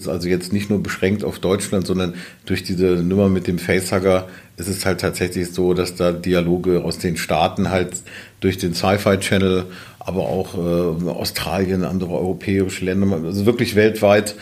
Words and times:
ist 0.00 0.08
also 0.08 0.28
jetzt 0.28 0.52
nicht 0.52 0.70
nur 0.70 0.82
beschränkt 0.82 1.24
auf 1.24 1.38
Deutschland, 1.38 1.86
sondern 1.86 2.14
durch 2.46 2.62
diese 2.62 3.02
Nummer 3.02 3.28
mit 3.28 3.46
dem 3.46 3.58
Facehugger 3.58 4.28
ist 4.56 4.68
es 4.68 4.84
halt 4.86 5.00
tatsächlich 5.00 5.52
so, 5.52 5.74
dass 5.74 5.94
da 5.94 6.12
Dialoge 6.12 6.82
aus 6.82 6.98
den 6.98 7.16
Staaten 7.16 7.70
halt 7.70 7.92
durch 8.40 8.58
den 8.58 8.74
Sci-Fi 8.74 9.18
Channel, 9.18 9.66
aber 9.98 10.22
auch 10.22 10.54
äh, 10.54 11.08
Australien, 11.10 11.84
andere 11.84 12.12
europäische 12.12 12.84
Länder, 12.84 13.20
also 13.24 13.46
wirklich 13.46 13.74
weltweit 13.74 14.34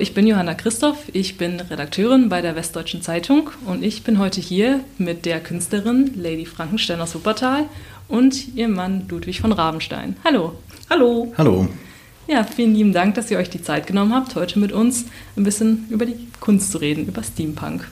ich 0.00 0.14
bin 0.14 0.26
Johanna 0.26 0.54
Christoph, 0.54 0.96
ich 1.12 1.36
bin 1.36 1.60
Redakteurin 1.60 2.30
bei 2.30 2.40
der 2.40 2.56
Westdeutschen 2.56 3.02
Zeitung 3.02 3.50
und 3.66 3.82
ich 3.82 4.02
bin 4.02 4.18
heute 4.18 4.40
hier 4.40 4.80
mit 4.96 5.26
der 5.26 5.40
Künstlerin 5.40 6.12
Lady 6.16 6.46
Frankenstein 6.46 7.00
aus 7.02 7.14
Wuppertal 7.14 7.66
und 8.08 8.54
ihrem 8.56 8.72
Mann 8.72 9.06
Ludwig 9.10 9.42
von 9.42 9.52
Rabenstein. 9.52 10.16
Hallo. 10.24 10.54
Hallo. 10.88 11.34
Hallo. 11.36 11.68
Ja, 12.26 12.44
vielen 12.44 12.74
lieben 12.74 12.92
Dank, 12.94 13.14
dass 13.14 13.30
ihr 13.30 13.36
euch 13.36 13.50
die 13.50 13.62
Zeit 13.62 13.86
genommen 13.86 14.14
habt, 14.14 14.34
heute 14.36 14.58
mit 14.58 14.72
uns 14.72 15.04
ein 15.36 15.44
bisschen 15.44 15.86
über 15.90 16.06
die 16.06 16.28
Kunst 16.40 16.72
zu 16.72 16.78
reden, 16.78 17.06
über 17.06 17.22
Steampunk 17.22 17.86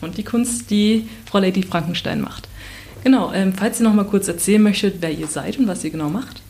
und 0.00 0.16
die 0.16 0.24
Kunst, 0.24 0.68
die 0.70 1.08
Frau 1.26 1.38
Lady 1.38 1.62
Frankenstein 1.62 2.20
macht. 2.22 2.48
Genau, 3.04 3.32
ähm, 3.32 3.52
falls 3.52 3.80
ihr 3.80 3.84
noch 3.84 3.94
mal 3.94 4.04
kurz 4.04 4.26
erzählen 4.26 4.62
möchtet, 4.62 4.96
wer 5.00 5.12
ihr 5.12 5.28
seid 5.28 5.58
und 5.58 5.68
was 5.68 5.84
ihr 5.84 5.90
genau 5.90 6.08
macht. 6.08 6.42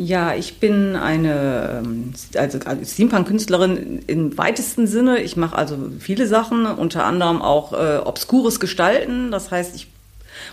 Ja, 0.00 0.32
ich 0.32 0.60
bin 0.60 0.94
eine 0.94 1.82
ähm, 1.82 2.14
also 2.36 2.60
Steampunk-Künstlerin 2.84 4.04
im 4.06 4.38
weitesten 4.38 4.86
Sinne. 4.86 5.20
Ich 5.20 5.36
mache 5.36 5.56
also 5.56 5.76
viele 5.98 6.28
Sachen, 6.28 6.66
unter 6.66 7.04
anderem 7.04 7.42
auch 7.42 7.72
äh, 7.72 7.96
obskures 7.96 8.60
Gestalten. 8.60 9.32
Das 9.32 9.50
heißt, 9.50 9.74
ich 9.74 9.88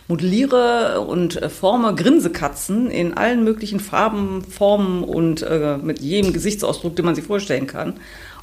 modelliere 0.08 1.00
und 1.02 1.40
äh, 1.40 1.50
forme 1.50 1.94
Grinsekatzen 1.94 2.90
in 2.90 3.14
allen 3.14 3.44
möglichen 3.44 3.80
Farben, 3.80 4.44
Formen 4.44 5.04
und 5.04 5.44
äh, 5.44 5.78
mit 5.78 6.00
jedem 6.00 6.34
Gesichtsausdruck, 6.34 6.96
den 6.96 7.06
man 7.06 7.14
sich 7.14 7.26
vorstellen 7.26 7.68
kann. 7.68 8.00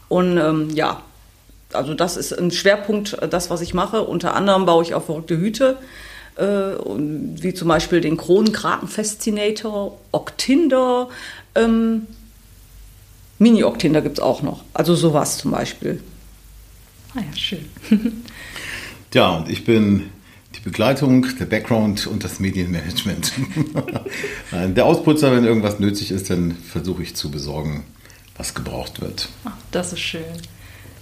Und 0.08 0.38
ähm, 0.38 0.70
ja, 0.70 1.02
also 1.72 1.94
das 1.94 2.16
ist 2.16 2.32
ein 2.32 2.52
Schwerpunkt, 2.52 3.14
äh, 3.14 3.26
das, 3.26 3.50
was 3.50 3.60
ich 3.60 3.74
mache. 3.74 4.02
Unter 4.02 4.36
anderem 4.36 4.66
baue 4.66 4.84
ich 4.84 4.94
auch 4.94 5.02
verrückte 5.02 5.36
Hüte 5.36 5.78
wie 6.36 7.54
zum 7.54 7.68
Beispiel 7.68 8.00
den 8.00 8.16
Kronenkraken-Fascinator, 8.16 9.98
Octinder, 10.12 11.08
ähm, 11.54 12.06
Mini-Octinder 13.38 14.00
gibt 14.00 14.18
es 14.18 14.24
auch 14.24 14.42
noch. 14.42 14.62
Also 14.72 14.94
sowas 14.94 15.38
zum 15.38 15.50
Beispiel. 15.50 16.00
Ah 17.14 17.20
ja, 17.20 17.36
schön. 17.36 17.68
ja, 19.12 19.36
und 19.36 19.50
ich 19.50 19.64
bin 19.64 20.10
die 20.54 20.60
Begleitung, 20.60 21.26
der 21.38 21.46
Background 21.46 22.06
und 22.06 22.24
das 22.24 22.40
Medienmanagement. 22.40 23.32
der 24.52 24.86
Ausputzer, 24.86 25.34
wenn 25.34 25.44
irgendwas 25.44 25.80
nötig 25.80 26.10
ist, 26.10 26.30
dann 26.30 26.52
versuche 26.54 27.02
ich 27.02 27.16
zu 27.16 27.30
besorgen, 27.30 27.84
was 28.36 28.54
gebraucht 28.54 29.00
wird. 29.00 29.28
Ach, 29.44 29.56
das 29.70 29.92
ist 29.92 30.00
schön. 30.00 30.22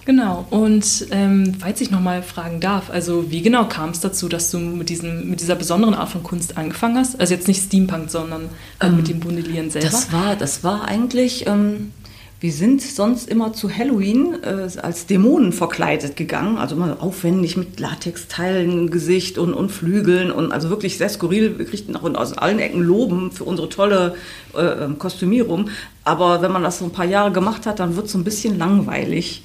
Genau, 0.07 0.47
und 0.51 1.07
ähm, 1.11 1.55
falls 1.59 1.81
ich 1.81 1.91
nochmal 1.91 2.23
fragen 2.23 2.61
darf, 2.61 2.91
also 2.91 3.31
wie 3.31 3.43
genau 3.43 3.67
kam 3.67 3.91
es 3.91 4.01
dazu, 4.01 4.29
dass 4.29 4.51
du 4.51 4.59
mit, 4.59 4.89
diesem, 4.89 5.29
mit 5.29 5.41
dieser 5.41 5.55
besonderen 5.55 5.95
Art 5.95 6.09
von 6.09 6.23
Kunst 6.23 6.57
angefangen 6.57 6.97
hast? 6.97 7.21
Also 7.21 7.35
jetzt 7.35 7.49
nicht 7.49 7.63
Steampunk, 7.63 8.11
sondern 8.11 8.49
ähm, 8.81 8.97
mit 8.97 9.09
dem 9.09 9.21
Bundellieren 9.21 9.71
selber? 9.71 9.91
Das 9.91 10.13
war, 10.13 10.37
das 10.37 10.65
war 10.65 10.87
eigentlich, 10.87 11.47
ähm, 11.47 11.93
wir 12.41 12.53
sind 12.53 12.81
sonst 12.81 13.29
immer 13.29 13.53
zu 13.53 13.71
Halloween 13.71 14.43
äh, 14.43 14.69
als 14.81 15.05
Dämonen 15.05 15.53
verkleidet 15.53 16.17
gegangen, 16.17 16.57
also 16.57 16.75
immer 16.75 16.97
aufwendig 17.03 17.59
mit 17.59 17.79
Latexteilen 17.79 18.91
Gesicht 18.91 19.37
und, 19.37 19.53
und 19.53 19.71
Flügeln 19.71 20.31
und 20.31 20.51
also 20.51 20.71
wirklich 20.71 20.97
sehr 20.97 21.11
skurril. 21.11 21.59
Wir 21.59 21.67
kriegten 21.67 21.95
auch 21.95 22.03
aus 22.15 22.33
allen 22.33 22.59
Ecken 22.59 22.81
Loben 22.81 23.31
für 23.31 23.45
unsere 23.45 23.69
tolle 23.69 24.15
äh, 24.57 24.63
ähm, 24.63 24.99
Kostümierung. 24.99 25.69
Aber 26.05 26.41
wenn 26.41 26.51
man 26.51 26.63
das 26.63 26.79
so 26.79 26.87
ein 26.87 26.93
paar 26.93 27.05
Jahre 27.05 27.31
gemacht 27.31 27.67
hat, 27.67 27.79
dann 27.79 27.95
wird 27.97 28.07
es 28.07 28.13
so 28.13 28.19
ein 28.19 28.25
bisschen 28.25 28.59
langweilig. 28.59 29.43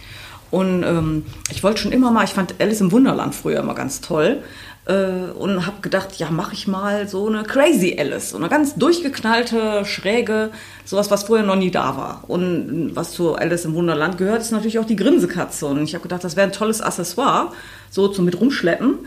Und 0.51 0.83
ähm, 0.83 1.25
ich 1.51 1.63
wollte 1.63 1.81
schon 1.81 1.91
immer 1.91 2.11
mal, 2.11 2.23
ich 2.23 2.31
fand 2.31 2.56
Alice 2.59 2.81
im 2.81 2.91
Wunderland 2.91 3.35
früher 3.35 3.59
immer 3.59 3.75
ganz 3.75 4.01
toll. 4.01 4.41
Äh, 4.85 5.31
und 5.38 5.66
habe 5.66 5.81
gedacht, 5.81 6.16
ja, 6.17 6.29
mache 6.29 6.53
ich 6.53 6.67
mal 6.67 7.07
so 7.07 7.28
eine 7.28 7.44
Crazy 7.44 7.95
Alice. 7.97 8.29
So 8.29 8.38
eine 8.38 8.50
ganz 8.50 8.75
durchgeknallte, 8.75 9.84
schräge, 9.85 10.51
sowas, 10.85 11.09
was 11.09 11.23
vorher 11.23 11.45
noch 11.45 11.55
nie 11.55 11.72
da 11.72 11.97
war. 11.97 12.23
Und 12.28 12.95
was 12.95 13.13
zu 13.13 13.35
Alice 13.35 13.66
im 13.66 13.73
Wunderland 13.73 14.17
gehört, 14.17 14.41
ist 14.41 14.51
natürlich 14.51 14.78
auch 14.78 14.85
die 14.85 14.95
Grinsekatze. 14.95 15.66
Und 15.66 15.84
ich 15.84 15.95
habe 15.95 16.03
gedacht, 16.03 16.23
das 16.23 16.35
wäre 16.35 16.47
ein 16.47 16.53
tolles 16.53 16.81
Accessoire, 16.81 17.51
so 17.89 18.07
zum 18.07 18.25
mit 18.25 18.39
rumschleppen. 18.39 19.00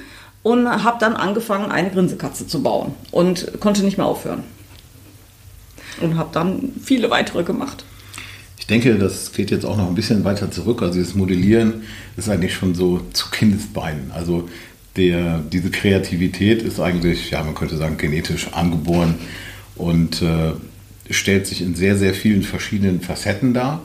Und 0.43 0.69
habe 0.69 0.99
dann 1.01 1.15
angefangen, 1.15 1.71
eine 1.71 1.91
Grinsekatze 1.91 2.47
zu 2.47 2.63
bauen. 2.63 2.95
Und 3.13 3.61
konnte 3.61 3.83
nicht 3.83 3.99
mehr 3.99 4.07
aufhören. 4.07 4.43
Und 6.01 6.17
habe 6.17 6.31
dann 6.33 6.73
viele 6.83 7.11
weitere 7.11 7.45
gemacht 7.45 7.85
denke, 8.69 8.97
das 8.97 9.33
geht 9.33 9.51
jetzt 9.51 9.65
auch 9.65 9.77
noch 9.77 9.89
ein 9.89 9.95
bisschen 9.95 10.25
weiter 10.25 10.51
zurück. 10.51 10.83
Also 10.83 11.01
das 11.01 11.15
Modellieren 11.15 11.83
ist 12.17 12.29
eigentlich 12.29 12.55
schon 12.55 12.75
so 12.75 13.01
zu 13.13 13.31
Kindesbeinen. 13.31 14.11
Also 14.13 14.49
der, 14.97 15.39
diese 15.53 15.71
Kreativität 15.71 16.63
ist 16.63 16.81
eigentlich, 16.81 17.31
ja, 17.31 17.43
man 17.43 17.55
könnte 17.55 17.77
sagen, 17.77 17.97
genetisch 17.97 18.53
angeboren 18.53 19.15
und 19.77 20.23
äh, 20.23 20.53
stellt 21.11 21.47
sich 21.47 21.63
in 21.63 21.75
sehr, 21.75 21.97
sehr 21.97 22.15
vielen 22.15 22.43
verschiedenen 22.43 23.01
Facetten 23.01 23.55
dar. 23.55 23.81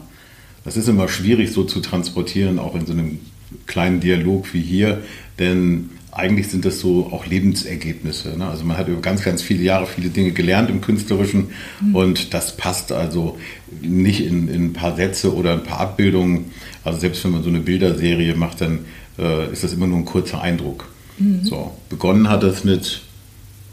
Das 0.66 0.78
ist 0.78 0.90
immer 0.90 1.08
schwierig 1.08 1.52
so 1.52 1.64
zu 1.64 1.80
transportieren, 1.80 2.60
auch 2.60 2.76
in 2.76 2.86
so 2.86 2.94
einem 2.94 3.20
kleinen 3.68 4.00
Dialog 4.00 4.54
wie 4.54 4.62
hier, 4.62 5.04
denn 5.40 5.92
eigentlich 6.16 6.50
sind 6.50 6.63
das 6.66 6.79
so 6.79 7.09
auch 7.12 7.25
Lebensergebnisse. 7.25 8.38
Ne? 8.38 8.47
Also 8.47 8.63
man 8.66 8.78
hat 8.78 8.88
über 8.88 9.01
ganz, 9.01 9.24
ganz 9.24 9.41
viele 9.41 9.63
Jahre 9.63 9.88
viele 9.88 10.09
Dinge 10.09 10.31
gelernt 10.31 10.69
im 10.69 10.81
Künstlerischen 10.81 11.50
mhm. 11.81 11.96
und 11.96 12.34
das 12.34 12.56
passt 12.56 12.91
also 12.91 13.38
nicht 13.81 14.24
in, 14.24 14.47
in, 14.47 14.66
ein 14.66 14.74
paar 14.74 14.96
Sätze 14.96 15.34
oder 15.34 15.53
ein 15.53 15.63
paar 15.63 15.79
Abbildungen. 15.79 16.51
Also 16.84 17.00
selbst 17.00 17.24
wenn 17.24 17.31
man 17.31 17.44
so 17.44 17.50
eine 17.50 17.59
Bilderserie 17.59 18.35
macht, 18.35 18.62
dann 18.62 18.85
äh, 19.18 19.51
ist 19.51 19.63
das 19.63 19.74
immer 19.74 19.88
nur 19.88 19.97
ein 19.97 20.06
kurzer 20.06 20.41
Eindruck. 20.41 20.88
Mhm. 21.18 21.44
So, 21.44 21.75
begonnen 21.90 22.30
hat 22.30 22.44
es 22.44 22.63
mit, 22.63 23.01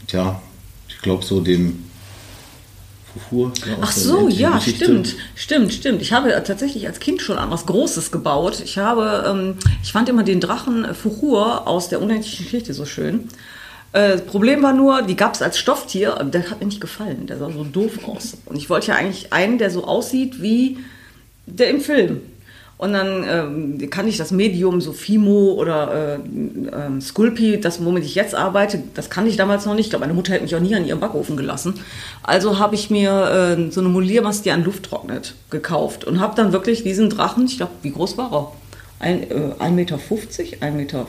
tja, 0.07 0.41
ich 0.89 0.97
glaube 0.99 1.23
so 1.23 1.41
dem 1.41 1.90
Fuhr. 3.19 3.51
Ach 3.81 3.91
so, 3.91 4.29
ja, 4.29 4.59
stimmt, 4.61 5.15
stimmt, 5.35 5.73
stimmt. 5.73 6.01
Ich 6.01 6.13
habe 6.13 6.29
tatsächlich 6.45 6.87
als 6.87 6.99
Kind 6.99 7.21
schon 7.21 7.37
an 7.37 7.51
was 7.51 7.65
Großes 7.65 8.11
gebaut. 8.11 8.61
Ich 8.63 8.77
habe, 8.77 9.25
ähm, 9.27 9.57
ich 9.83 9.91
fand 9.91 10.09
immer 10.09 10.23
den 10.23 10.39
Drachen 10.39 10.95
Fuchur 10.95 11.67
aus 11.67 11.89
der 11.89 12.01
unendlichen 12.01 12.45
Geschichte 12.45 12.73
so 12.73 12.85
schön. 12.85 13.27
Äh, 13.93 14.11
das 14.11 14.25
Problem 14.25 14.63
war 14.63 14.73
nur, 14.73 15.01
die 15.01 15.15
gab 15.15 15.33
es 15.33 15.41
als 15.41 15.57
Stofftier, 15.57 16.15
der 16.23 16.49
hat 16.49 16.59
mir 16.59 16.65
nicht 16.65 16.81
gefallen. 16.81 17.27
Der 17.27 17.37
sah 17.37 17.51
so 17.51 17.63
doof 17.63 17.99
aus. 18.07 18.37
Und 18.45 18.55
ich 18.55 18.69
wollte 18.69 18.87
ja 18.87 18.95
eigentlich 18.95 19.33
einen, 19.33 19.57
der 19.57 19.69
so 19.69 19.85
aussieht 19.85 20.41
wie 20.41 20.79
der 21.45 21.69
im 21.69 21.81
Film. 21.81 22.21
Und 22.81 22.93
dann 22.93 23.23
ähm, 23.29 23.89
kann 23.91 24.07
ich 24.07 24.17
das 24.17 24.31
Medium, 24.31 24.81
so 24.81 24.91
Fimo 24.91 25.53
oder 25.53 26.17
äh, 26.25 26.95
äh, 26.95 26.99
Sculpi, 26.99 27.59
das 27.59 27.85
womit 27.85 28.03
ich 28.05 28.15
jetzt 28.15 28.33
arbeite, 28.33 28.81
das 28.95 29.11
kann 29.11 29.27
ich 29.27 29.37
damals 29.37 29.67
noch 29.67 29.75
nicht. 29.75 29.85
Ich 29.85 29.89
glaube, 29.91 30.01
meine 30.01 30.15
Mutter 30.15 30.33
hätte 30.33 30.41
mich 30.45 30.55
auch 30.55 30.59
nie 30.59 30.73
an 30.73 30.87
ihrem 30.87 30.99
Backofen 30.99 31.37
gelassen. 31.37 31.75
Also 32.23 32.57
habe 32.57 32.73
ich 32.73 32.89
mir 32.89 33.11
äh, 33.59 33.71
so 33.71 33.81
eine 33.81 33.89
Moliermaske, 33.89 34.45
die 34.45 34.51
an 34.51 34.63
Luft 34.63 34.81
trocknet, 34.81 35.35
gekauft 35.51 36.05
und 36.05 36.19
habe 36.19 36.35
dann 36.35 36.53
wirklich 36.53 36.81
diesen 36.81 37.11
Drachen, 37.11 37.45
ich 37.45 37.57
glaube, 37.57 37.73
wie 37.83 37.91
groß 37.91 38.17
war 38.17 38.33
er? 38.33 38.51
Ein, 38.97 39.29
äh, 39.29 39.53
1,50 39.59 39.69
Meter, 39.69 39.97
1,60 39.97 40.71
Meter, 40.71 41.05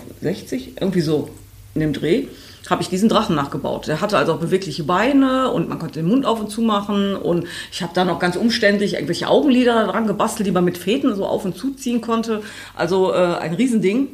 irgendwie 0.79 1.01
so 1.01 1.31
in 1.75 1.81
dem 1.81 1.95
Dreh 1.95 2.27
habe 2.73 2.83
ich 2.83 2.89
diesen 2.89 3.09
Drachen 3.09 3.37
nachgebaut. 3.37 3.87
Der 3.87 4.01
hatte 4.01 4.19
also 4.19 4.33
auch 4.33 4.39
bewegliche 4.39 4.83
Beine 4.83 5.51
und 5.53 5.69
man 5.69 5.79
konnte 5.79 6.01
den 6.01 6.09
Mund 6.09 6.27
auf 6.27 6.41
und 6.41 6.51
zu 6.51 6.63
machen. 6.63 7.15
Und 7.15 7.47
ich 7.71 7.83
habe 7.83 7.93
dann 7.95 8.11
auch 8.11 8.19
ganz 8.19 8.35
umständlich 8.35 8.95
irgendwelche 8.95 9.29
Augenlider 9.29 9.87
dran 9.87 10.09
gebastelt, 10.09 10.47
die 10.49 10.53
man 10.53 10.65
mit 10.65 10.79
Fäden 10.79 11.15
so 11.15 11.27
auf 11.27 11.45
und 11.45 11.57
zuziehen 11.57 12.01
konnte. 12.01 12.43
Also 12.75 13.13
äh, 13.13 13.37
ein 13.37 13.55
Riesending. 13.55 14.09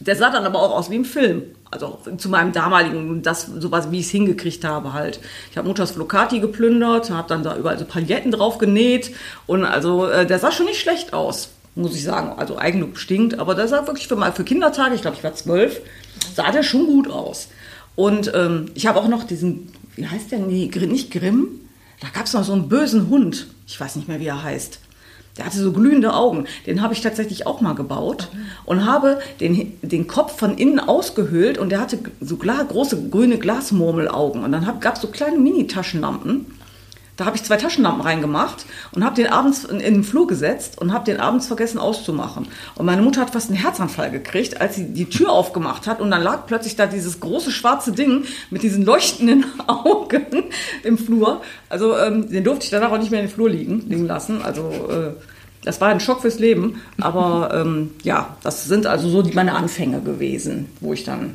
Der 0.00 0.16
sah 0.16 0.30
dann 0.30 0.44
aber 0.44 0.60
auch 0.60 0.76
aus 0.76 0.90
wie 0.90 0.96
im 0.96 1.04
Film. 1.04 1.42
Also 1.70 1.98
zu 2.16 2.28
meinem 2.30 2.52
damaligen, 2.52 3.22
das 3.22 3.46
sowas, 3.46 3.90
wie 3.90 3.98
ich 3.98 4.06
es 4.06 4.10
hingekriegt 4.10 4.64
habe 4.64 4.94
halt. 4.94 5.20
Ich 5.50 5.58
habe 5.58 5.68
Mutters 5.68 5.90
Flocati 5.90 6.40
geplündert, 6.40 7.10
habe 7.10 7.28
dann 7.28 7.42
da 7.42 7.56
überall 7.56 7.78
so 7.78 7.84
Paletten 7.84 8.30
drauf 8.30 8.56
genäht 8.56 9.14
und 9.46 9.64
also 9.64 10.06
äh, 10.06 10.24
der 10.24 10.38
sah 10.38 10.50
schon 10.50 10.66
nicht 10.66 10.80
schlecht 10.80 11.12
aus, 11.12 11.50
muss 11.74 11.94
ich 11.94 12.04
sagen. 12.04 12.38
Also 12.38 12.56
Eigenlob 12.56 12.96
stinkt, 12.96 13.38
aber 13.38 13.54
der 13.54 13.68
sah 13.68 13.86
wirklich 13.86 14.08
für, 14.08 14.16
mal 14.16 14.32
für 14.32 14.44
Kindertage, 14.44 14.94
ich 14.94 15.02
glaube, 15.02 15.18
ich 15.18 15.24
war 15.24 15.34
zwölf, 15.34 15.82
sah 16.34 16.50
der 16.52 16.62
schon 16.62 16.86
gut 16.86 17.10
aus. 17.10 17.48
Und 17.98 18.30
ähm, 18.32 18.66
ich 18.74 18.86
habe 18.86 19.00
auch 19.00 19.08
noch 19.08 19.24
diesen, 19.24 19.72
wie 19.96 20.06
heißt 20.06 20.30
der? 20.30 20.38
Nee, 20.38 20.70
nicht 20.86 21.10
Grimm. 21.10 21.48
Da 22.00 22.06
gab 22.14 22.26
es 22.26 22.32
noch 22.32 22.44
so 22.44 22.52
einen 22.52 22.68
bösen 22.68 23.08
Hund. 23.08 23.48
Ich 23.66 23.80
weiß 23.80 23.96
nicht 23.96 24.06
mehr, 24.06 24.20
wie 24.20 24.26
er 24.26 24.40
heißt. 24.40 24.78
Der 25.36 25.44
hatte 25.44 25.58
so 25.58 25.72
glühende 25.72 26.14
Augen. 26.14 26.46
Den 26.64 26.80
habe 26.80 26.94
ich 26.94 27.00
tatsächlich 27.00 27.48
auch 27.48 27.60
mal 27.60 27.74
gebaut 27.74 28.28
und 28.66 28.86
habe 28.86 29.18
den, 29.40 29.72
den 29.82 30.06
Kopf 30.06 30.38
von 30.38 30.56
innen 30.58 30.78
ausgehöhlt 30.78 31.58
und 31.58 31.70
der 31.70 31.80
hatte 31.80 31.98
so 32.20 32.36
große 32.36 33.08
grüne 33.08 33.36
Glasmurmelaugen. 33.36 34.44
Und 34.44 34.52
dann 34.52 34.78
gab 34.78 34.94
es 34.94 35.00
so 35.00 35.08
kleine 35.08 35.38
Mini-Taschenlampen 35.38 36.46
Da 37.18 37.26
habe 37.26 37.36
ich 37.36 37.42
zwei 37.42 37.56
Taschenlampen 37.56 38.00
reingemacht 38.00 38.64
und 38.92 39.04
habe 39.04 39.16
den 39.16 39.26
abends 39.26 39.64
in, 39.64 39.80
den 39.80 40.04
Flur 40.04 40.28
gesetzt 40.28 40.80
und 40.80 40.92
habe 40.92 41.04
den 41.04 41.18
abends 41.18 41.48
vergessen 41.48 41.80
auszumachen. 41.80 42.46
Und 42.76 42.86
meine 42.86 43.02
Mutter 43.02 43.20
hat 43.20 43.30
fast 43.30 43.50
einen 43.50 43.58
Herzanfall 43.58 44.12
gekriegt, 44.12 44.60
als 44.60 44.76
sie 44.76 44.92
die 44.92 45.06
Tür 45.06 45.32
aufgemacht 45.32 45.88
hat 45.88 46.00
und 46.00 46.12
dann 46.12 46.22
lag 46.22 46.46
plötzlich 46.46 46.76
da 46.76 46.86
dieses 46.86 47.18
große 47.18 47.50
schwarze 47.50 47.90
Ding 47.90 48.24
mit 48.50 48.62
diesen 48.62 48.84
leuchtenden 48.84 49.44
Augen 49.66 50.44
im 50.84 50.96
Flur. 50.96 51.42
Also 51.68 51.98
ähm, 51.98 52.30
den 52.30 52.44
durfte 52.44 52.66
ich 52.66 52.70
danach 52.70 52.92
auch 52.92 52.98
nicht 52.98 53.10
mehr 53.10 53.20
in 53.20 53.26
den 53.26 53.34
Flur 53.34 53.50
liegen, 53.50 53.80
liegen 53.88 54.06
lassen. 54.06 54.40
Also 54.42 54.70
äh, 54.88 55.20
das 55.64 55.80
war 55.80 55.88
ein 55.88 55.98
Schock 55.98 56.20
fürs 56.20 56.38
Leben. 56.38 56.80
Aber 57.00 57.50
ähm, 57.52 57.90
ja, 58.04 58.36
das 58.44 58.66
sind 58.66 58.86
also 58.86 59.08
so 59.08 59.22
die, 59.22 59.32
meine 59.32 59.56
Anfänge 59.56 60.00
gewesen, 60.02 60.66
wo 60.78 60.92
ich 60.92 61.02
dann 61.02 61.34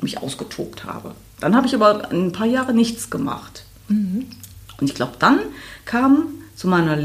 mich 0.00 0.18
ausgetobt 0.18 0.84
habe. 0.84 1.16
Dann 1.40 1.56
habe 1.56 1.66
ich 1.66 1.74
aber 1.74 2.08
ein 2.12 2.30
paar 2.30 2.46
Jahre 2.46 2.72
nichts 2.72 3.10
gemacht. 3.10 3.64
Mhm. 3.88 4.26
Und 4.82 4.88
ich 4.88 4.96
glaube, 4.96 5.12
dann 5.20 5.38
kam 5.84 6.24
zu 6.56 6.66
meiner 6.66 6.98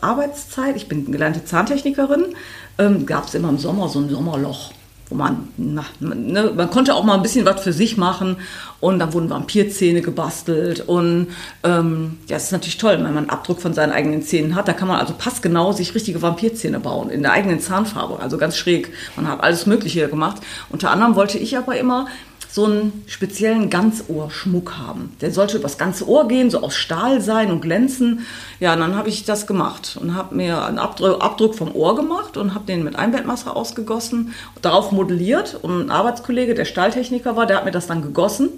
Arbeitszeit, 0.00 0.74
ich 0.74 0.88
bin 0.88 1.12
gelernte 1.12 1.44
Zahntechnikerin, 1.44 2.34
ähm, 2.76 3.06
gab 3.06 3.28
es 3.28 3.34
immer 3.34 3.50
im 3.50 3.58
Sommer 3.58 3.88
so 3.88 4.00
ein 4.00 4.10
Sommerloch, 4.10 4.72
wo 5.08 5.14
man, 5.14 5.48
na, 5.56 5.84
ne, 6.00 6.52
man 6.56 6.70
konnte 6.70 6.92
auch 6.92 7.04
mal 7.04 7.14
ein 7.14 7.22
bisschen 7.22 7.46
was 7.46 7.62
für 7.62 7.72
sich 7.72 7.96
machen 7.96 8.38
und 8.80 8.98
dann 8.98 9.12
wurden 9.12 9.30
Vampirzähne 9.30 10.02
gebastelt 10.02 10.80
und 10.88 11.28
ähm, 11.62 12.18
ja, 12.26 12.36
es 12.36 12.46
ist 12.46 12.52
natürlich 12.52 12.78
toll, 12.78 12.94
wenn 12.94 13.04
man 13.04 13.18
einen 13.18 13.30
Abdruck 13.30 13.60
von 13.60 13.74
seinen 13.74 13.92
eigenen 13.92 14.22
Zähnen 14.22 14.56
hat, 14.56 14.66
da 14.66 14.72
kann 14.72 14.88
man 14.88 14.98
also 14.98 15.14
passgenau 15.16 15.70
sich 15.70 15.94
richtige 15.94 16.22
Vampirzähne 16.22 16.80
bauen, 16.80 17.10
in 17.10 17.22
der 17.22 17.30
eigenen 17.30 17.60
Zahnfarbe, 17.60 18.18
also 18.18 18.38
ganz 18.38 18.56
schräg. 18.56 18.92
Man 19.14 19.28
hat 19.28 19.40
alles 19.40 19.66
Mögliche 19.66 20.08
gemacht. 20.08 20.42
Unter 20.68 20.90
anderem 20.90 21.14
wollte 21.14 21.38
ich 21.38 21.56
aber 21.56 21.76
immer 21.76 22.08
so 22.52 22.64
einen 22.64 23.04
speziellen 23.06 23.70
Ganzohrschmuck 23.70 24.76
haben. 24.78 25.16
Der 25.20 25.30
sollte 25.30 25.58
übers 25.58 25.78
ganze 25.78 26.08
Ohr 26.08 26.26
gehen, 26.26 26.50
so 26.50 26.62
aus 26.62 26.74
Stahl 26.74 27.20
sein 27.20 27.50
und 27.50 27.60
glänzen. 27.60 28.26
Ja, 28.58 28.74
und 28.74 28.80
dann 28.80 28.96
habe 28.96 29.08
ich 29.08 29.24
das 29.24 29.46
gemacht 29.46 29.98
und 30.00 30.14
habe 30.14 30.34
mir 30.34 30.64
einen 30.64 30.78
Abdruck 30.78 31.54
vom 31.54 31.74
Ohr 31.74 31.94
gemacht 31.94 32.36
und 32.36 32.54
habe 32.54 32.66
den 32.66 32.82
mit 32.82 32.96
Einbettmasse 32.96 33.54
ausgegossen, 33.54 34.34
darauf 34.62 34.90
modelliert. 34.90 35.58
Und 35.62 35.82
ein 35.82 35.90
Arbeitskollege, 35.90 36.54
der 36.54 36.64
Stahltechniker 36.64 37.36
war, 37.36 37.46
der 37.46 37.58
hat 37.58 37.64
mir 37.64 37.70
das 37.70 37.86
dann 37.86 38.02
gegossen 38.02 38.50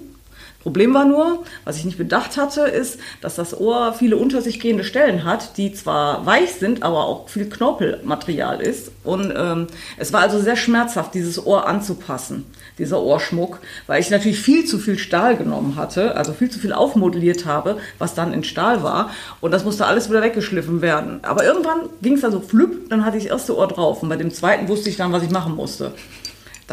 Problem 0.63 0.93
war 0.93 1.03
nur, 1.03 1.43
was 1.65 1.77
ich 1.77 1.83
nicht 1.83 1.97
bedacht 1.97 2.37
hatte, 2.37 2.61
ist, 2.61 2.97
dass 3.19 3.35
das 3.35 3.59
Ohr 3.59 3.93
viele 3.93 4.15
unter 4.15 4.41
sich 4.41 4.61
gehende 4.61 4.85
Stellen 4.85 5.25
hat, 5.25 5.57
die 5.57 5.73
zwar 5.73 6.25
weich 6.25 6.53
sind, 6.53 6.83
aber 6.83 7.05
auch 7.05 7.27
viel 7.27 7.49
Knorpelmaterial 7.49 8.61
ist. 8.61 8.91
Und 9.03 9.33
ähm, 9.35 9.67
es 9.97 10.13
war 10.13 10.21
also 10.21 10.39
sehr 10.39 10.55
schmerzhaft, 10.55 11.13
dieses 11.13 11.45
Ohr 11.45 11.67
anzupassen, 11.67 12.45
dieser 12.77 13.01
Ohrschmuck, 13.01 13.59
weil 13.87 13.99
ich 13.99 14.09
natürlich 14.09 14.39
viel 14.39 14.63
zu 14.63 14.79
viel 14.79 14.97
Stahl 14.97 15.35
genommen 15.35 15.75
hatte, 15.75 16.15
also 16.15 16.31
viel 16.31 16.49
zu 16.49 16.59
viel 16.59 16.71
aufmodelliert 16.71 17.45
habe, 17.45 17.77
was 17.97 18.13
dann 18.13 18.33
in 18.33 18.45
Stahl 18.45 18.83
war. 18.83 19.09
Und 19.41 19.51
das 19.51 19.65
musste 19.65 19.85
alles 19.85 20.09
wieder 20.09 20.21
weggeschliffen 20.21 20.81
werden. 20.81 21.19
Aber 21.23 21.43
irgendwann 21.43 21.89
ging 22.01 22.13
es 22.13 22.21
dann 22.21 22.31
so 22.31 22.39
flüpp, 22.39 22.89
dann 22.89 23.03
hatte 23.03 23.17
ich 23.17 23.23
das 23.23 23.33
erste 23.33 23.57
Ohr 23.57 23.67
drauf. 23.67 24.01
Und 24.01 24.07
bei 24.07 24.15
dem 24.15 24.33
zweiten 24.33 24.69
wusste 24.69 24.89
ich 24.89 24.95
dann, 24.95 25.11
was 25.11 25.23
ich 25.23 25.29
machen 25.29 25.57
musste. 25.57 25.91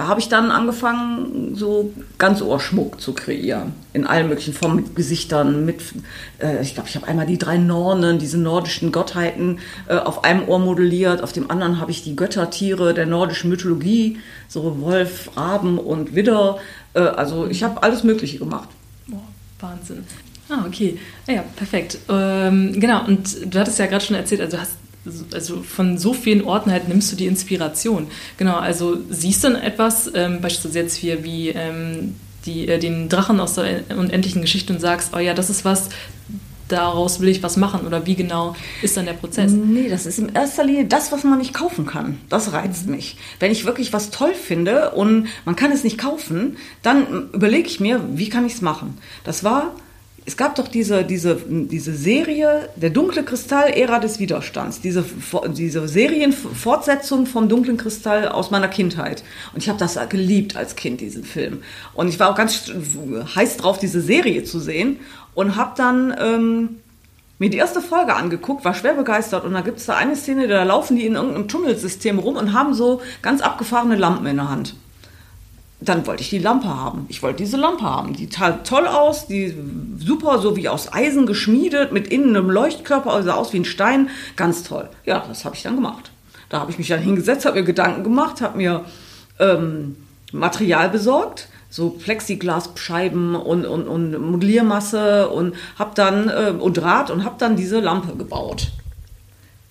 Da 0.00 0.08
habe 0.08 0.18
ich 0.18 0.30
dann 0.30 0.50
angefangen, 0.50 1.54
so 1.54 1.92
ganz 2.16 2.40
Ohrschmuck 2.40 3.02
zu 3.02 3.12
kreieren. 3.12 3.74
In 3.92 4.06
allen 4.06 4.30
möglichen 4.30 4.54
Formen, 4.54 4.76
mit 4.76 4.96
Gesichtern, 4.96 5.66
mit, 5.66 5.82
äh, 6.38 6.62
ich 6.62 6.72
glaube, 6.72 6.88
ich 6.88 6.96
habe 6.96 7.06
einmal 7.06 7.26
die 7.26 7.36
drei 7.36 7.58
Nornen, 7.58 8.18
diese 8.18 8.38
nordischen 8.38 8.92
Gottheiten, 8.92 9.58
äh, 9.88 9.96
auf 9.96 10.24
einem 10.24 10.48
Ohr 10.48 10.58
modelliert. 10.58 11.22
Auf 11.22 11.34
dem 11.34 11.50
anderen 11.50 11.82
habe 11.82 11.90
ich 11.90 12.02
die 12.02 12.16
Göttertiere 12.16 12.94
der 12.94 13.04
nordischen 13.04 13.50
Mythologie, 13.50 14.16
so 14.48 14.80
Wolf, 14.80 15.36
Raben 15.36 15.76
und 15.76 16.14
Widder. 16.14 16.56
Äh, 16.94 17.00
also 17.00 17.46
ich 17.46 17.62
habe 17.62 17.82
alles 17.82 18.02
Mögliche 18.02 18.38
gemacht. 18.38 18.70
Oh, 19.12 19.16
Wahnsinn. 19.60 20.06
Ah, 20.48 20.64
okay. 20.66 20.98
Ja, 21.26 21.44
perfekt. 21.56 21.98
Ähm, 22.08 22.72
genau, 22.80 23.04
und 23.04 23.54
du 23.54 23.58
hattest 23.58 23.78
ja 23.78 23.84
gerade 23.84 24.02
schon 24.02 24.16
erzählt, 24.16 24.40
also 24.40 24.56
du 24.56 24.62
hast 24.62 24.79
also 25.32 25.62
von 25.62 25.98
so 25.98 26.12
vielen 26.12 26.44
Orten 26.44 26.70
halt 26.70 26.88
nimmst 26.88 27.10
du 27.12 27.16
die 27.16 27.26
Inspiration. 27.26 28.08
Genau, 28.36 28.56
also 28.56 28.98
siehst 29.08 29.44
du 29.44 29.48
dann 29.48 29.62
etwas, 29.62 30.10
ähm, 30.14 30.40
beispielsweise 30.40 30.78
jetzt 30.80 30.94
hier 30.94 31.24
wie 31.24 31.48
ähm, 31.48 32.16
die, 32.44 32.68
äh, 32.68 32.78
den 32.78 33.08
Drachen 33.08 33.40
aus 33.40 33.54
der 33.54 33.84
unendlichen 33.96 34.42
Geschichte 34.42 34.72
und 34.72 34.80
sagst, 34.80 35.14
oh 35.14 35.18
ja, 35.18 35.34
das 35.34 35.50
ist 35.50 35.64
was, 35.64 35.88
daraus 36.68 37.20
will 37.20 37.28
ich 37.28 37.42
was 37.42 37.56
machen 37.56 37.86
oder 37.86 38.06
wie 38.06 38.14
genau 38.14 38.54
ist 38.82 38.96
dann 38.96 39.06
der 39.06 39.14
Prozess? 39.14 39.52
Nee, 39.52 39.88
das 39.88 40.06
ist 40.06 40.18
in 40.18 40.34
erster 40.34 40.64
Linie 40.64 40.84
das, 40.84 41.12
was 41.12 41.24
man 41.24 41.38
nicht 41.38 41.52
kaufen 41.52 41.86
kann. 41.86 42.18
Das 42.28 42.52
reizt 42.52 42.86
mich. 42.86 43.16
Wenn 43.38 43.50
ich 43.50 43.64
wirklich 43.64 43.92
was 43.92 44.10
toll 44.10 44.34
finde 44.34 44.90
und 44.90 45.28
man 45.44 45.56
kann 45.56 45.72
es 45.72 45.84
nicht 45.84 45.98
kaufen, 45.98 46.56
dann 46.82 47.30
überlege 47.32 47.68
ich 47.68 47.80
mir, 47.80 48.00
wie 48.14 48.28
kann 48.28 48.46
ich 48.46 48.54
es 48.54 48.62
machen. 48.62 48.98
Das 49.24 49.44
war 49.44 49.74
es 50.30 50.36
gab 50.36 50.54
doch 50.54 50.68
diese, 50.68 51.02
diese, 51.02 51.40
diese 51.48 51.92
Serie, 51.92 52.68
der 52.76 52.90
dunkle 52.90 53.24
Kristall, 53.24 53.70
Ära 53.70 53.98
des 53.98 54.20
Widerstands, 54.20 54.80
diese, 54.80 55.04
diese 55.56 55.88
Serienfortsetzung 55.88 57.26
vom 57.26 57.48
dunklen 57.48 57.76
Kristall 57.76 58.28
aus 58.28 58.52
meiner 58.52 58.68
Kindheit. 58.68 59.24
Und 59.52 59.60
ich 59.60 59.68
habe 59.68 59.80
das 59.80 59.98
geliebt 60.08 60.56
als 60.56 60.76
Kind, 60.76 61.00
diesen 61.00 61.24
Film. 61.24 61.64
Und 61.94 62.06
ich 62.06 62.20
war 62.20 62.30
auch 62.30 62.36
ganz 62.36 62.70
heiß 63.34 63.56
drauf, 63.56 63.78
diese 63.78 64.00
Serie 64.00 64.44
zu 64.44 64.60
sehen 64.60 65.00
und 65.34 65.56
habe 65.56 65.72
dann 65.76 66.14
ähm, 66.16 66.76
mir 67.40 67.50
die 67.50 67.58
erste 67.58 67.80
Folge 67.80 68.14
angeguckt, 68.14 68.64
war 68.64 68.74
schwer 68.74 68.94
begeistert. 68.94 69.44
Und 69.44 69.52
da 69.54 69.62
gibt 69.62 69.78
es 69.78 69.86
da 69.86 69.96
eine 69.96 70.14
Szene, 70.14 70.46
da 70.46 70.62
laufen 70.62 70.94
die 70.94 71.06
in 71.06 71.16
irgendeinem 71.16 71.48
Tunnelsystem 71.48 72.20
rum 72.20 72.36
und 72.36 72.52
haben 72.52 72.72
so 72.72 73.02
ganz 73.20 73.40
abgefahrene 73.40 73.96
Lampen 73.96 74.26
in 74.26 74.36
der 74.36 74.48
Hand 74.48 74.76
dann 75.80 76.06
wollte 76.06 76.22
ich 76.22 76.30
die 76.30 76.38
Lampe 76.38 76.68
haben. 76.68 77.06
Ich 77.08 77.22
wollte 77.22 77.38
diese 77.38 77.56
Lampe 77.56 77.82
haben. 77.82 78.12
Die 78.12 78.28
sah 78.30 78.50
toll 78.50 78.86
aus, 78.86 79.26
die 79.26 79.54
super, 79.98 80.38
so 80.38 80.56
wie 80.56 80.68
aus 80.68 80.92
Eisen 80.92 81.26
geschmiedet, 81.26 81.90
mit 81.90 82.08
innen 82.08 82.36
einem 82.36 82.50
Leuchtkörper, 82.50 83.12
also 83.12 83.30
aus 83.30 83.52
wie 83.52 83.60
ein 83.60 83.64
Stein. 83.64 84.10
Ganz 84.36 84.62
toll. 84.62 84.88
Ja, 85.06 85.24
das 85.26 85.44
habe 85.44 85.56
ich 85.56 85.62
dann 85.62 85.76
gemacht. 85.76 86.10
Da 86.50 86.60
habe 86.60 86.70
ich 86.70 86.78
mich 86.78 86.88
dann 86.88 87.00
hingesetzt, 87.00 87.46
habe 87.46 87.60
mir 87.60 87.64
Gedanken 87.64 88.04
gemacht, 88.04 88.42
habe 88.42 88.58
mir 88.58 88.84
ähm, 89.38 89.96
Material 90.32 90.90
besorgt, 90.90 91.48
so 91.70 91.90
Plexiglasscheiben 91.90 93.34
und, 93.36 93.64
und, 93.64 93.88
und 93.88 94.20
Modelliermasse 94.20 95.30
und 95.30 95.54
habe 95.78 95.92
dann 95.94 96.28
äh, 96.28 96.52
und 96.58 96.74
Draht 96.74 97.10
und 97.10 97.24
habe 97.24 97.36
dann 97.38 97.56
diese 97.56 97.80
Lampe 97.80 98.16
gebaut. 98.16 98.72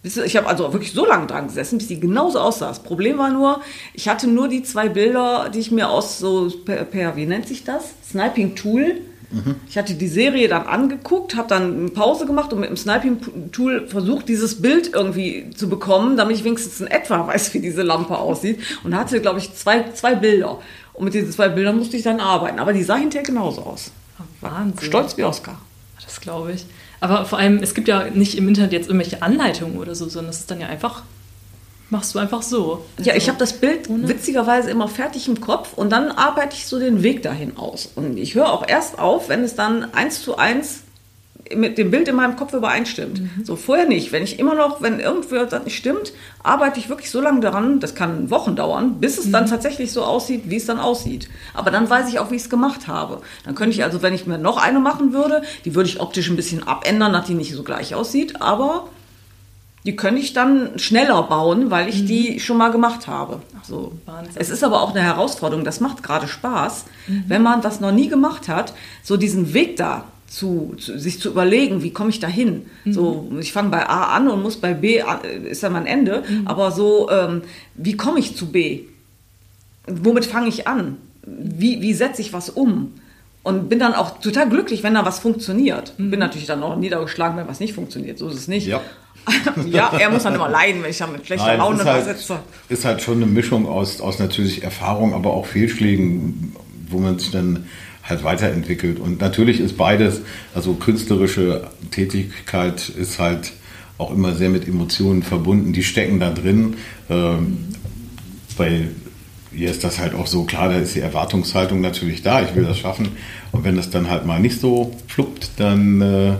Ich 0.01 0.38
habe 0.38 0.48
also 0.48 0.72
wirklich 0.72 0.94
so 0.94 1.06
lange 1.06 1.28
dran 1.28 1.48
gesessen, 1.48 1.78
bis 1.78 1.90
die 1.90 2.00
genauso 2.00 2.40
aussah. 2.40 2.69
Das 2.69 2.84
Problem 2.84 3.18
war 3.18 3.30
nur, 3.30 3.62
ich 3.94 4.07
hatte 4.07 4.28
nur 4.28 4.48
die 4.48 4.63
zwei 4.63 4.88
Bilder, 4.88 5.50
die 5.54 5.60
ich 5.60 5.72
mir 5.72 5.90
aus 5.90 6.19
so 6.19 6.50
per, 6.50 6.86
per 6.86 7.18
wie 7.18 7.25
nennt 7.25 7.48
sich 7.50 7.66
das? 7.66 7.94
Sniping 8.10 8.56
Tool. 8.56 9.01
Mhm. 9.31 9.56
Ich 9.69 9.78
hatte 9.78 9.96
die 9.96 10.07
Serie 10.07 10.48
dann 10.48 10.66
angeguckt, 10.68 11.36
habe 11.36 11.50
dann 11.50 11.78
eine 11.78 11.90
Pause 11.90 12.25
gemacht 12.25 12.54
und 12.54 12.62
mit 12.62 12.69
dem 12.69 12.78
Sniping 12.78 13.51
Tool 13.51 13.88
versucht, 13.88 14.30
dieses 14.30 14.62
Bild 14.62 14.94
irgendwie 14.94 15.50
zu 15.51 15.68
bekommen, 15.68 16.16
damit 16.16 16.38
ich 16.38 16.46
wenigstens 16.46 16.80
in 16.80 16.88
etwa 16.88 17.28
weiß, 17.28 17.54
wie 17.54 17.60
diese 17.60 17.84
Lampe 17.84 18.18
aussieht. 18.18 18.60
Und 18.86 18.96
hatte, 18.96 19.19
glaube 19.19 19.40
ich, 19.40 19.54
zwei, 19.54 19.91
zwei 19.91 20.15
Bilder. 20.15 20.60
Und 20.94 21.06
mit 21.06 21.13
diesen 21.13 21.32
zwei 21.32 21.50
Bildern 21.50 21.77
musste 21.77 21.98
ich 21.98 22.03
dann 22.03 22.22
arbeiten. 22.22 22.60
Aber 22.60 22.72
die 22.72 22.84
sah 22.84 22.96
hinterher 22.96 23.25
genauso 23.25 23.63
aus. 23.63 23.91
Wahnsinn. 24.39 24.88
Stolz 24.88 25.18
wie 25.18 25.24
Oscar. 25.25 25.60
Das 26.03 26.22
glaube 26.22 26.53
ich. 26.53 26.65
Aber 27.00 27.25
vor 27.25 27.39
allem, 27.39 27.58
es 27.63 27.74
gibt 27.74 27.88
ja 27.88 28.06
nicht 28.10 28.38
im 28.38 28.48
Internet 28.48 28.74
jetzt 28.74 28.88
irgendwelche 28.88 29.22
Anleitungen 29.22 29.77
oder 29.77 29.96
so, 29.96 30.10
sondern 30.10 30.32
es 30.32 30.39
ist 30.39 30.51
dann 30.51 30.60
ja 30.60 30.68
einfach, 30.68 31.03
machst 31.89 32.13
du 32.13 32.20
einfach 32.20 32.41
so. 32.41 32.86
Also, 32.98 33.10
ja, 33.10 33.15
ich 33.15 33.29
habe 33.29 33.38
das 33.38 33.53
Bild 33.53 33.89
ohne? 33.89 34.08
witzigerweise 34.08 34.70
immer 34.70 34.88
fertig 34.88 35.27
im 35.27 35.39
Kopf 35.39 35.74
und 35.74 35.91
dann 35.91 36.12
arbeite 36.12 36.56
ich 36.56 36.68
so 36.68 36.79
den 36.79 37.03
Weg 37.03 37.24
dahin 37.24 37.58
aus. 37.58 37.89
Und 37.96 38.18
ich 38.18 38.36
höre 38.36 38.51
auch 38.51 38.68
erst 38.68 39.00
auf, 39.00 39.29
wenn 39.29 39.44
es 39.44 39.56
dann 39.56 39.94
eins 39.94 40.22
zu 40.22 40.38
eins 40.38 40.82
mit 41.56 41.77
dem 41.77 41.91
Bild 41.91 42.08
in 42.08 42.15
meinem 42.15 42.36
Kopf 42.36 42.53
übereinstimmt. 42.53 43.22
Mhm. 43.22 43.46
So 43.46 43.56
vorher 43.56 43.88
nicht. 43.88 44.12
Wenn 44.12 44.24
ich 44.24 44.39
immer 44.39 44.56
noch, 44.56 44.82
wenn 44.82 45.00
irgendwas 45.00 45.63
nicht 45.63 45.77
stimmt, 45.77 46.13
arbeite 46.44 46.79
ich 46.79 46.89
wirklich 46.89 47.10
so 47.10 47.22
lange 47.22 47.39
daran, 47.39 47.79
das 47.79 47.96
kann 47.96 48.29
Wochen 48.29 48.56
dauern, 48.56 49.00
bis 49.00 49.18
es 49.18 49.25
mhm. 49.27 49.32
dann 49.32 49.48
tatsächlich 49.48 49.91
so 49.91 50.03
aussieht, 50.03 50.44
wie 50.46 50.58
es 50.58 50.65
dann 50.65 50.79
aussieht. 50.79 51.29
Aber 51.53 51.72
dann 51.72 51.89
weiß 51.89 52.10
ich 52.10 52.20
auch, 52.20 52.32
wie 52.32 52.36
ich 52.36 52.44
es 52.44 52.50
gemacht 52.50 52.88
habe. 52.88 53.22
Dann 53.46 53.56
könnte 53.56 53.75
ich 53.75 53.84
also, 53.84 54.01
wenn 54.01 54.13
ich 54.13 54.27
mir 54.27 54.38
noch 54.38 54.58
eine 54.58 54.79
machen 54.79 55.13
würde, 55.13 55.41
die 55.65 55.75
würde 55.75 55.89
ich 55.89 56.00
optisch 56.00 56.29
ein 56.29 56.36
bisschen 56.36 56.68
abändern, 56.68 57.13
dass 57.13 57.25
die 57.25 57.34
nicht 57.34 57.53
so 57.53 57.63
gleich 57.63 57.96
aussieht, 57.96 58.41
aber 58.41 58.88
die 59.86 59.96
könnte 59.96 60.22
ich 60.22 60.34
dann 60.34 60.77
schneller 60.77 61.24
bauen, 61.24 61.72
weil 61.72 61.88
ich 61.88 62.01
mhm. 62.01 62.08
die 62.08 62.39
schon 62.39 62.58
mal 62.58 62.70
gemacht 62.70 63.08
habe. 63.08 63.41
So. 63.63 63.94
Es 64.36 64.50
ist 64.50 64.63
aber 64.63 64.82
auch 64.82 64.91
eine 64.91 65.01
Herausforderung, 65.01 65.63
das 65.63 65.79
macht 65.79 66.03
gerade 66.03 66.27
Spaß, 66.27 66.86
mhm. 67.08 67.24
wenn 67.27 67.41
man 67.41 67.62
das 67.62 67.79
noch 67.79 67.91
nie 67.91 68.10
gemacht 68.10 68.48
hat, 68.50 68.74
so 69.03 69.15
diesen 69.18 69.53
Weg 69.53 69.77
da 69.77 70.06
zu, 70.29 70.75
zu, 70.77 70.98
sich 70.98 71.19
zu 71.19 71.29
überlegen, 71.29 71.81
wie 71.81 71.91
komme 71.91 72.09
ich 72.09 72.19
da 72.19 72.27
hin? 72.27 72.65
Mhm. 72.86 72.93
So, 72.93 73.31
ich 73.39 73.51
fange 73.51 73.69
bei 73.69 73.88
A 73.88 74.15
an 74.15 74.27
und 74.27 74.41
muss 74.41 74.57
bei 74.57 74.74
B, 74.74 75.01
an, 75.01 75.19
ist 75.24 75.63
dann 75.63 75.74
mein 75.74 75.86
Ende, 75.86 76.24
mhm. 76.27 76.48
aber 76.48 76.71
so, 76.71 77.09
ähm, 77.09 77.41
wie 77.75 77.98
komme 77.98 78.19
ich 78.19 78.36
zu 78.36 78.51
B? 78.51 78.81
Womit 79.88 80.25
fange 80.25 80.48
ich 80.48 80.67
an? 80.67 80.98
Wie, 81.25 81.81
wie 81.81 81.93
setze 81.93 82.21
ich 82.21 82.31
was 82.31 82.50
um? 82.50 82.93
Und 83.41 83.69
bin 83.69 83.79
dann 83.79 83.93
auch 83.93 84.19
total 84.19 84.50
glücklich, 84.50 84.83
wenn 84.83 84.93
da 84.93 85.05
was 85.05 85.19
funktioniert. 85.19 85.93
Mhm. 85.98 86.12
Bin 86.12 86.19
natürlich 86.19 86.48
dann 86.48 86.62
auch 86.62 86.75
niedergeschlagen, 86.75 87.38
wenn 87.38 87.48
was 87.48 87.59
nicht 87.59 87.74
funktioniert. 87.74 88.19
So 88.19 88.27
ist 88.27 88.36
es 88.36 88.48
nicht. 88.48 88.67
Ja. 88.67 88.81
ja, 89.65 89.91
er 89.98 90.09
muss 90.09 90.24
dann 90.24 90.36
immer 90.36 90.50
leiden, 90.50 90.83
wenn 90.83 90.91
ich 90.91 90.98
dann 90.98 91.12
mit 91.12 91.25
schlechter 91.25 91.48
Nein, 91.48 91.57
Laune 91.57 91.83
da 91.83 91.93
halt, 91.93 92.05
sitze. 92.05 92.39
Ist 92.69 92.86
halt 92.86 93.01
schon 93.01 93.17
eine 93.17 93.25
Mischung 93.25 93.67
aus, 93.67 94.01
aus 94.01 94.19
natürlich 94.19 94.63
Erfahrung, 94.63 95.13
aber 95.13 95.33
auch 95.33 95.45
Fehlschlägen, 95.45 96.55
wo 96.88 97.00
man 97.00 97.19
sich 97.19 97.31
dann 97.31 97.65
halt 98.10 98.24
weiterentwickelt. 98.24 99.00
Und 99.00 99.22
natürlich 99.22 99.60
ist 99.60 99.78
beides, 99.78 100.22
also 100.54 100.74
künstlerische 100.74 101.68
Tätigkeit 101.92 102.89
ist 102.89 103.20
halt 103.20 103.54
auch 103.98 104.12
immer 104.12 104.34
sehr 104.34 104.50
mit 104.50 104.68
Emotionen 104.68 105.24
verbunden, 105.24 105.74
die 105.74 105.84
stecken 105.84 106.20
da 106.20 106.32
drin. 106.32 106.75
Ähm, 107.10 107.58
bei 108.58 108.88
ihr 109.51 109.72
ist 109.72 109.84
das 109.84 110.00
halt 110.00 110.13
auch 110.13 110.28
so 110.28 110.44
klar, 110.44 110.70
da 110.70 110.78
ist 110.78 110.96
die 110.96 111.00
Erwartungshaltung 111.00 111.82
natürlich 111.82 112.22
da, 112.22 112.42
ich 112.42 112.56
will 112.56 112.63
das 112.63 112.80
schaffen. 112.80 113.10
Und 113.51 113.63
wenn 113.63 113.78
es 113.78 113.89
dann 113.89 114.10
halt 114.10 114.25
mal 114.25 114.39
nicht 114.39 114.60
so 114.60 114.96
fluppt, 115.08 115.51
dann 115.58 116.01
äh, 116.01 116.34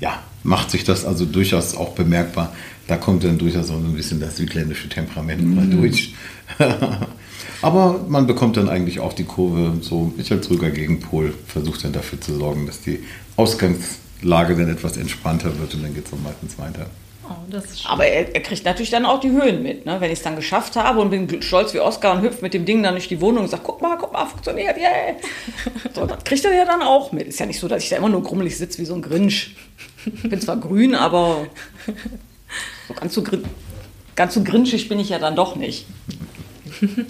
ja, 0.00 0.22
macht 0.42 0.70
sich 0.70 0.84
das 0.84 1.04
also 1.04 1.24
durchaus 1.24 1.76
auch 1.76 1.94
bemerkbar. 1.94 2.52
Da 2.86 2.96
kommt 2.96 3.24
dann 3.24 3.38
durchaus 3.38 3.70
auch 3.70 3.80
so 3.80 3.86
ein 3.86 3.94
bisschen 3.94 4.20
das 4.20 4.36
südländische 4.36 4.88
Temperament 4.88 5.42
mhm. 5.42 5.54
mal 5.54 5.66
durch. 5.66 6.14
Aber 7.62 8.00
man 8.08 8.26
bekommt 8.26 8.56
dann 8.56 8.68
eigentlich 8.68 9.00
auch 9.00 9.12
die 9.12 9.24
Kurve, 9.24 9.74
so 9.80 10.12
Michael 10.16 10.40
Trüger 10.40 10.70
Gegenpol 10.70 11.34
versucht 11.46 11.84
dann 11.84 11.92
dafür 11.92 12.20
zu 12.20 12.34
sorgen, 12.34 12.66
dass 12.66 12.80
die 12.80 13.00
Ausgangslage 13.36 14.56
dann 14.56 14.68
etwas 14.68 14.96
entspannter 14.96 15.58
wird 15.58 15.74
und 15.74 15.82
dann 15.82 15.94
geht 15.94 16.06
es 16.06 16.12
auch 16.12 16.18
meistens 16.22 16.58
weiter. 16.58 16.86
Oh, 17.28 17.34
Aber 17.88 18.06
er, 18.06 18.34
er, 18.34 18.40
kriegt 18.40 18.64
natürlich 18.64 18.90
dann 18.90 19.04
auch 19.04 19.18
die 19.18 19.30
Höhen 19.30 19.62
mit. 19.62 19.84
Ne? 19.84 19.96
Wenn 20.00 20.12
ich 20.12 20.18
es 20.18 20.22
dann 20.22 20.36
geschafft 20.36 20.76
habe 20.76 21.00
und 21.00 21.10
bin 21.10 21.42
stolz 21.42 21.74
wie 21.74 21.80
Oscar 21.80 22.12
und 22.12 22.22
hüpft 22.22 22.40
mit 22.40 22.54
dem 22.54 22.64
Ding 22.64 22.84
dann 22.84 22.94
durch 22.94 23.08
die 23.08 23.20
Wohnung 23.20 23.44
und 23.44 23.50
sagt, 23.50 23.64
guck 23.64 23.82
mal, 23.82 23.96
guck 23.98 24.12
mal, 24.12 24.26
funktioniert, 24.26 24.76
yeah. 24.76 25.16
So, 25.94 26.06
das 26.06 26.22
kriegt 26.22 26.44
er 26.44 26.54
ja 26.54 26.64
dann 26.64 26.82
auch 26.82 27.10
mit. 27.10 27.26
Ist 27.26 27.40
ja 27.40 27.46
nicht 27.46 27.58
so, 27.58 27.66
dass 27.66 27.82
ich 27.82 27.88
da 27.88 27.96
immer 27.96 28.08
nur 28.08 28.22
grummelig 28.22 28.56
sitze 28.56 28.78
wie 28.78 28.84
so 28.84 28.94
ein 28.94 29.02
Grinch. 29.02 29.56
Ich 30.04 30.30
bin 30.30 30.40
zwar 30.40 30.56
grün, 30.56 30.94
aber 30.94 31.48
so 32.86 32.94
ganz 32.94 33.14
so, 33.14 33.24
ganz 34.14 34.34
so 34.34 34.44
grinschig 34.44 34.88
bin 34.88 35.00
ich 35.00 35.08
ja 35.08 35.18
dann 35.18 35.34
doch 35.34 35.56
nicht. 35.56 35.86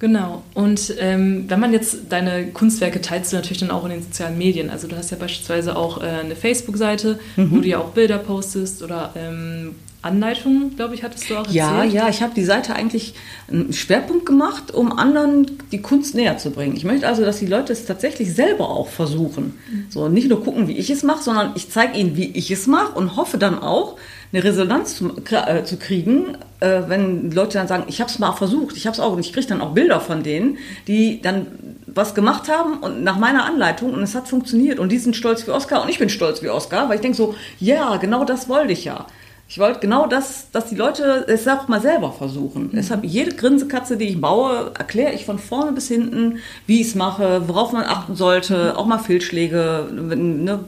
Genau. 0.00 0.42
Und 0.54 0.94
ähm, 0.98 1.44
wenn 1.48 1.60
man 1.60 1.74
jetzt 1.74 1.98
deine 2.08 2.46
Kunstwerke 2.46 3.02
teilst 3.02 3.32
du 3.32 3.36
natürlich 3.36 3.58
dann 3.58 3.70
auch 3.70 3.84
in 3.84 3.90
den 3.90 4.02
sozialen 4.02 4.38
Medien. 4.38 4.70
Also 4.70 4.88
du 4.88 4.96
hast 4.96 5.10
ja 5.10 5.18
beispielsweise 5.18 5.76
auch 5.76 6.02
äh, 6.02 6.06
eine 6.06 6.36
Facebook-Seite, 6.36 7.20
mhm. 7.36 7.50
wo 7.50 7.56
du 7.56 7.68
ja 7.68 7.78
auch 7.78 7.90
Bilder 7.90 8.16
postest 8.16 8.82
oder 8.82 9.12
ähm, 9.14 9.74
Anleitungen, 10.02 10.76
glaube 10.76 10.94
ich, 10.94 11.02
hattest 11.02 11.28
du 11.28 11.34
auch 11.34 11.38
erzählt. 11.40 11.54
Ja, 11.54 11.84
ja, 11.84 12.08
ich 12.08 12.22
habe 12.22 12.32
die 12.34 12.44
Seite 12.44 12.74
eigentlich 12.74 13.14
einen 13.48 13.72
Schwerpunkt 13.72 14.26
gemacht, 14.26 14.72
um 14.72 14.92
anderen 14.92 15.58
die 15.72 15.82
Kunst 15.82 16.14
näher 16.14 16.38
zu 16.38 16.50
bringen. 16.50 16.76
Ich 16.76 16.84
möchte 16.84 17.06
also, 17.06 17.24
dass 17.24 17.38
die 17.38 17.46
Leute 17.46 17.72
es 17.72 17.84
tatsächlich 17.84 18.34
selber 18.34 18.70
auch 18.70 18.88
versuchen. 18.88 19.58
Mhm. 19.70 19.86
So 19.90 20.08
nicht 20.08 20.28
nur 20.28 20.42
gucken, 20.42 20.68
wie 20.68 20.78
ich 20.78 20.90
es 20.90 21.02
mache, 21.02 21.22
sondern 21.22 21.52
ich 21.54 21.70
zeige 21.70 21.98
ihnen, 21.98 22.16
wie 22.16 22.30
ich 22.30 22.50
es 22.50 22.66
mache 22.66 22.92
und 22.92 23.16
hoffe 23.16 23.36
dann 23.36 23.58
auch, 23.58 23.96
eine 24.32 24.44
Resonanz 24.44 24.96
zu, 24.96 25.12
äh, 25.32 25.64
zu 25.64 25.76
kriegen, 25.76 26.36
äh, 26.60 26.82
wenn 26.86 27.32
Leute 27.32 27.58
dann 27.58 27.66
sagen, 27.66 27.84
ich 27.88 28.00
habe 28.00 28.10
es 28.10 28.18
mal 28.20 28.32
versucht, 28.32 28.76
ich 28.76 28.86
habe 28.86 28.94
es 28.94 29.00
auch 29.00 29.12
und 29.12 29.20
ich 29.20 29.32
kriege 29.32 29.46
dann 29.46 29.60
auch 29.60 29.72
Bilder 29.72 30.00
von 30.00 30.22
denen, 30.22 30.58
die 30.86 31.20
dann 31.20 31.46
was 31.86 32.14
gemacht 32.14 32.48
haben 32.48 32.78
und 32.78 33.02
nach 33.02 33.18
meiner 33.18 33.44
Anleitung 33.44 33.92
und 33.92 34.02
es 34.02 34.14
hat 34.14 34.28
funktioniert 34.28 34.78
und 34.78 34.90
die 34.92 34.98
sind 34.98 35.16
stolz 35.16 35.46
wie 35.46 35.50
Oscar 35.50 35.82
und 35.82 35.88
ich 35.88 35.98
bin 35.98 36.08
stolz 36.08 36.42
wie 36.42 36.48
Oscar, 36.48 36.88
weil 36.88 36.96
ich 36.96 37.00
denke 37.00 37.16
so, 37.16 37.34
ja, 37.58 37.96
genau 37.96 38.24
das 38.24 38.48
wollte 38.48 38.72
ich 38.72 38.84
ja. 38.84 39.06
Ich 39.50 39.58
wollte 39.58 39.80
genau 39.80 40.06
das, 40.06 40.52
dass 40.52 40.66
die 40.66 40.76
Leute 40.76 41.24
es 41.26 41.48
auch 41.48 41.66
mal 41.66 41.80
selber 41.80 42.12
versuchen. 42.12 42.68
Mhm. 42.68 42.70
Deshalb 42.72 43.04
jede 43.04 43.34
Grinsekatze, 43.34 43.96
die 43.96 44.04
ich 44.04 44.20
baue, 44.20 44.70
erkläre 44.78 45.12
ich 45.12 45.24
von 45.24 45.40
vorne 45.40 45.72
bis 45.72 45.88
hinten, 45.88 46.38
wie 46.68 46.80
ich 46.80 46.86
es 46.86 46.94
mache, 46.94 47.48
worauf 47.48 47.72
man 47.72 47.82
achten 47.82 48.14
sollte, 48.14 48.78
auch 48.78 48.86
mal 48.86 49.00
Fehlschläge. 49.00 49.88
Ne, 49.90 50.60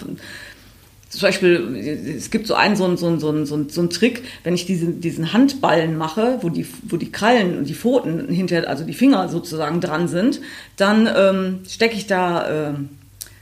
zum 1.08 1.20
Beispiel, 1.20 2.16
es 2.16 2.32
gibt 2.32 2.48
so 2.48 2.54
einen, 2.54 2.74
so 2.74 2.84
einen, 2.86 2.96
so 2.96 3.06
einen, 3.06 3.20
so 3.20 3.28
einen, 3.28 3.68
so 3.68 3.80
einen 3.82 3.90
Trick, 3.90 4.24
wenn 4.42 4.54
ich 4.54 4.66
diesen, 4.66 5.00
diesen 5.00 5.32
Handballen 5.32 5.96
mache, 5.96 6.38
wo 6.40 6.48
die, 6.48 6.66
wo 6.88 6.96
die 6.96 7.12
Krallen 7.12 7.58
und 7.58 7.68
die 7.68 7.74
Pfoten 7.74 8.28
hinter, 8.30 8.68
also 8.68 8.82
die 8.82 8.94
Finger 8.94 9.28
sozusagen 9.28 9.80
dran 9.80 10.08
sind, 10.08 10.40
dann 10.76 11.08
ähm, 11.14 11.60
stecke 11.68 11.94
ich 11.94 12.08
da 12.08 12.70
äh, 12.70 12.74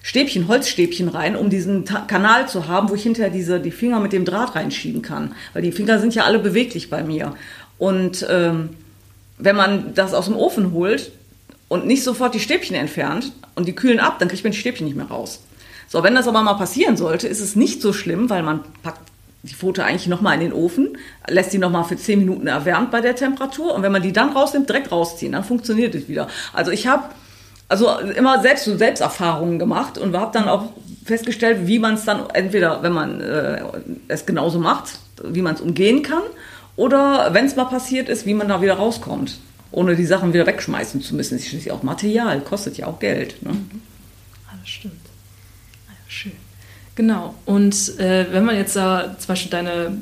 Stäbchen, 0.02 0.48
Holzstäbchen 0.48 1.08
rein, 1.08 1.36
um 1.36 1.50
diesen 1.50 1.84
Ta 1.84 2.00
Kanal 2.00 2.48
zu 2.48 2.68
haben, 2.68 2.88
wo 2.88 2.94
ich 2.94 3.02
hinterher 3.02 3.30
diese, 3.30 3.60
die 3.60 3.70
Finger 3.70 4.00
mit 4.00 4.12
dem 4.12 4.24
Draht 4.24 4.54
reinschieben 4.54 5.02
kann. 5.02 5.34
Weil 5.52 5.62
die 5.62 5.72
Finger 5.72 5.98
sind 5.98 6.14
ja 6.14 6.24
alle 6.24 6.38
beweglich 6.38 6.88
bei 6.88 7.02
mir. 7.02 7.34
Und 7.78 8.26
ähm, 8.30 8.70
wenn 9.38 9.56
man 9.56 9.94
das 9.94 10.14
aus 10.14 10.26
dem 10.26 10.36
Ofen 10.36 10.72
holt 10.72 11.12
und 11.68 11.86
nicht 11.86 12.02
sofort 12.02 12.34
die 12.34 12.40
Stäbchen 12.40 12.76
entfernt 12.76 13.32
und 13.54 13.68
die 13.68 13.74
kühlen 13.74 14.00
ab, 14.00 14.18
dann 14.18 14.28
kriegt 14.28 14.44
man 14.44 14.52
die 14.52 14.58
Stäbchen 14.58 14.86
nicht 14.86 14.96
mehr 14.96 15.06
raus. 15.06 15.40
So, 15.88 16.02
wenn 16.02 16.14
das 16.14 16.28
aber 16.28 16.42
mal 16.42 16.54
passieren 16.54 16.96
sollte, 16.96 17.26
ist 17.26 17.40
es 17.40 17.56
nicht 17.56 17.82
so 17.82 17.92
schlimm, 17.92 18.30
weil 18.30 18.42
man 18.42 18.60
packt 18.82 19.00
die 19.42 19.54
Pfote 19.54 19.84
eigentlich 19.84 20.06
nochmal 20.06 20.34
in 20.34 20.40
den 20.40 20.52
Ofen, 20.52 20.98
lässt 21.26 21.52
die 21.52 21.58
nochmal 21.58 21.84
für 21.84 21.96
10 21.96 22.18
Minuten 22.18 22.46
erwärmt 22.46 22.90
bei 22.90 23.00
der 23.00 23.16
Temperatur 23.16 23.74
und 23.74 23.82
wenn 23.82 23.92
man 23.92 24.02
die 24.02 24.12
dann 24.12 24.30
rausnimmt, 24.30 24.68
direkt 24.68 24.92
rausziehen, 24.92 25.32
dann 25.32 25.44
funktioniert 25.44 25.94
es 25.94 26.08
wieder. 26.08 26.28
Also 26.52 26.70
ich 26.70 26.86
habe 26.86 27.04
also 27.70 27.98
immer 28.00 28.42
selbst 28.42 28.64
so 28.64 28.76
Selbsterfahrungen 28.76 29.58
gemacht 29.58 29.96
und 29.96 30.16
habe 30.16 30.32
dann 30.36 30.48
auch 30.48 30.70
festgestellt, 31.04 31.68
wie 31.68 31.78
man 31.78 31.94
es 31.94 32.04
dann 32.04 32.28
entweder, 32.30 32.82
wenn 32.82 32.92
man 32.92 33.20
äh, 33.20 33.62
es 34.08 34.26
genauso 34.26 34.58
macht, 34.58 34.98
wie 35.22 35.40
man 35.40 35.54
es 35.54 35.60
umgehen 35.60 36.02
kann 36.02 36.22
oder 36.74 37.32
wenn 37.32 37.46
es 37.46 37.54
mal 37.54 37.66
passiert 37.66 38.08
ist, 38.08 38.26
wie 38.26 38.34
man 38.34 38.48
da 38.48 38.60
wieder 38.60 38.74
rauskommt, 38.74 39.38
ohne 39.70 39.94
die 39.94 40.04
Sachen 40.04 40.32
wieder 40.32 40.46
wegschmeißen 40.46 41.00
zu 41.00 41.14
müssen. 41.14 41.36
Das 41.36 41.44
ist 41.44 41.50
schließlich 41.50 41.72
auch 41.72 41.84
Material, 41.84 42.40
kostet 42.40 42.76
ja 42.76 42.88
auch 42.88 42.98
Geld. 42.98 43.40
Ne? 43.42 43.52
Mhm. 43.52 43.82
Das 44.60 44.68
stimmt. 44.68 44.94
Schön. 46.08 46.32
Genau. 46.96 47.36
Und 47.46 48.00
äh, 48.00 48.26
wenn 48.32 48.44
man 48.44 48.56
jetzt 48.56 48.74
da 48.74 49.16
zum 49.16 49.28
Beispiel 49.28 49.50
deine 49.50 49.96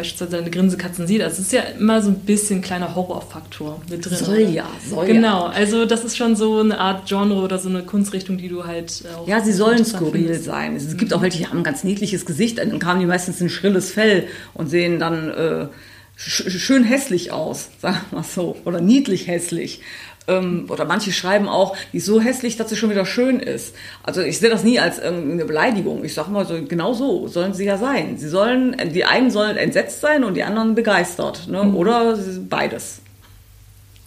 beispielsweise 0.00 0.36
deine 0.36 0.50
Grinsekatzen 0.50 1.06
sieht, 1.06 1.22
also 1.22 1.34
es 1.34 1.46
ist 1.46 1.52
ja 1.52 1.62
immer 1.78 2.02
so 2.02 2.10
ein 2.10 2.20
bisschen 2.20 2.60
kleiner 2.60 2.94
Horrorfaktor 2.94 3.80
mit 3.88 4.04
drin. 4.04 4.16
Soll 4.16 4.40
ja, 4.40 4.66
soll 4.88 5.06
Genau, 5.06 5.44
also 5.46 5.86
das 5.86 6.04
ist 6.04 6.16
schon 6.16 6.36
so 6.36 6.60
eine 6.60 6.78
Art 6.78 7.06
Genre 7.08 7.40
oder 7.40 7.58
so 7.58 7.68
eine 7.68 7.82
Kunstrichtung, 7.82 8.38
die 8.38 8.48
du 8.48 8.64
halt 8.64 9.04
auch 9.16 9.26
Ja, 9.28 9.40
sie 9.42 9.52
sollen 9.52 9.84
skurril 9.84 10.24
findest. 10.24 10.44
sein. 10.44 10.76
Es 10.76 10.96
gibt 10.96 11.12
auch 11.14 11.22
welche, 11.22 11.38
die 11.38 11.46
haben 11.46 11.58
ein 11.58 11.64
ganz 11.64 11.84
niedliches 11.84 12.26
Gesicht, 12.26 12.58
dann 12.58 12.78
kamen 12.78 13.00
die 13.00 13.06
meistens 13.06 13.40
ein 13.40 13.48
schrilles 13.50 13.90
Fell 13.90 14.26
und 14.54 14.68
sehen 14.68 14.98
dann 14.98 15.30
äh, 15.30 15.66
schön 16.16 16.84
hässlich 16.84 17.32
aus, 17.32 17.70
sagen 17.80 17.98
wir 18.10 18.18
mal 18.18 18.24
so, 18.24 18.56
oder 18.64 18.80
niedlich 18.80 19.26
hässlich. 19.26 19.80
Ähm, 20.28 20.66
oder 20.68 20.84
manche 20.84 21.12
schreiben 21.12 21.48
auch, 21.48 21.76
die 21.92 21.98
ist 21.98 22.06
so 22.06 22.20
hässlich, 22.20 22.56
dass 22.56 22.70
sie 22.70 22.76
schon 22.76 22.90
wieder 22.90 23.06
schön 23.06 23.40
ist. 23.40 23.74
Also 24.02 24.20
ich 24.20 24.38
sehe 24.38 24.50
das 24.50 24.64
nie 24.64 24.78
als 24.78 25.00
eine 25.00 25.44
Beleidigung. 25.44 26.04
Ich 26.04 26.14
sage 26.14 26.30
mal 26.30 26.46
so, 26.46 26.62
genau 26.62 26.94
so 26.94 27.26
sollen 27.28 27.54
sie 27.54 27.64
ja 27.64 27.78
sein. 27.78 28.16
Sie 28.18 28.28
sollen, 28.28 28.76
die 28.92 29.04
einen 29.04 29.30
sollen 29.30 29.56
entsetzt 29.56 30.00
sein 30.00 30.24
und 30.24 30.34
die 30.34 30.44
anderen 30.44 30.74
begeistert. 30.74 31.48
Ne? 31.48 31.64
Mhm. 31.64 31.76
Oder 31.76 32.18
beides. 32.48 33.00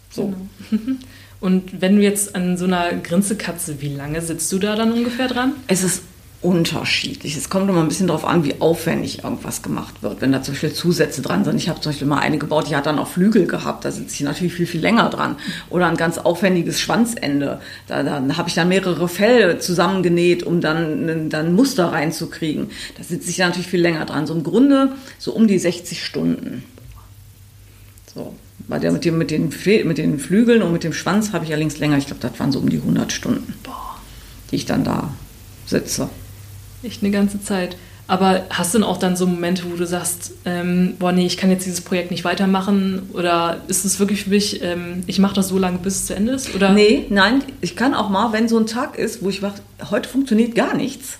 So. 0.09 0.33
Genau. 0.69 0.95
Und 1.43 1.81
wenn 1.81 1.97
du 1.97 2.01
jetzt 2.01 2.37
an 2.37 2.55
so 2.55 2.63
einer 2.63 2.93
Grinsekatze, 2.93 3.81
wie 3.81 3.93
lange 3.93 4.21
sitzt 4.21 4.49
du 4.53 4.59
da 4.59 4.77
dann 4.77 4.93
ungefähr 4.93 5.27
dran? 5.27 5.51
Es 5.67 5.83
ist 5.83 6.03
unterschiedlich. 6.43 7.37
Es 7.37 7.49
kommt 7.49 7.69
immer 7.69 7.81
ein 7.81 7.87
bisschen 7.87 8.07
darauf 8.07 8.25
an, 8.25 8.43
wie 8.43 8.59
aufwendig 8.59 9.23
irgendwas 9.23 9.61
gemacht 9.61 10.03
wird. 10.03 10.21
Wenn 10.21 10.31
da 10.33 10.43
zum 10.43 10.53
Beispiel 10.53 10.73
Zusätze 10.73 11.21
dran 11.21 11.45
sind. 11.45 11.55
Ich 11.55 11.69
habe 11.69 11.79
zum 11.79 11.91
Beispiel 11.91 12.07
mal 12.07 12.19
eine 12.19 12.37
gebaut, 12.37 12.69
die 12.69 12.75
hat 12.75 12.85
dann 12.85 12.99
auch 12.99 13.07
Flügel 13.07 13.47
gehabt. 13.47 13.85
Da 13.85 13.91
sitze 13.91 14.13
ich 14.13 14.21
natürlich 14.21 14.53
viel, 14.53 14.67
viel 14.67 14.81
länger 14.81 15.09
dran. 15.09 15.37
Oder 15.69 15.87
ein 15.87 15.95
ganz 15.95 16.17
aufwendiges 16.17 16.81
Schwanzende. 16.81 17.61
Da, 17.87 18.03
da 18.03 18.37
habe 18.37 18.49
ich 18.49 18.55
dann 18.55 18.67
mehrere 18.67 19.07
Felle 19.07 19.59
zusammengenäht, 19.59 20.43
um 20.43 20.59
dann, 20.59 21.29
dann 21.29 21.55
Muster 21.55 21.85
reinzukriegen. 21.93 22.69
Da 22.97 23.03
sitze 23.03 23.29
ich 23.29 23.37
natürlich 23.37 23.67
viel 23.67 23.81
länger 23.81 24.05
dran. 24.05 24.27
So 24.27 24.33
im 24.33 24.43
Grunde 24.43 24.91
so 25.17 25.31
um 25.33 25.47
die 25.47 25.57
60 25.57 26.03
Stunden. 26.03 26.63
So. 28.13 28.35
Bei 28.67 28.79
der 28.79 28.91
mit, 28.91 29.05
dem, 29.05 29.17
mit, 29.17 29.31
den, 29.31 29.51
mit 29.85 29.97
den 29.97 30.19
Flügeln 30.19 30.61
und 30.61 30.71
mit 30.71 30.83
dem 30.83 30.93
Schwanz 30.93 31.33
habe 31.33 31.45
ich 31.45 31.51
allerdings 31.51 31.79
länger. 31.79 31.97
Ich 31.97 32.07
glaube, 32.07 32.21
das 32.21 32.39
waren 32.39 32.51
so 32.51 32.59
um 32.59 32.69
die 32.69 32.77
100 32.77 33.11
Stunden, 33.11 33.55
die 34.51 34.55
ich 34.55 34.65
dann 34.65 34.83
da 34.83 35.13
sitze. 35.65 36.09
Echt 36.83 37.01
eine 37.01 37.11
ganze 37.11 37.41
Zeit. 37.41 37.77
Aber 38.05 38.45
hast 38.49 38.73
du 38.73 38.79
denn 38.79 38.85
auch 38.85 38.97
dann 38.97 39.15
so 39.15 39.25
Momente, 39.25 39.63
wo 39.71 39.75
du 39.77 39.87
sagst, 39.87 40.33
ähm, 40.43 40.95
boah, 40.99 41.13
nee, 41.13 41.25
ich 41.25 41.37
kann 41.37 41.49
jetzt 41.49 41.65
dieses 41.65 41.81
Projekt 41.81 42.11
nicht 42.11 42.25
weitermachen? 42.25 43.09
Oder 43.13 43.61
ist 43.69 43.85
es 43.85 43.99
wirklich 43.99 44.25
für 44.25 44.29
mich, 44.29 44.61
ähm, 44.61 45.03
ich 45.07 45.19
mache 45.19 45.35
das 45.35 45.47
so 45.47 45.57
lange, 45.57 45.77
bis 45.77 45.95
es 45.95 46.05
zu 46.07 46.15
Ende 46.15 46.33
ist? 46.33 46.53
Oder? 46.53 46.73
Nee, 46.73 47.05
nein, 47.09 47.43
ich 47.61 47.77
kann 47.77 47.93
auch 47.93 48.09
mal, 48.09 48.33
wenn 48.33 48.49
so 48.49 48.59
ein 48.59 48.67
Tag 48.67 48.97
ist, 48.97 49.23
wo 49.23 49.29
ich 49.29 49.41
wach, 49.41 49.53
heute 49.89 50.09
funktioniert 50.09 50.53
gar 50.53 50.75
nichts. 50.75 51.19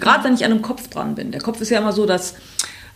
Gerade 0.00 0.24
wenn 0.24 0.34
ich 0.34 0.44
an 0.44 0.50
einem 0.50 0.62
Kopf 0.62 0.88
dran 0.88 1.14
bin. 1.14 1.30
Der 1.30 1.40
Kopf 1.40 1.60
ist 1.60 1.70
ja 1.70 1.78
immer 1.78 1.92
so, 1.92 2.06
dass 2.06 2.34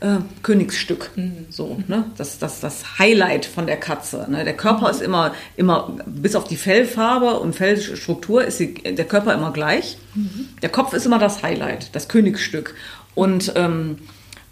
äh, 0.00 0.18
Königsstück. 0.42 1.10
Mhm. 1.16 1.46
So, 1.50 1.78
ne? 1.86 2.06
Das, 2.16 2.38
das, 2.38 2.60
das 2.60 2.98
Highlight 2.98 3.46
von 3.46 3.66
der 3.66 3.76
Katze. 3.76 4.26
Ne? 4.28 4.44
Der 4.44 4.56
Körper 4.56 4.90
ist 4.90 5.02
immer, 5.02 5.32
immer, 5.56 5.96
bis 6.06 6.34
auf 6.34 6.44
die 6.44 6.56
Fellfarbe 6.56 7.38
und 7.38 7.54
Fellstruktur 7.54 8.44
ist 8.44 8.60
die, 8.60 8.74
der 8.74 9.04
Körper 9.04 9.34
immer 9.34 9.52
gleich. 9.52 9.98
Mhm. 10.14 10.48
Der 10.62 10.70
Kopf 10.70 10.92
ist 10.94 11.06
immer 11.06 11.18
das 11.18 11.42
Highlight, 11.42 11.94
das 11.94 12.08
Königsstück. 12.08 12.74
Und 13.14 13.52
ähm, 13.56 13.98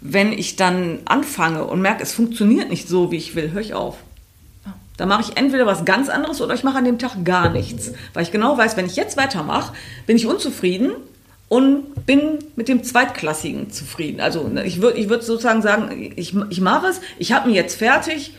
wenn 0.01 0.31
ich 0.31 0.55
dann 0.55 0.99
anfange 1.05 1.65
und 1.65 1.81
merke, 1.81 2.03
es 2.03 2.13
funktioniert 2.13 2.69
nicht 2.69 2.87
so, 2.87 3.11
wie 3.11 3.17
ich 3.17 3.35
will, 3.35 3.51
höre 3.51 3.61
ich 3.61 3.73
auf. 3.73 3.97
Da 4.97 5.05
mache 5.05 5.21
ich 5.21 5.37
entweder 5.37 5.65
was 5.65 5.85
ganz 5.85 6.09
anderes 6.09 6.41
oder 6.41 6.53
ich 6.53 6.65
mache 6.65 6.77
an 6.77 6.83
dem 6.83 6.99
Tag 6.99 7.23
gar 7.23 7.49
nichts. 7.49 7.93
Weil 8.13 8.23
ich 8.23 8.31
genau 8.31 8.57
weiß, 8.57 8.75
wenn 8.75 8.85
ich 8.85 8.97
jetzt 8.97 9.15
weitermache, 9.15 9.73
bin 10.05 10.17
ich 10.17 10.27
unzufrieden 10.27 10.91
und 11.49 12.05
bin 12.05 12.39
mit 12.55 12.67
dem 12.67 12.83
Zweitklassigen 12.83 13.71
zufrieden. 13.71 14.21
Also 14.21 14.47
ne, 14.47 14.65
ich 14.65 14.81
würde 14.81 14.97
ich 14.97 15.09
würd 15.09 15.23
sozusagen 15.23 15.61
sagen, 15.61 16.13
ich, 16.15 16.35
ich 16.49 16.61
mache 16.61 16.87
es, 16.87 17.01
ich 17.17 17.33
habe 17.33 17.49
ihn 17.49 17.55
jetzt 17.55 17.75
fertig 17.75 18.33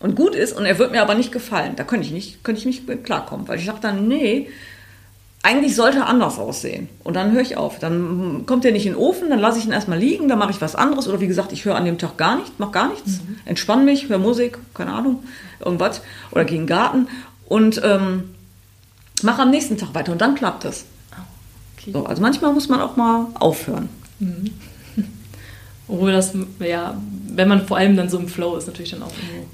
und 0.00 0.14
gut 0.14 0.34
ist 0.34 0.56
und 0.56 0.66
er 0.66 0.78
wird 0.78 0.92
mir 0.92 1.02
aber 1.02 1.14
nicht 1.14 1.32
gefallen. 1.32 1.72
Da 1.76 1.84
könnte 1.84 2.06
ich 2.06 2.12
nicht, 2.12 2.44
könnte 2.44 2.60
ich 2.60 2.66
nicht 2.66 3.04
klarkommen, 3.04 3.48
weil 3.48 3.58
ich 3.58 3.64
sage 3.64 3.78
dann, 3.80 4.06
nee, 4.06 4.48
eigentlich 5.42 5.74
sollte 5.74 5.98
er 5.98 6.06
anders 6.06 6.38
aussehen. 6.38 6.88
Und 7.02 7.14
dann 7.14 7.32
höre 7.32 7.40
ich 7.40 7.56
auf. 7.56 7.78
Dann 7.78 8.44
kommt 8.46 8.64
er 8.64 8.70
nicht 8.70 8.86
in 8.86 8.92
den 8.92 8.98
Ofen, 8.98 9.30
dann 9.30 9.40
lasse 9.40 9.58
ich 9.58 9.64
ihn 9.64 9.72
erstmal 9.72 9.98
liegen, 9.98 10.28
dann 10.28 10.38
mache 10.38 10.52
ich 10.52 10.60
was 10.60 10.76
anderes. 10.76 11.08
Oder 11.08 11.20
wie 11.20 11.26
gesagt, 11.26 11.52
ich 11.52 11.64
höre 11.64 11.74
an 11.74 11.84
dem 11.84 11.98
Tag 11.98 12.16
gar 12.16 12.36
nichts, 12.36 12.52
mache 12.58 12.70
gar 12.70 12.88
nichts, 12.88 13.22
mhm. 13.22 13.38
entspanne 13.44 13.82
mich, 13.82 14.08
höre 14.08 14.18
Musik, 14.18 14.58
keine 14.74 14.92
Ahnung, 14.92 15.24
irgendwas. 15.64 16.02
Oder 16.30 16.44
gehe 16.44 16.56
in 16.56 16.62
den 16.62 16.68
Garten 16.68 17.08
und 17.48 17.80
ähm, 17.82 18.34
mache 19.22 19.42
am 19.42 19.50
nächsten 19.50 19.76
Tag 19.76 19.94
weiter. 19.94 20.12
Und 20.12 20.20
dann 20.20 20.36
klappt 20.36 20.64
es. 20.64 20.84
So, 21.90 22.04
also 22.04 22.22
manchmal 22.22 22.52
muss 22.52 22.68
man 22.68 22.80
auch 22.80 22.96
mal 22.96 23.26
aufhören. 23.34 23.88
Mhm. 24.18 24.50
Obwohl 25.88 26.12
das, 26.12 26.32
ja, 26.60 26.96
wenn 27.28 27.48
man 27.48 27.66
vor 27.66 27.76
allem 27.76 27.96
dann 27.96 28.08
so 28.08 28.18
im 28.18 28.28
Flow 28.28 28.56
ist, 28.56 28.66
natürlich 28.66 28.92
dann 28.92 29.02
auch 29.02 29.12
irgendwo. 29.12 29.48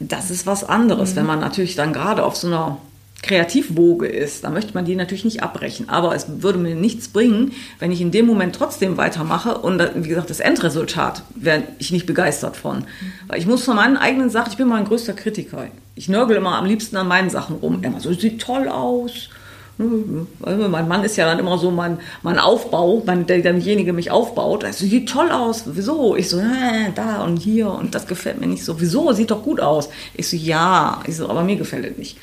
Das 0.00 0.30
ist 0.30 0.46
was 0.46 0.64
anderes, 0.64 1.12
mhm. 1.12 1.16
wenn 1.16 1.26
man 1.26 1.40
natürlich 1.40 1.74
dann 1.74 1.92
gerade 1.92 2.24
auf 2.24 2.36
so 2.36 2.46
einer 2.46 2.78
Kreativwoge 3.22 4.06
ist, 4.06 4.44
dann 4.44 4.52
möchte 4.52 4.74
man 4.74 4.84
die 4.84 4.96
natürlich 4.96 5.24
nicht 5.24 5.42
abbrechen. 5.42 5.88
Aber 5.88 6.14
es 6.14 6.42
würde 6.42 6.58
mir 6.58 6.74
nichts 6.74 7.08
bringen, 7.08 7.52
wenn 7.78 7.90
ich 7.90 8.00
in 8.00 8.10
dem 8.10 8.26
Moment 8.26 8.54
trotzdem 8.54 8.96
weitermache 8.96 9.58
und 9.58 9.80
wie 9.94 10.08
gesagt, 10.08 10.28
das 10.30 10.40
Endresultat 10.40 11.22
wäre 11.34 11.62
ich 11.78 11.90
nicht 11.90 12.06
begeistert 12.06 12.56
von. 12.56 12.80
Mhm. 12.80 12.84
Weil 13.28 13.38
ich 13.38 13.46
muss 13.46 13.64
von 13.64 13.76
meinen 13.76 13.96
eigenen 13.96 14.30
Sachen, 14.30 14.50
ich 14.50 14.58
bin 14.58 14.68
mein 14.68 14.84
größter 14.84 15.14
Kritiker. 15.14 15.68
Ich 15.94 16.08
nörgel 16.08 16.36
immer 16.36 16.58
am 16.58 16.66
liebsten 16.66 16.96
an 16.96 17.08
meinen 17.08 17.30
Sachen 17.30 17.56
rum. 17.56 17.82
Immer 17.82 18.00
so, 18.00 18.12
sieht 18.12 18.42
toll 18.42 18.68
aus. 18.68 19.30
Also 19.76 20.68
mein 20.68 20.86
Mann 20.86 21.02
ist 21.02 21.16
ja 21.16 21.26
dann 21.26 21.40
immer 21.40 21.58
so 21.58 21.70
mein, 21.70 21.98
mein 22.22 22.38
Aufbau, 22.38 23.02
mein, 23.04 23.26
der, 23.26 23.40
derjenige 23.40 23.92
mich 23.92 24.10
aufbaut. 24.10 24.62
Er 24.62 24.72
so, 24.72 24.86
sieht 24.86 25.08
toll 25.08 25.30
aus. 25.30 25.64
Wieso? 25.66 26.14
Ich 26.14 26.28
so, 26.28 26.38
äh, 26.38 26.92
da 26.94 27.24
und 27.24 27.38
hier 27.38 27.70
und 27.70 27.94
das 27.94 28.06
gefällt 28.06 28.40
mir 28.40 28.46
nicht 28.46 28.64
so. 28.64 28.80
Wieso? 28.80 29.12
Sieht 29.12 29.32
doch 29.32 29.42
gut 29.42 29.60
aus. 29.60 29.88
Ich 30.14 30.28
so, 30.28 30.36
ja. 30.36 31.00
Ich 31.06 31.16
so, 31.16 31.28
aber 31.28 31.42
mir 31.42 31.56
gefällt 31.56 31.84
es 31.84 31.98
nicht 31.98 32.18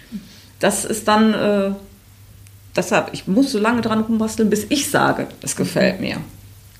das 0.62 0.86
ist 0.86 1.08
dann, 1.08 1.34
äh, 1.34 1.72
deshalb, 2.75 3.10
ich 3.13 3.27
muss 3.27 3.51
so 3.51 3.60
lange 3.60 3.81
dran 3.81 4.01
rumbasteln, 4.01 4.50
bis 4.50 4.67
ich 4.70 4.89
sage, 4.89 5.27
es 5.41 5.55
gefällt 5.55 6.00
mir. 6.00 6.17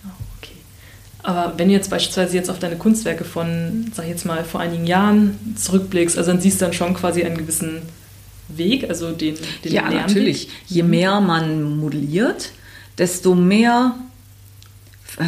Oh. 0.05 0.09
Aber 1.23 1.53
wenn 1.57 1.67
du 1.67 1.73
jetzt 1.73 1.89
beispielsweise 1.89 2.35
jetzt 2.35 2.49
auf 2.49 2.59
deine 2.59 2.77
Kunstwerke 2.77 3.25
von, 3.25 3.91
sag 3.93 4.05
ich 4.05 4.11
jetzt 4.11 4.25
mal, 4.25 4.43
vor 4.43 4.61
einigen 4.61 4.85
Jahren 4.85 5.55
zurückblickst, 5.57 6.17
also 6.17 6.31
dann 6.31 6.41
siehst 6.41 6.61
du 6.61 6.65
dann 6.65 6.73
schon 6.73 6.93
quasi 6.93 7.23
einen 7.23 7.37
gewissen 7.37 7.81
Weg, 8.58 8.89
also 8.89 9.12
den, 9.12 9.36
den 9.63 9.72
Ja, 9.72 9.81
Lernweg. 9.84 10.08
natürlich. 10.08 10.50
Je 10.67 10.84
mehr 10.84 11.20
man 11.22 11.77
modelliert, 11.77 12.51
desto 12.98 13.36
mehr, 13.36 13.96
äh, 15.17 15.24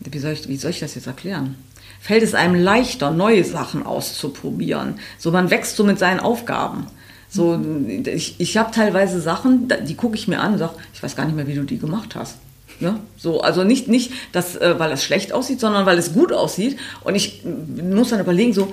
wie 0.00 0.18
soll 0.18 0.32
ich, 0.32 0.48
wie 0.48 0.56
soll 0.56 0.70
ich 0.70 0.80
das 0.80 0.94
jetzt 0.94 1.06
erklären? 1.06 1.56
Fällt 2.00 2.22
es 2.22 2.34
einem 2.34 2.54
leichter, 2.54 3.10
neue 3.10 3.44
Sachen 3.44 3.84
auszuprobieren. 3.84 4.94
So, 5.18 5.30
man 5.30 5.50
wächst 5.50 5.76
so 5.76 5.84
mit 5.84 5.98
seinen 5.98 6.20
Aufgaben. 6.20 6.86
So, 7.28 7.60
ich, 8.06 8.36
ich 8.38 8.56
habe 8.56 8.70
teilweise 8.70 9.20
Sachen, 9.20 9.68
die 9.86 9.94
gucke 9.94 10.16
ich 10.16 10.28
mir 10.28 10.40
an 10.40 10.52
und 10.54 10.58
sage, 10.58 10.74
ich 10.94 11.02
weiß 11.02 11.14
gar 11.14 11.26
nicht 11.26 11.34
mehr, 11.34 11.46
wie 11.46 11.54
du 11.54 11.64
die 11.64 11.78
gemacht 11.78 12.14
hast. 12.14 12.38
Ne? 12.80 13.00
So, 13.16 13.40
also 13.42 13.64
nicht, 13.64 13.88
nicht 13.88 14.12
dass, 14.32 14.56
äh, 14.56 14.78
weil 14.78 14.92
es 14.92 15.04
schlecht 15.04 15.32
aussieht, 15.32 15.60
sondern 15.60 15.84
weil 15.84 15.98
es 15.98 16.12
gut 16.14 16.32
aussieht. 16.32 16.78
Und 17.02 17.16
ich 17.16 17.42
muss 17.44 18.10
dann 18.10 18.20
überlegen, 18.20 18.52
so, 18.54 18.72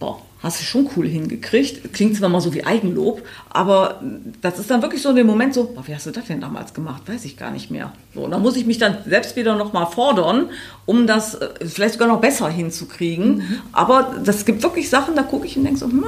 boah, 0.00 0.20
hast 0.42 0.60
du 0.60 0.64
schon 0.64 0.88
cool 0.96 1.06
hingekriegt. 1.06 1.92
Klingt 1.92 2.16
zwar 2.16 2.28
mal 2.28 2.40
so 2.40 2.52
wie 2.52 2.64
Eigenlob, 2.64 3.22
aber 3.48 4.02
das 4.40 4.58
ist 4.58 4.70
dann 4.70 4.82
wirklich 4.82 5.02
so 5.02 5.10
in 5.10 5.16
dem 5.16 5.26
Moment 5.26 5.54
so, 5.54 5.64
boah, 5.64 5.86
wie 5.86 5.94
hast 5.94 6.06
du 6.06 6.10
das 6.10 6.26
denn 6.26 6.40
damals 6.40 6.74
gemacht? 6.74 7.02
Weiß 7.06 7.24
ich 7.24 7.36
gar 7.36 7.50
nicht 7.50 7.70
mehr. 7.70 7.92
So, 8.14 8.22
und 8.24 8.32
dann 8.32 8.42
muss 8.42 8.56
ich 8.56 8.66
mich 8.66 8.78
dann 8.78 8.98
selbst 9.06 9.36
wieder 9.36 9.56
nochmal 9.56 9.86
fordern, 9.86 10.50
um 10.84 11.06
das 11.06 11.34
äh, 11.34 11.48
vielleicht 11.66 11.94
sogar 11.94 12.08
noch 12.08 12.20
besser 12.20 12.48
hinzukriegen. 12.48 13.36
Mhm. 13.36 13.58
Aber 13.72 14.16
das 14.24 14.44
gibt 14.44 14.62
wirklich 14.62 14.90
Sachen, 14.90 15.14
da 15.14 15.22
gucke 15.22 15.46
ich 15.46 15.56
und 15.56 15.64
denke 15.64 15.78
so, 15.78 15.86
hm, 15.86 16.04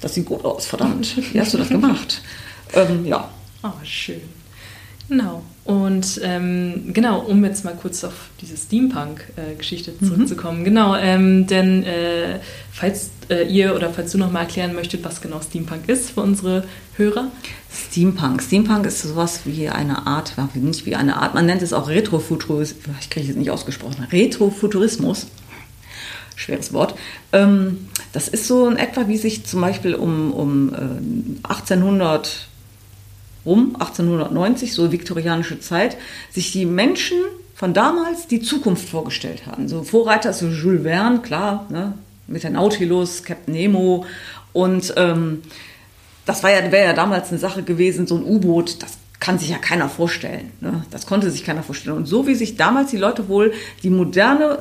das 0.00 0.14
sieht 0.14 0.26
gut 0.26 0.44
aus, 0.44 0.66
verdammt. 0.66 1.16
Wie 1.32 1.40
hast 1.40 1.54
du 1.54 1.58
das 1.58 1.68
gemacht? 1.68 2.22
ähm, 2.74 3.04
ja. 3.04 3.28
Oh, 3.62 3.70
schön. 3.84 4.41
Genau. 5.12 5.42
Und 5.64 6.20
ähm, 6.24 6.90
genau, 6.94 7.20
um 7.20 7.44
jetzt 7.44 7.66
mal 7.66 7.74
kurz 7.74 8.02
auf 8.02 8.14
diese 8.40 8.56
Steampunk-Geschichte 8.56 9.92
mhm. 10.00 10.08
zurückzukommen. 10.08 10.60
Mhm. 10.60 10.64
Genau, 10.64 10.96
ähm, 10.96 11.46
denn 11.46 11.84
äh, 11.84 12.40
falls 12.72 13.10
äh, 13.28 13.46
ihr 13.46 13.76
oder 13.76 13.90
falls 13.90 14.12
du 14.12 14.18
noch 14.18 14.32
mal 14.32 14.40
erklären 14.40 14.74
möchtet, 14.74 15.04
was 15.04 15.20
genau 15.20 15.40
Steampunk 15.42 15.86
ist 15.88 16.12
für 16.12 16.22
unsere 16.22 16.64
Hörer. 16.96 17.30
Steampunk. 17.70 18.42
Steampunk 18.42 18.86
ist 18.86 19.02
sowas 19.02 19.40
wie 19.44 19.68
eine 19.68 20.06
Art, 20.06 20.32
nicht 20.54 20.86
wie 20.86 20.96
eine 20.96 21.18
Art, 21.18 21.34
man 21.34 21.44
nennt 21.44 21.60
es 21.60 21.74
auch 21.74 21.90
Retrofuturismus, 21.90 22.82
ich 23.00 23.10
kriege 23.10 23.30
es 23.30 23.36
nicht 23.36 23.50
ausgesprochen, 23.50 24.06
Retrofuturismus 24.10 25.26
schweres 26.34 26.72
Wort. 26.72 26.94
Ähm, 27.32 27.86
das 28.12 28.28
ist 28.28 28.48
so 28.48 28.66
in 28.66 28.76
etwa, 28.78 29.06
wie 29.06 29.18
sich 29.18 29.44
zum 29.44 29.60
Beispiel 29.60 29.94
um, 29.94 30.32
um 30.32 30.74
äh, 30.74 31.46
1800 31.46 32.48
rum, 33.44 33.76
1890, 33.78 34.72
so 34.72 34.92
viktorianische 34.92 35.60
Zeit, 35.60 35.96
sich 36.30 36.52
die 36.52 36.66
Menschen 36.66 37.18
von 37.54 37.74
damals 37.74 38.26
die 38.26 38.40
Zukunft 38.40 38.88
vorgestellt 38.88 39.46
haben. 39.46 39.68
So 39.68 39.82
Vorreiter 39.82 40.32
so 40.32 40.48
Jules 40.48 40.82
Verne, 40.82 41.20
klar, 41.20 41.66
ne, 41.70 41.94
mit 42.26 42.42
der 42.42 42.50
Nautilus, 42.50 43.24
Captain 43.24 43.54
Nemo 43.54 44.06
und 44.52 44.92
ähm, 44.96 45.42
das 46.24 46.42
ja, 46.42 46.70
wäre 46.70 46.86
ja 46.86 46.92
damals 46.92 47.30
eine 47.30 47.38
Sache 47.38 47.62
gewesen, 47.62 48.06
so 48.06 48.16
ein 48.16 48.24
U-Boot, 48.24 48.82
das 48.82 48.98
kann 49.18 49.38
sich 49.38 49.50
ja 49.50 49.58
keiner 49.58 49.88
vorstellen. 49.88 50.50
Ne? 50.60 50.84
Das 50.90 51.06
konnte 51.06 51.30
sich 51.30 51.44
keiner 51.44 51.62
vorstellen. 51.62 51.96
Und 51.96 52.06
so 52.06 52.26
wie 52.26 52.34
sich 52.34 52.56
damals 52.56 52.90
die 52.90 52.96
Leute 52.96 53.28
wohl 53.28 53.52
die 53.82 53.90
moderne 53.90 54.58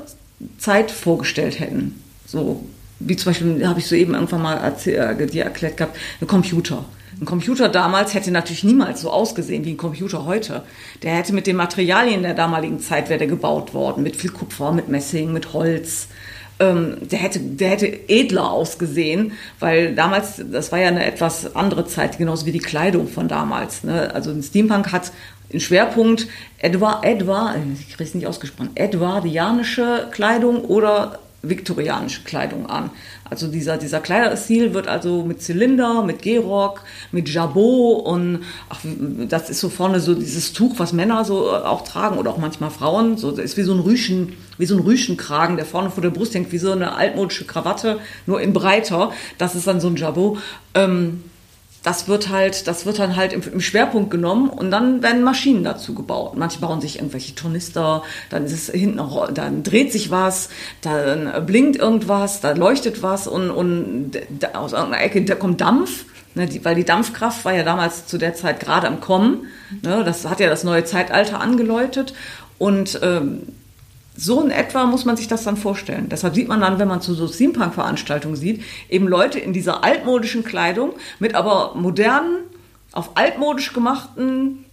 Zeit 0.58 0.92
vorgestellt 0.92 1.60
hätten. 1.60 2.02
So 2.26 2.64
wie 3.00 3.16
zum 3.16 3.32
Beispiel, 3.32 3.68
habe 3.68 3.80
ich 3.80 3.88
soeben 3.88 4.14
irgendwann 4.14 4.42
mal 4.42 4.58
erzähl, 4.58 4.96
äh, 4.96 5.26
dir 5.26 5.46
erklärt 5.46 5.78
gehabt, 5.78 5.98
ein 6.20 6.28
Computer. 6.28 6.86
Ein 7.22 7.26
Computer 7.26 7.70
damals 7.70 8.16
hätte 8.16 8.32
natürlich 8.32 8.64
niemals 8.64 9.02
so 9.02 9.12
ausgesehen 9.12 9.64
wie 9.64 9.74
ein 9.74 9.78
Computer 9.78 10.26
heute. 10.26 10.64
Der 11.04 11.14
hätte 11.14 11.34
mit 11.34 11.46
den 11.46 11.56
Materialien 11.56 12.24
der 12.24 12.34
damaligen 12.34 12.80
Zeit 12.80 13.10
wäre 13.10 13.20
der 13.20 13.28
gebaut 13.28 13.76
worden, 13.76 14.02
mit 14.02 14.16
viel 14.16 14.32
Kupfer, 14.32 14.72
mit 14.72 14.90
Messing, 14.90 15.32
mit 15.32 15.54
Holz. 15.54 16.08
Ähm, 16.60 16.98
der, 17.00 17.20
hätte, 17.20 17.40
der 17.40 17.70
hätte 17.70 18.10
edler 18.10 18.50
ausgesehen, 18.50 19.34
weil 19.60 19.94
damals, 19.94 20.42
das 20.52 20.72
war 20.72 20.80
ja 20.80 20.88
eine 20.88 21.06
etwas 21.06 21.56
andere 21.56 21.86
Zeit, 21.86 22.18
genauso 22.18 22.48
wie 22.48 22.52
die 22.52 22.58
Kleidung 22.60 23.08
von 23.08 23.28
damals. 23.28 23.84
Ne? 23.84 24.12
Also 24.16 24.32
ein 24.32 24.42
Steampunk 24.42 24.92
hat 24.92 25.12
den 25.54 25.60
Schwerpunkt 25.60 26.28
Edward, 26.58 27.06
Edward, 27.06 27.58
ich 27.80 27.90
kriege 27.90 28.04
es 28.04 28.16
nicht 28.16 28.26
ausgesprochen, 28.26 28.72
edwardianische 28.74 30.08
Kleidung 30.12 30.62
oder 30.62 31.20
viktorianische 31.44 32.24
Kleidung 32.24 32.68
an. 32.68 32.90
Also 33.32 33.48
dieser, 33.48 33.78
dieser 33.78 34.02
Kleiderstil 34.02 34.74
wird 34.74 34.90
also 34.90 35.24
mit 35.24 35.42
Zylinder, 35.42 36.04
mit 36.04 36.22
Gehrock, 36.22 36.84
mit 37.14 37.30
Jabot 37.30 38.06
und 38.06 38.44
ach, 38.68 38.80
das 39.30 39.50
ist 39.50 39.62
so 39.62 39.70
vorne 39.70 40.02
so 40.02 40.16
dieses 40.16 40.52
Tuch, 40.52 40.74
was 40.80 40.92
Männer 40.92 41.24
so 41.24 41.48
äh, 41.48 41.54
auch 41.54 41.86
tragen 41.86 42.18
oder 42.18 42.32
auch 42.32 42.38
manchmal 42.38 42.72
Frauen. 42.72 43.16
So, 43.18 43.32
das 43.32 43.46
ist 43.46 43.56
wie 43.56 43.64
so 43.64 43.74
ein 43.74 43.80
Rüschen, 43.80 44.34
wie 44.58 44.66
so 44.66 44.76
ein 44.76 44.82
Rüschenkragen, 44.82 45.56
der 45.56 45.66
vorne 45.66 45.90
vor 45.90 46.04
der 46.04 46.10
Brust 46.10 46.36
hängt, 46.36 46.52
wie 46.52 46.58
so 46.58 46.74
eine 46.74 46.94
altmodische 46.94 47.46
Krawatte, 47.46 48.00
nur 48.26 48.42
in 48.42 48.52
breiter. 48.52 49.14
Das 49.38 49.56
ist 49.56 49.66
dann 49.66 49.80
so 49.80 49.88
ein 49.88 49.96
Jabot. 49.96 50.38
Ähm, 50.74 51.24
das 51.84 52.08
wird 52.08 52.30
halt, 52.30 52.68
das 52.68 52.86
wird 52.86 53.00
dann 53.00 53.16
halt 53.16 53.34
im, 53.34 53.60
Schwerpunkt 53.60 54.12
genommen 54.12 54.50
und 54.50 54.70
dann 54.70 55.02
werden 55.02 55.24
Maschinen 55.24 55.64
dazu 55.64 55.96
gebaut. 55.96 56.38
Manche 56.38 56.60
bauen 56.60 56.80
sich 56.80 56.98
irgendwelche 56.98 57.34
Tornister, 57.34 58.04
dann 58.30 58.46
ist 58.46 58.54
es 58.54 58.70
hinten, 58.70 59.02
dann 59.34 59.64
dreht 59.64 59.92
sich 59.92 60.12
was, 60.12 60.50
dann 60.82 61.46
blinkt 61.46 61.78
irgendwas, 61.78 62.40
da 62.40 62.52
leuchtet 62.52 63.02
was 63.02 63.28
und, 63.28 63.50
und 63.50 64.12
aus 64.54 64.74
irgendeiner 64.74 65.04
Ecke 65.04 65.24
da 65.24 65.36
kommt 65.36 65.62
Dampf, 65.62 66.06
ne, 66.36 66.46
die, 66.46 66.64
weil 66.64 66.76
die 66.76 66.86
Dampfkraft 66.86 67.46
war 67.46 67.54
ja 67.54 67.64
damals 67.64 68.06
zu 68.06 68.18
der 68.18 68.36
Zeit 68.36 68.60
gerade 68.60 68.88
am 68.88 69.00
Kommen. 69.00 69.48
Ne, 69.82 70.04
das 70.04 70.26
hat 70.26 70.40
ja 70.40 70.50
das 70.50 70.64
neue 70.64 70.84
Zeitalter 70.84 71.42
angeläutet 71.42 72.14
und 72.60 73.00
ähm, 73.02 73.44
so 74.22 74.42
in 74.42 74.52
etwa 74.52 74.86
muss 74.86 75.04
man 75.06 75.18
sich 75.18 75.28
das 75.28 75.44
dann 75.44 75.58
vorstellen. 75.58 76.08
Deshalb 76.10 76.36
sieht 76.36 76.48
man 76.48 76.62
dann, 76.62 76.78
wenn 76.78 76.88
man 76.88 77.02
zu 77.02 77.16
so 77.16 77.28
Steampunk-Veranstaltungen 77.28 78.36
sieht, 78.36 78.62
eben 78.90 79.08
Leute 79.08 79.40
in 79.40 79.52
dieser 79.52 79.84
altmodischen 79.84 80.44
Kleidung 80.44 80.94
mit 81.20 81.34
aber 81.34 81.74
modernen, 81.76 82.38
auf 82.92 83.12
altmodisch 83.16 83.74
gemachten 83.74 84.66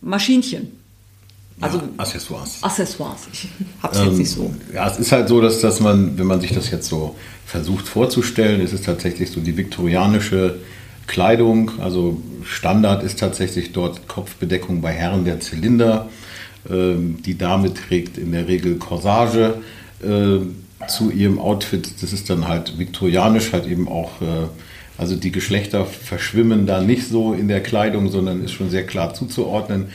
Maschinchen. 0.00 0.78
Also 1.60 1.76
ja, 1.76 1.84
Accessoires. 1.98 2.58
Accessoires. 2.62 3.28
Ich 3.32 3.48
hab's 3.82 3.98
ähm, 3.98 4.06
jetzt 4.06 4.18
nicht 4.18 4.30
so. 4.30 4.54
Ja, 4.72 4.88
es 4.88 4.98
ist 4.98 5.12
halt 5.12 5.28
so, 5.28 5.42
dass, 5.42 5.60
dass 5.60 5.80
man, 5.80 6.16
wenn 6.18 6.26
man 6.26 6.40
sich 6.40 6.52
das 6.52 6.70
jetzt 6.70 6.88
so 6.88 7.16
versucht 7.44 7.86
vorzustellen, 7.86 8.62
ist 8.62 8.72
es 8.72 8.80
tatsächlich 8.80 9.30
so 9.30 9.40
die 9.40 9.58
viktorianische 9.58 10.58
Kleidung. 11.06 11.72
Also 11.80 12.22
Standard 12.44 13.02
ist 13.02 13.18
tatsächlich 13.18 13.72
dort 13.72 14.08
Kopfbedeckung 14.08 14.80
bei 14.80 14.92
Herren 14.92 15.26
der 15.26 15.40
Zylinder 15.40 16.08
die 16.68 17.38
Dame 17.38 17.72
trägt 17.72 18.18
in 18.18 18.32
der 18.32 18.46
Regel 18.46 18.76
Corsage 18.76 19.54
äh, 20.02 20.86
zu 20.88 21.10
ihrem 21.10 21.38
Outfit. 21.38 22.02
Das 22.02 22.12
ist 22.12 22.30
dann 22.30 22.48
halt 22.48 22.78
viktorianisch, 22.78 23.52
halt 23.52 23.66
eben 23.66 23.88
auch, 23.88 24.20
äh, 24.20 24.48
also 24.98 25.16
die 25.16 25.32
Geschlechter 25.32 25.86
verschwimmen 25.86 26.66
da 26.66 26.80
nicht 26.80 27.06
so 27.06 27.32
in 27.32 27.48
der 27.48 27.62
Kleidung, 27.62 28.10
sondern 28.10 28.44
ist 28.44 28.52
schon 28.52 28.70
sehr 28.70 28.84
klar 28.84 29.14
zuzuordnen. 29.14 29.86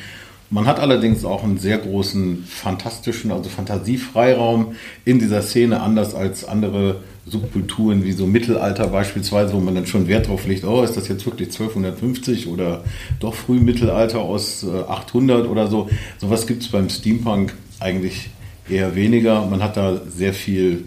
Man 0.49 0.67
hat 0.67 0.79
allerdings 0.79 1.25
auch 1.25 1.43
einen 1.43 1.57
sehr 1.57 1.79
großen 1.79 2.45
fantastischen, 2.47 3.31
also 3.31 3.49
Fantasiefreiraum 3.49 4.75
in 5.03 5.19
dieser 5.19 5.41
Szene, 5.41 5.81
anders 5.81 6.13
als 6.13 6.45
andere 6.45 7.01
Subkulturen 7.27 8.03
wie 8.03 8.11
so 8.11 8.27
Mittelalter 8.27 8.87
beispielsweise, 8.87 9.53
wo 9.53 9.59
man 9.59 9.73
dann 9.73 9.87
schon 9.87 10.07
Wert 10.07 10.27
drauf 10.27 10.45
legt, 10.45 10.63
oh, 10.63 10.83
ist 10.83 10.95
das 10.95 11.07
jetzt 11.07 11.25
wirklich 11.25 11.49
1250 11.49 12.47
oder 12.47 12.83
doch 13.19 13.33
Frühmittelalter 13.33 14.19
aus 14.19 14.65
800 14.65 15.45
äh, 15.45 15.47
oder 15.47 15.67
so. 15.67 15.89
Sowas 16.19 16.45
gibt 16.45 16.61
es 16.61 16.69
beim 16.69 16.89
Steampunk 16.89 17.53
eigentlich 17.79 18.29
eher 18.69 18.95
weniger. 18.95 19.45
Man 19.45 19.63
hat 19.63 19.75
da 19.75 20.01
sehr 20.07 20.33
viel 20.33 20.85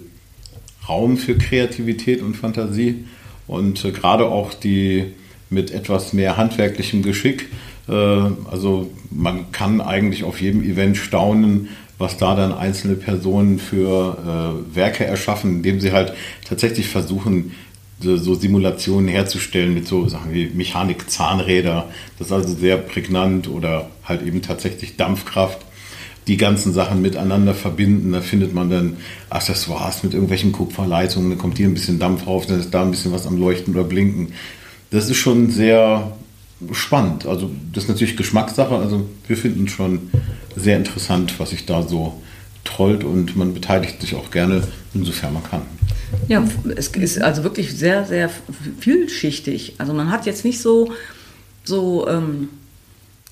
Raum 0.88 1.16
für 1.16 1.36
Kreativität 1.36 2.22
und 2.22 2.34
Fantasie 2.34 3.04
und 3.46 3.84
äh, 3.84 3.90
gerade 3.90 4.26
auch 4.26 4.54
die 4.54 5.06
mit 5.50 5.70
etwas 5.70 6.12
mehr 6.12 6.36
handwerklichem 6.36 7.02
Geschick. 7.02 7.48
Äh, 7.88 7.92
also 7.92 8.90
man 9.10 9.50
kann 9.50 9.80
eigentlich 9.80 10.22
auf 10.22 10.40
jedem 10.40 10.62
Event 10.62 10.96
staunen, 10.96 11.68
was 11.98 12.16
da 12.16 12.34
dann 12.34 12.52
einzelne 12.52 12.94
Personen 12.94 13.58
für 13.58 14.62
äh, 14.72 14.76
Werke 14.76 15.04
erschaffen, 15.04 15.56
indem 15.56 15.80
sie 15.80 15.92
halt 15.92 16.12
tatsächlich 16.48 16.88
versuchen, 16.88 17.52
so 18.00 18.34
Simulationen 18.34 19.08
herzustellen 19.08 19.74
mit 19.74 19.88
so 19.88 20.08
Sachen 20.08 20.32
wie 20.32 20.46
Mechanik, 20.46 21.10
Zahnräder. 21.10 21.88
Das 22.18 22.28
ist 22.28 22.32
also 22.32 22.54
sehr 22.54 22.76
prägnant 22.76 23.48
oder 23.48 23.90
halt 24.04 24.22
eben 24.22 24.40
tatsächlich 24.40 24.96
Dampfkraft. 24.96 25.58
Die 26.28 26.36
ganzen 26.36 26.72
Sachen 26.72 27.02
miteinander 27.02 27.54
verbinden. 27.54 28.12
Da 28.12 28.20
findet 28.20 28.54
man 28.54 28.70
dann 28.70 28.96
Accessoires 29.30 30.04
mit 30.04 30.12
irgendwelchen 30.12 30.52
Kupferleitungen. 30.52 31.30
Dann 31.30 31.38
kommt 31.38 31.56
hier 31.56 31.66
ein 31.66 31.74
bisschen 31.74 31.98
Dampf 31.98 32.24
drauf, 32.24 32.46
dann 32.46 32.60
ist 32.60 32.72
da 32.72 32.82
ein 32.82 32.90
bisschen 32.92 33.12
was 33.12 33.26
am 33.26 33.38
Leuchten 33.38 33.74
oder 33.74 33.84
Blinken. 33.84 34.32
Das 34.90 35.10
ist 35.10 35.16
schon 35.16 35.50
sehr 35.50 36.12
spannend. 36.72 37.26
Also 37.26 37.50
das 37.72 37.84
ist 37.84 37.88
natürlich 37.88 38.16
Geschmackssache. 38.16 38.74
Also 38.74 39.08
wir 39.26 39.36
finden 39.36 39.68
schon 39.68 40.10
sehr 40.56 40.76
interessant, 40.76 41.38
was 41.38 41.50
sich 41.50 41.66
da 41.66 41.82
so 41.82 42.20
trollt 42.64 43.04
und 43.04 43.36
man 43.36 43.54
beteiligt 43.54 44.00
sich 44.00 44.14
auch 44.14 44.30
gerne, 44.30 44.62
insofern 44.94 45.34
man 45.34 45.42
kann. 45.44 45.62
Ja, 46.26 46.42
es 46.76 46.88
ist 46.88 47.20
also 47.20 47.44
wirklich 47.44 47.76
sehr, 47.76 48.04
sehr 48.04 48.30
vielschichtig. 48.80 49.74
Also 49.78 49.92
man 49.92 50.10
hat 50.10 50.26
jetzt 50.26 50.44
nicht 50.44 50.60
so, 50.60 50.92
so 51.64 52.08
ähm, 52.08 52.48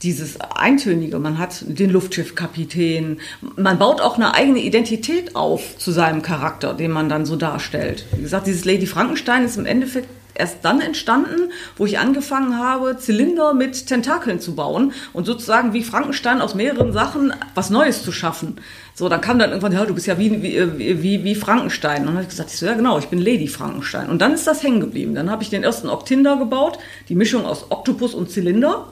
dieses 0.02 0.38
Eintönige, 0.40 1.18
man 1.18 1.38
hat 1.38 1.64
den 1.66 1.90
Luftschiffkapitän, 1.90 3.18
man 3.56 3.78
baut 3.78 4.00
auch 4.00 4.16
eine 4.16 4.34
eigene 4.34 4.60
Identität 4.60 5.34
auf 5.34 5.78
zu 5.78 5.90
seinem 5.90 6.22
Charakter, 6.22 6.74
den 6.74 6.90
man 6.90 7.08
dann 7.08 7.24
so 7.24 7.36
darstellt. 7.36 8.06
Wie 8.14 8.22
gesagt, 8.22 8.46
dieses 8.46 8.64
Lady 8.64 8.86
Frankenstein 8.86 9.44
ist 9.44 9.56
im 9.56 9.66
Endeffekt 9.66 10.08
erst 10.38 10.58
dann 10.62 10.80
entstanden, 10.80 11.50
wo 11.76 11.86
ich 11.86 11.98
angefangen 11.98 12.58
habe, 12.58 12.96
Zylinder 12.96 13.54
mit 13.54 13.86
Tentakeln 13.86 14.40
zu 14.40 14.54
bauen 14.54 14.92
und 15.12 15.24
sozusagen 15.24 15.72
wie 15.72 15.82
Frankenstein 15.82 16.40
aus 16.40 16.54
mehreren 16.54 16.92
Sachen 16.92 17.32
was 17.54 17.70
Neues 17.70 18.02
zu 18.02 18.12
schaffen. 18.12 18.56
So, 18.94 19.08
dann 19.08 19.20
kam 19.20 19.38
dann 19.38 19.50
irgendwann, 19.50 19.72
ja, 19.72 19.84
du 19.84 19.94
bist 19.94 20.06
ja 20.06 20.18
wie, 20.18 20.42
wie, 20.42 21.02
wie, 21.02 21.24
wie 21.24 21.34
Frankenstein. 21.34 22.00
Und 22.00 22.06
dann 22.06 22.14
habe 22.14 22.22
ich 22.22 22.30
gesagt, 22.30 22.50
ich 22.50 22.58
so, 22.58 22.66
ja 22.66 22.74
genau, 22.74 22.98
ich 22.98 23.08
bin 23.08 23.18
Lady 23.18 23.48
Frankenstein. 23.48 24.08
Und 24.08 24.20
dann 24.20 24.32
ist 24.32 24.46
das 24.46 24.62
hängen 24.62 24.80
geblieben. 24.80 25.14
Dann 25.14 25.30
habe 25.30 25.42
ich 25.42 25.50
den 25.50 25.64
ersten 25.64 25.88
Octinder 25.88 26.36
gebaut, 26.36 26.78
die 27.08 27.14
Mischung 27.14 27.44
aus 27.44 27.66
Oktopus 27.70 28.14
und 28.14 28.30
Zylinder. 28.30 28.86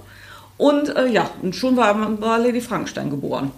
Und 0.56 0.94
äh, 0.94 1.08
ja, 1.08 1.30
und 1.42 1.56
schon 1.56 1.76
war, 1.76 2.20
war 2.20 2.38
Lady 2.38 2.60
Frankenstein 2.60 3.10
geboren 3.10 3.50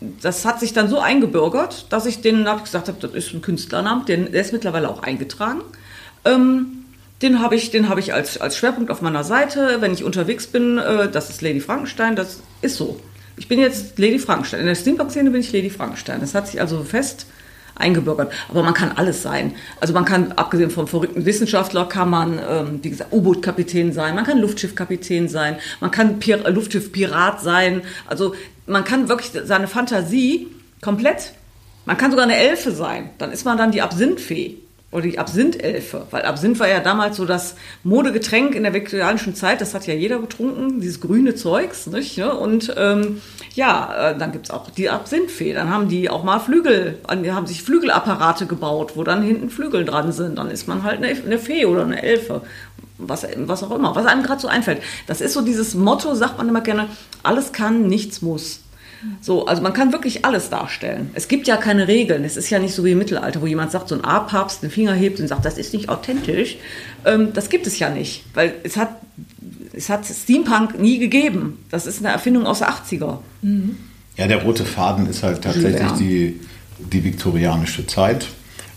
das 0.00 0.44
hat 0.44 0.60
sich 0.60 0.72
dann 0.72 0.88
so 0.88 0.98
eingebürgert, 0.98 1.92
dass 1.92 2.06
ich 2.06 2.22
den 2.22 2.48
habe 2.48 2.62
gesagt 2.62 2.88
habe, 2.88 2.98
das 3.00 3.12
ist 3.12 3.34
ein 3.34 3.42
Künstlernamen, 3.42 4.06
der 4.06 4.32
ist 4.32 4.52
mittlerweile 4.52 4.88
auch 4.88 5.02
eingetragen. 5.02 5.60
Ähm, 6.24 6.84
den 7.22 7.40
habe 7.40 7.54
ich, 7.54 7.70
den 7.70 7.88
habe 7.88 8.00
ich 8.00 8.14
als, 8.14 8.40
als 8.40 8.56
Schwerpunkt 8.56 8.90
auf 8.90 9.02
meiner 9.02 9.24
Seite. 9.24 9.76
Wenn 9.80 9.92
ich 9.92 10.04
unterwegs 10.04 10.46
bin, 10.46 10.78
äh, 10.78 11.10
das 11.10 11.30
ist 11.30 11.42
Lady 11.42 11.60
Frankenstein, 11.60 12.16
das 12.16 12.40
ist 12.62 12.76
so. 12.76 13.00
Ich 13.36 13.48
bin 13.48 13.60
jetzt 13.60 13.98
Lady 13.98 14.18
Frankenstein. 14.18 14.60
In 14.60 14.66
der 14.66 14.74
Steampunk-Szene 14.74 15.30
bin 15.30 15.40
ich 15.40 15.52
Lady 15.52 15.70
Frankenstein. 15.70 16.20
Das 16.20 16.34
hat 16.34 16.48
sich 16.48 16.60
also 16.60 16.82
fest 16.82 17.26
eingebürgert. 17.74 18.32
Aber 18.48 18.62
man 18.62 18.74
kann 18.74 18.92
alles 18.92 19.22
sein. 19.22 19.54
Also 19.80 19.94
man 19.94 20.04
kann, 20.04 20.32
abgesehen 20.32 20.70
vom 20.70 20.86
verrückten 20.86 21.24
Wissenschaftler, 21.24 21.86
kann 21.86 22.10
man, 22.10 22.38
ähm, 22.38 22.80
wie 22.82 22.90
gesagt, 22.90 23.12
U-Boot-Kapitän 23.12 23.92
sein, 23.92 24.14
man 24.14 24.24
kann 24.24 24.38
Luftschiff-Kapitän 24.38 25.28
sein, 25.28 25.56
man 25.80 25.90
kann 25.90 26.18
Pir 26.18 26.38
Luftschiff-Pirat 26.50 27.40
sein. 27.40 27.82
Also 28.06 28.34
man 28.66 28.84
kann 28.84 29.08
wirklich 29.08 29.30
seine 29.44 29.66
Fantasie 29.66 30.48
komplett, 30.82 31.32
man 31.86 31.96
kann 31.96 32.10
sogar 32.10 32.24
eine 32.24 32.36
Elfe 32.36 32.72
sein. 32.72 33.10
Dann 33.18 33.32
ist 33.32 33.44
man 33.44 33.56
dann 33.56 33.72
die 33.72 33.82
Absinthfee 33.82 34.58
oder 34.92 35.02
die 35.02 35.18
Absinthelfe, 35.18 36.06
weil 36.10 36.22
Absinth 36.22 36.58
war 36.58 36.68
ja 36.68 36.80
damals 36.80 37.16
so 37.16 37.24
das 37.24 37.54
Modegetränk 37.84 38.56
in 38.56 38.64
der 38.64 38.74
viktorianischen 38.74 39.36
Zeit, 39.36 39.60
das 39.60 39.72
hat 39.72 39.86
ja 39.86 39.94
jeder 39.94 40.18
getrunken, 40.18 40.80
dieses 40.80 41.00
grüne 41.00 41.36
Zeugs, 41.36 41.86
nicht? 41.86 42.18
Und 42.20 42.74
ähm, 42.76 43.20
ja, 43.54 44.10
äh, 44.10 44.18
dann 44.18 44.32
gibt's 44.32 44.50
auch 44.50 44.68
die 44.70 44.90
Absinthfee, 44.90 45.52
dann 45.52 45.70
haben 45.70 45.88
die 45.88 46.10
auch 46.10 46.24
mal 46.24 46.40
Flügel, 46.40 46.98
haben 47.06 47.46
sich 47.46 47.62
Flügelapparate 47.62 48.46
gebaut, 48.46 48.92
wo 48.96 49.04
dann 49.04 49.22
hinten 49.22 49.48
Flügel 49.48 49.84
dran 49.84 50.10
sind, 50.10 50.38
dann 50.38 50.50
ist 50.50 50.66
man 50.66 50.82
halt 50.82 50.96
eine, 50.96 51.08
eine 51.08 51.38
Fee 51.38 51.66
oder 51.66 51.84
eine 51.84 52.02
Elfe, 52.02 52.42
was, 52.98 53.26
was 53.36 53.62
auch 53.62 53.70
immer, 53.70 53.94
was 53.94 54.06
einem 54.06 54.24
gerade 54.24 54.40
so 54.40 54.48
einfällt. 54.48 54.82
Das 55.06 55.20
ist 55.20 55.34
so 55.34 55.42
dieses 55.42 55.74
Motto, 55.74 56.14
sagt 56.16 56.38
man 56.38 56.48
immer 56.48 56.62
gerne, 56.62 56.88
alles 57.22 57.52
kann, 57.52 57.86
nichts 57.86 58.22
muss. 58.22 58.60
So, 59.20 59.46
also 59.46 59.62
man 59.62 59.72
kann 59.72 59.92
wirklich 59.92 60.24
alles 60.24 60.50
darstellen. 60.50 61.10
Es 61.14 61.28
gibt 61.28 61.46
ja 61.46 61.56
keine 61.56 61.88
Regeln. 61.88 62.24
Es 62.24 62.36
ist 62.36 62.50
ja 62.50 62.58
nicht 62.58 62.74
so 62.74 62.84
wie 62.84 62.92
im 62.92 62.98
Mittelalter, 62.98 63.40
wo 63.40 63.46
jemand 63.46 63.72
sagt, 63.72 63.88
so 63.88 63.94
ein 63.94 64.04
A-Papst 64.04 64.62
den 64.62 64.70
Finger 64.70 64.92
hebt 64.92 65.20
und 65.20 65.28
sagt, 65.28 65.44
das 65.44 65.56
ist 65.58 65.72
nicht 65.72 65.88
authentisch. 65.88 66.56
Ähm, 67.04 67.32
das 67.32 67.48
gibt 67.48 67.66
es 67.66 67.78
ja 67.78 67.90
nicht, 67.90 68.24
weil 68.34 68.54
es 68.62 68.76
hat, 68.76 68.90
es 69.72 69.88
hat 69.88 70.04
Steampunk 70.04 70.78
nie 70.78 70.98
gegeben. 70.98 71.64
Das 71.70 71.86
ist 71.86 72.00
eine 72.00 72.12
Erfindung 72.12 72.46
aus 72.46 72.58
der 72.58 72.70
80er. 72.70 73.18
Mhm. 73.42 73.76
Ja, 74.16 74.26
der 74.26 74.42
rote 74.42 74.64
Faden 74.64 75.06
ist 75.08 75.22
halt 75.22 75.42
tatsächlich 75.42 75.92
die, 75.92 76.40
die 76.78 77.04
viktorianische 77.04 77.86
Zeit 77.86 78.26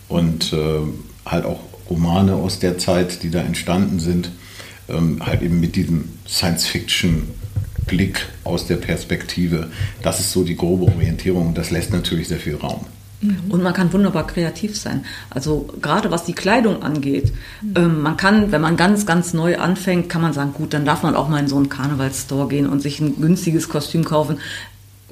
und 0.08 0.54
äh, 0.54 0.80
halt 1.26 1.46
auch 1.46 1.60
Romane 1.90 2.36
aus 2.36 2.60
der 2.60 2.78
Zeit, 2.78 3.24
die 3.24 3.30
da 3.30 3.42
entstanden 3.42 4.00
sind, 4.00 4.32
ähm, 4.88 5.26
halt 5.26 5.42
eben 5.42 5.60
mit 5.60 5.76
diesem 5.76 6.10
Science-Fiction 6.28 7.28
Blick 7.86 8.28
aus 8.44 8.68
der 8.68 8.78
Perspektive. 8.78 9.70
Das 10.02 10.20
ist 10.20 10.32
so 10.32 10.44
die 10.44 10.56
grobe 10.56 10.86
Orientierung. 10.86 11.54
Das 11.54 11.72
lässt 11.72 11.92
natürlich 11.92 12.28
sehr 12.28 12.40
viel 12.40 12.56
Raum. 12.56 12.86
Und 13.50 13.64
man 13.64 13.74
kann 13.74 13.94
wunderbar 13.94 14.28
kreativ 14.28 14.78
sein. 14.78 15.06
Also 15.30 15.70
gerade 15.82 16.12
was 16.12 16.26
die 16.26 16.34
Kleidung 16.34 16.84
angeht, 16.84 17.32
ähm, 17.76 18.02
man 18.02 18.18
kann, 18.18 18.52
wenn 18.52 18.62
man 18.62 18.76
ganz, 18.76 19.06
ganz 19.06 19.34
neu 19.34 19.58
anfängt, 19.58 20.10
kann 20.10 20.22
man 20.22 20.34
sagen, 20.34 20.54
gut, 20.54 20.74
dann 20.74 20.86
darf 20.86 21.04
man 21.04 21.16
auch 21.16 21.30
mal 21.30 21.40
in 21.40 21.48
so 21.48 21.56
einen 21.56 21.70
Karnevalsstore 21.70 22.48
gehen 22.50 22.68
und 22.68 22.82
sich 22.82 23.00
ein 23.00 23.22
günstiges 23.22 23.70
Kostüm 23.70 24.04
kaufen. 24.04 24.40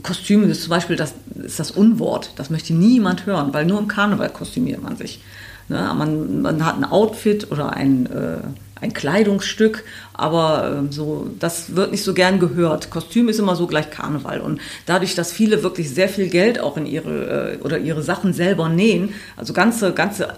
Kostüm 0.03 0.49
ist 0.49 0.63
zum 0.63 0.71
Beispiel 0.71 0.95
das, 0.95 1.13
ist 1.41 1.59
das 1.59 1.71
Unwort. 1.71 2.31
Das 2.35 2.49
möchte 2.49 2.73
niemand 2.73 3.25
hören, 3.25 3.53
weil 3.53 3.65
nur 3.65 3.79
im 3.79 3.87
Karneval 3.87 4.29
kostümiert 4.29 4.83
man 4.83 4.97
sich. 4.97 5.21
Ne? 5.69 5.93
Man, 5.97 6.41
man 6.41 6.65
hat 6.65 6.77
ein 6.77 6.85
Outfit 6.85 7.51
oder 7.51 7.73
ein, 7.73 8.07
äh, 8.07 8.39
ein 8.81 8.93
Kleidungsstück, 8.93 9.83
aber 10.13 10.83
äh, 10.89 10.91
so, 10.91 11.29
das 11.39 11.75
wird 11.75 11.91
nicht 11.91 12.03
so 12.03 12.13
gern 12.13 12.39
gehört. 12.39 12.89
Kostüm 12.89 13.29
ist 13.29 13.39
immer 13.39 13.55
so 13.55 13.67
gleich 13.67 13.91
Karneval. 13.91 14.41
Und 14.41 14.59
dadurch, 14.87 15.15
dass 15.15 15.31
viele 15.31 15.63
wirklich 15.63 15.93
sehr 15.93 16.09
viel 16.09 16.29
Geld 16.29 16.59
auch 16.59 16.77
in 16.77 16.85
ihre 16.85 17.57
äh, 17.59 17.63
oder 17.63 17.77
ihre 17.77 18.01
Sachen 18.01 18.33
selber 18.33 18.69
nähen, 18.69 19.13
also 19.37 19.53
ganze, 19.53 19.93
ganze 19.93 20.35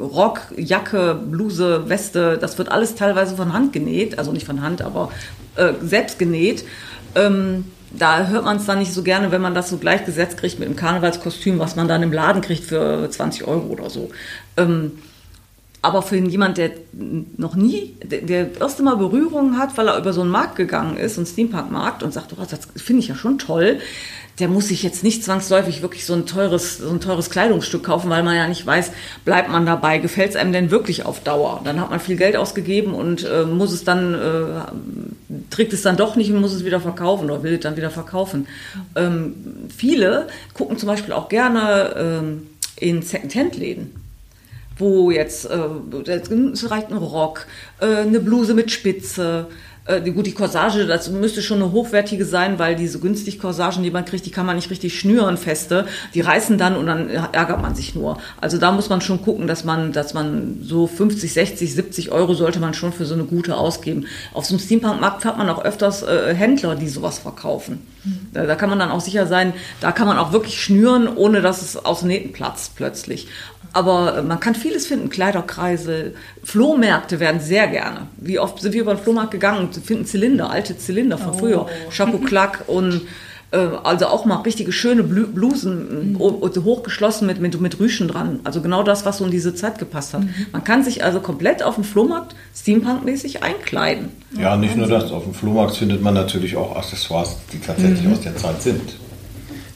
Rock, 0.00 0.42
Jacke, 0.56 1.14
Bluse, 1.14 1.88
Weste, 1.88 2.38
das 2.38 2.58
wird 2.58 2.70
alles 2.70 2.94
teilweise 2.94 3.36
von 3.36 3.52
Hand 3.52 3.72
genäht, 3.72 4.18
also 4.18 4.32
nicht 4.32 4.46
von 4.46 4.62
Hand, 4.62 4.82
aber 4.82 5.10
äh, 5.56 5.72
selbst 5.82 6.18
genäht. 6.18 6.64
Ähm, 7.14 7.64
da 7.90 8.26
hört 8.26 8.44
man 8.44 8.58
es 8.58 8.66
dann 8.66 8.78
nicht 8.78 8.92
so 8.92 9.02
gerne, 9.02 9.32
wenn 9.32 9.40
man 9.40 9.54
das 9.54 9.70
so 9.70 9.78
gleichgesetzt 9.78 10.36
kriegt 10.36 10.58
mit 10.58 10.68
dem 10.68 10.76
Karnevalskostüm, 10.76 11.58
was 11.58 11.74
man 11.74 11.88
dann 11.88 12.02
im 12.02 12.12
Laden 12.12 12.42
kriegt 12.42 12.64
für 12.64 13.08
20 13.10 13.46
Euro 13.46 13.66
oder 13.68 13.88
so. 13.88 14.10
Ähm, 14.58 14.92
aber 15.80 16.02
für 16.02 16.16
jemand, 16.16 16.58
der 16.58 16.72
noch 17.36 17.54
nie, 17.54 17.94
der, 18.02 18.22
der 18.22 18.60
erste 18.60 18.82
Mal 18.82 18.96
Berührung 18.96 19.58
hat, 19.58 19.76
weil 19.76 19.88
er 19.88 19.98
über 19.98 20.12
so 20.12 20.22
einen 20.22 20.30
Markt 20.30 20.56
gegangen 20.56 20.96
ist, 20.96 21.14
so 21.14 21.20
einen 21.20 21.26
Steampunk-Markt, 21.26 22.02
und 22.02 22.12
sagt, 22.12 22.32
oh, 22.32 22.44
das 22.48 22.60
finde 22.76 23.00
ich 23.00 23.08
ja 23.08 23.14
schon 23.14 23.38
toll, 23.38 23.78
der 24.40 24.48
muss 24.48 24.68
sich 24.68 24.82
jetzt 24.82 25.02
nicht 25.02 25.24
zwangsläufig 25.24 25.82
wirklich 25.82 26.04
so 26.04 26.14
ein 26.14 26.26
teures, 26.26 26.78
so 26.78 26.90
ein 26.90 27.00
teures 27.00 27.30
Kleidungsstück 27.30 27.84
kaufen, 27.84 28.10
weil 28.10 28.22
man 28.22 28.36
ja 28.36 28.46
nicht 28.46 28.64
weiß, 28.64 28.92
bleibt 29.24 29.50
man 29.50 29.66
dabei, 29.66 29.98
gefällt 29.98 30.30
es 30.30 30.36
einem 30.36 30.52
denn 30.52 30.70
wirklich 30.70 31.04
auf 31.04 31.20
Dauer? 31.20 31.60
Dann 31.64 31.80
hat 31.80 31.90
man 31.90 32.00
viel 32.00 32.16
Geld 32.16 32.36
ausgegeben 32.36 32.94
und 32.94 33.24
äh, 33.24 33.44
muss 33.44 33.72
es 33.72 33.84
dann, 33.84 34.14
äh, 34.14 35.40
trägt 35.50 35.72
es 35.72 35.82
dann 35.82 35.96
doch 35.96 36.14
nicht 36.14 36.30
und 36.30 36.40
muss 36.40 36.52
es 36.52 36.64
wieder 36.64 36.80
verkaufen 36.80 37.30
oder 37.30 37.42
will 37.42 37.54
es 37.54 37.60
dann 37.60 37.76
wieder 37.76 37.90
verkaufen. 37.90 38.46
Ähm, 38.94 39.34
viele 39.76 40.28
gucken 40.54 40.78
zum 40.78 40.88
Beispiel 40.88 41.12
auch 41.14 41.28
gerne 41.28 41.94
ähm, 41.96 42.46
in 42.76 43.02
Second-Hand-Läden 43.02 44.07
wo 44.78 45.10
jetzt, 45.10 45.46
äh, 45.46 46.10
es 46.10 46.70
reicht 46.70 46.90
ein 46.90 46.96
Rock, 46.96 47.46
äh, 47.80 47.86
eine 47.86 48.20
Bluse 48.20 48.54
mit 48.54 48.70
Spitze, 48.70 49.46
Äh, 49.88 50.02
gut, 50.10 50.26
die 50.26 50.34
Corsage, 50.34 50.86
das 50.86 51.08
müsste 51.08 51.40
schon 51.40 51.62
eine 51.62 51.72
hochwertige 51.72 52.26
sein, 52.26 52.58
weil 52.58 52.76
diese 52.76 52.98
günstig 53.00 53.38
Corsagen, 53.38 53.82
die 53.82 53.90
man 53.90 54.04
kriegt, 54.04 54.26
die 54.26 54.30
kann 54.30 54.44
man 54.44 54.56
nicht 54.56 54.70
richtig 54.70 55.00
schnüren 55.00 55.38
feste. 55.38 55.86
Die 56.12 56.20
reißen 56.20 56.58
dann 56.58 56.76
und 56.76 56.86
dann 56.86 57.08
ärgert 57.08 57.62
man 57.62 57.74
sich 57.74 57.94
nur. 57.94 58.18
Also 58.38 58.58
da 58.58 58.70
muss 58.70 58.90
man 58.90 59.00
schon 59.00 59.22
gucken, 59.22 59.46
dass 59.46 59.64
man, 59.64 59.92
dass 59.92 60.12
man 60.12 60.58
so 60.62 60.86
50, 60.86 61.32
60, 61.32 61.74
70 61.74 62.12
Euro 62.12 62.34
sollte 62.34 62.60
man 62.60 62.74
schon 62.74 62.92
für 62.92 63.06
so 63.06 63.14
eine 63.14 63.24
gute 63.24 63.56
ausgeben. 63.56 64.04
Auf 64.34 64.44
so 64.44 64.54
einem 64.54 64.60
Steampunk-Markt 64.60 65.24
hat 65.24 65.38
man 65.38 65.48
auch 65.48 65.64
öfters 65.64 66.02
äh, 66.02 66.34
Händler, 66.34 66.76
die 66.76 66.88
sowas 66.88 67.18
verkaufen. 67.18 67.80
Mhm. 68.04 68.28
Da, 68.34 68.44
da, 68.44 68.56
kann 68.56 68.68
man 68.68 68.78
dann 68.78 68.90
auch 68.90 69.00
sicher 69.00 69.26
sein, 69.26 69.54
da 69.80 69.92
kann 69.92 70.06
man 70.06 70.18
auch 70.18 70.32
wirklich 70.32 70.62
schnüren, 70.62 71.08
ohne 71.08 71.40
dass 71.40 71.62
es 71.62 71.82
aus 71.82 72.02
Nähten 72.02 72.34
platzt 72.34 72.76
plötzlich. 72.76 73.28
Aber 73.72 74.18
äh, 74.18 74.22
man 74.22 74.40
kann 74.40 74.54
vieles 74.54 74.86
finden, 74.86 75.10
Kleiderkreise, 75.10 76.12
Flohmärkte 76.44 77.20
werden 77.20 77.40
sehr 77.40 77.68
gerne. 77.68 78.08
Wie 78.16 78.38
oft 78.38 78.60
sind 78.60 78.72
wir 78.72 78.82
über 78.82 78.94
den 78.94 79.02
Flohmarkt 79.02 79.30
gegangen 79.30 79.66
und 79.66 79.74
finden 79.76 80.06
Zylinder, 80.06 80.50
alte 80.50 80.76
Zylinder 80.78 81.18
von 81.18 81.34
oh. 81.34 81.38
früher, 81.38 81.66
Chapeau 81.90 82.18
Clac 82.18 82.64
und 82.66 83.02
äh, 83.50 83.58
also 83.82 84.06
auch 84.06 84.24
mal 84.24 84.36
richtige 84.42 84.72
schöne 84.72 85.02
Blusen, 85.02 86.12
mhm. 86.12 86.18
hochgeschlossen 86.18 87.26
mit, 87.26 87.40
mit, 87.40 87.60
mit 87.60 87.80
Rüschen 87.80 88.08
dran. 88.08 88.40
Also 88.44 88.60
genau 88.60 88.82
das, 88.82 89.06
was 89.06 89.18
so 89.18 89.24
in 89.24 89.30
diese 89.30 89.54
Zeit 89.54 89.78
gepasst 89.78 90.14
hat. 90.14 90.22
Mhm. 90.22 90.34
Man 90.52 90.64
kann 90.64 90.84
sich 90.84 91.04
also 91.04 91.20
komplett 91.20 91.62
auf 91.62 91.76
dem 91.76 91.84
Flohmarkt 91.84 92.34
Steampunk-mäßig 92.54 93.42
einkleiden. 93.42 94.10
Ja, 94.38 94.56
nicht 94.56 94.76
nur 94.76 94.86
das. 94.86 95.10
Auf 95.12 95.24
dem 95.24 95.34
Flohmarkt 95.34 95.76
findet 95.76 96.02
man 96.02 96.14
natürlich 96.14 96.56
auch 96.56 96.76
Accessoires, 96.76 97.36
die 97.52 97.58
tatsächlich 97.58 98.02
mhm. 98.02 98.12
aus 98.12 98.20
der 98.20 98.36
Zeit 98.36 98.62
sind. 98.62 98.82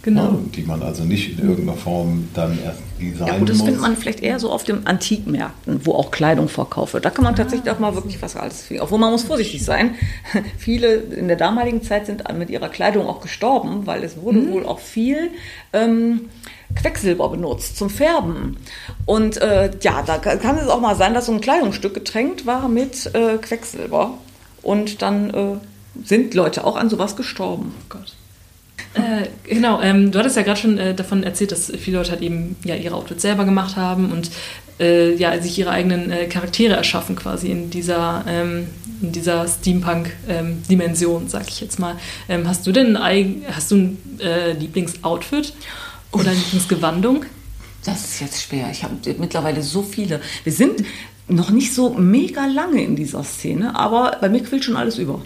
Genau. 0.03 0.23
Ja, 0.23 0.39
die 0.57 0.63
man 0.63 0.83
also 0.83 1.05
nicht 1.05 1.39
in 1.39 1.49
irgendeiner 1.49 1.79
Form 1.79 2.29
dann 2.35 2.59
erst 2.65 2.81
designen 3.01 3.27
ja, 3.27 3.39
gut, 3.39 3.49
das 3.49 3.59
muss. 3.59 3.67
findet 3.67 3.83
man 3.83 3.97
vielleicht 3.97 4.21
eher 4.21 4.41
so 4.41 4.51
auf 4.51 4.65
den 4.65 4.85
Antikmärkten, 4.85 5.87
wo 5.87 5.93
auch 5.95 6.11
Kleidung 6.11 6.49
verkauft 6.49 6.95
wird. 6.95 7.05
Da 7.05 7.11
kann 7.11 7.23
man 7.25 7.37
tatsächlich 7.37 7.71
auch 7.71 7.79
mal 7.79 7.95
wirklich 7.95 8.21
was 8.21 8.35
alles 8.35 8.63
finden. 8.63 8.83
Obwohl 8.83 8.99
man 8.99 9.13
muss 9.13 9.23
vorsichtig 9.23 9.65
sein. 9.65 9.95
Viele 10.59 10.95
in 10.95 11.29
der 11.29 11.37
damaligen 11.37 11.83
Zeit 11.83 12.07
sind 12.07 12.25
mit 12.37 12.51
ihrer 12.51 12.69
Kleidung 12.69 13.07
auch 13.07 13.21
gestorben, 13.21 13.87
weil 13.87 14.03
es 14.03 14.17
wurde 14.21 14.39
mhm. 14.39 14.53
wohl 14.53 14.67
auch 14.67 14.81
viel 14.81 15.31
ähm, 15.73 16.23
Quecksilber 16.75 17.29
benutzt 17.29 17.77
zum 17.77 17.89
Färben. 17.89 18.57
Und 19.07 19.37
äh, 19.37 19.71
ja, 19.83 20.03
da 20.03 20.19
kann 20.19 20.59
es 20.59 20.67
auch 20.67 20.81
mal 20.81 20.97
sein, 20.97 21.15
dass 21.15 21.27
so 21.27 21.33
ein 21.33 21.41
Kleidungsstück 21.41 21.95
getränkt 21.95 22.45
war 22.45 22.69
mit 22.69 23.15
äh, 23.15 23.39
Quecksilber. 23.39 24.19
Und 24.63 25.01
dann 25.01 25.31
äh, 25.31 26.05
sind 26.05 26.35
Leute 26.35 26.65
auch 26.65 26.75
an 26.75 26.91
sowas 26.91 27.15
gestorben. 27.15 27.73
Oh 27.79 27.85
Gott. 27.89 28.17
Äh, 28.95 29.29
genau, 29.45 29.81
ähm, 29.81 30.11
du 30.13 30.19
hattest 30.19 30.37
ja 30.37 30.43
gerade 30.43 30.61
schon 30.61 30.77
äh, 30.77 30.95
davon 30.95 31.23
erzählt, 31.23 31.53
dass 31.53 31.73
viele 31.79 31.99
Leute 31.99 32.11
halt 32.11 32.21
eben 32.21 32.57
ja 32.65 32.75
ihre 32.75 32.95
Outfits 32.95 33.23
selber 33.23 33.45
gemacht 33.45 33.77
haben 33.77 34.13
und 34.13 34.31
äh, 34.81 35.15
ja 35.15 35.41
sich 35.41 35.59
ihre 35.59 35.71
eigenen 35.71 36.11
äh, 36.11 36.27
Charaktere 36.27 36.75
erschaffen 36.75 37.17
quasi 37.17 37.49
in 37.49 37.71
dieser 37.71 38.25
ähm, 38.29 38.67
in 39.01 39.13
dieser 39.13 39.47
Steampunk-Dimension, 39.49 41.23
ähm, 41.23 41.29
sag 41.29 41.49
ich 41.49 41.61
jetzt 41.61 41.79
mal. 41.79 41.97
Ähm, 42.29 42.47
hast 42.47 42.67
du 42.67 42.73
denn 42.73 42.97
ein, 42.97 43.43
hast 43.51 43.71
du 43.73 43.77
ein 43.77 43.99
äh, 44.21 44.53
Lieblingsoutfit 44.53 45.53
oder 46.13 46.31
eine 46.31 46.39
Lieblingsgewandung? 46.39 47.25
Das 47.85 48.05
ist 48.05 48.21
jetzt 48.21 48.43
schwer. 48.43 48.69
Ich 48.71 48.85
habe 48.85 48.95
mittlerweile 49.19 49.63
so 49.63 49.83
viele. 49.83 50.21
Wir 50.45 50.53
sind 50.53 50.85
noch 51.27 51.51
nicht 51.51 51.75
so 51.75 51.91
mega 51.95 52.47
lange 52.47 52.83
in 52.85 52.95
dieser 52.95 53.25
Szene, 53.25 53.75
aber 53.75 54.19
bei 54.21 54.29
mir 54.29 54.43
quillt 54.45 54.65
schon 54.65 54.77
alles 54.77 54.99
über. 54.99 55.21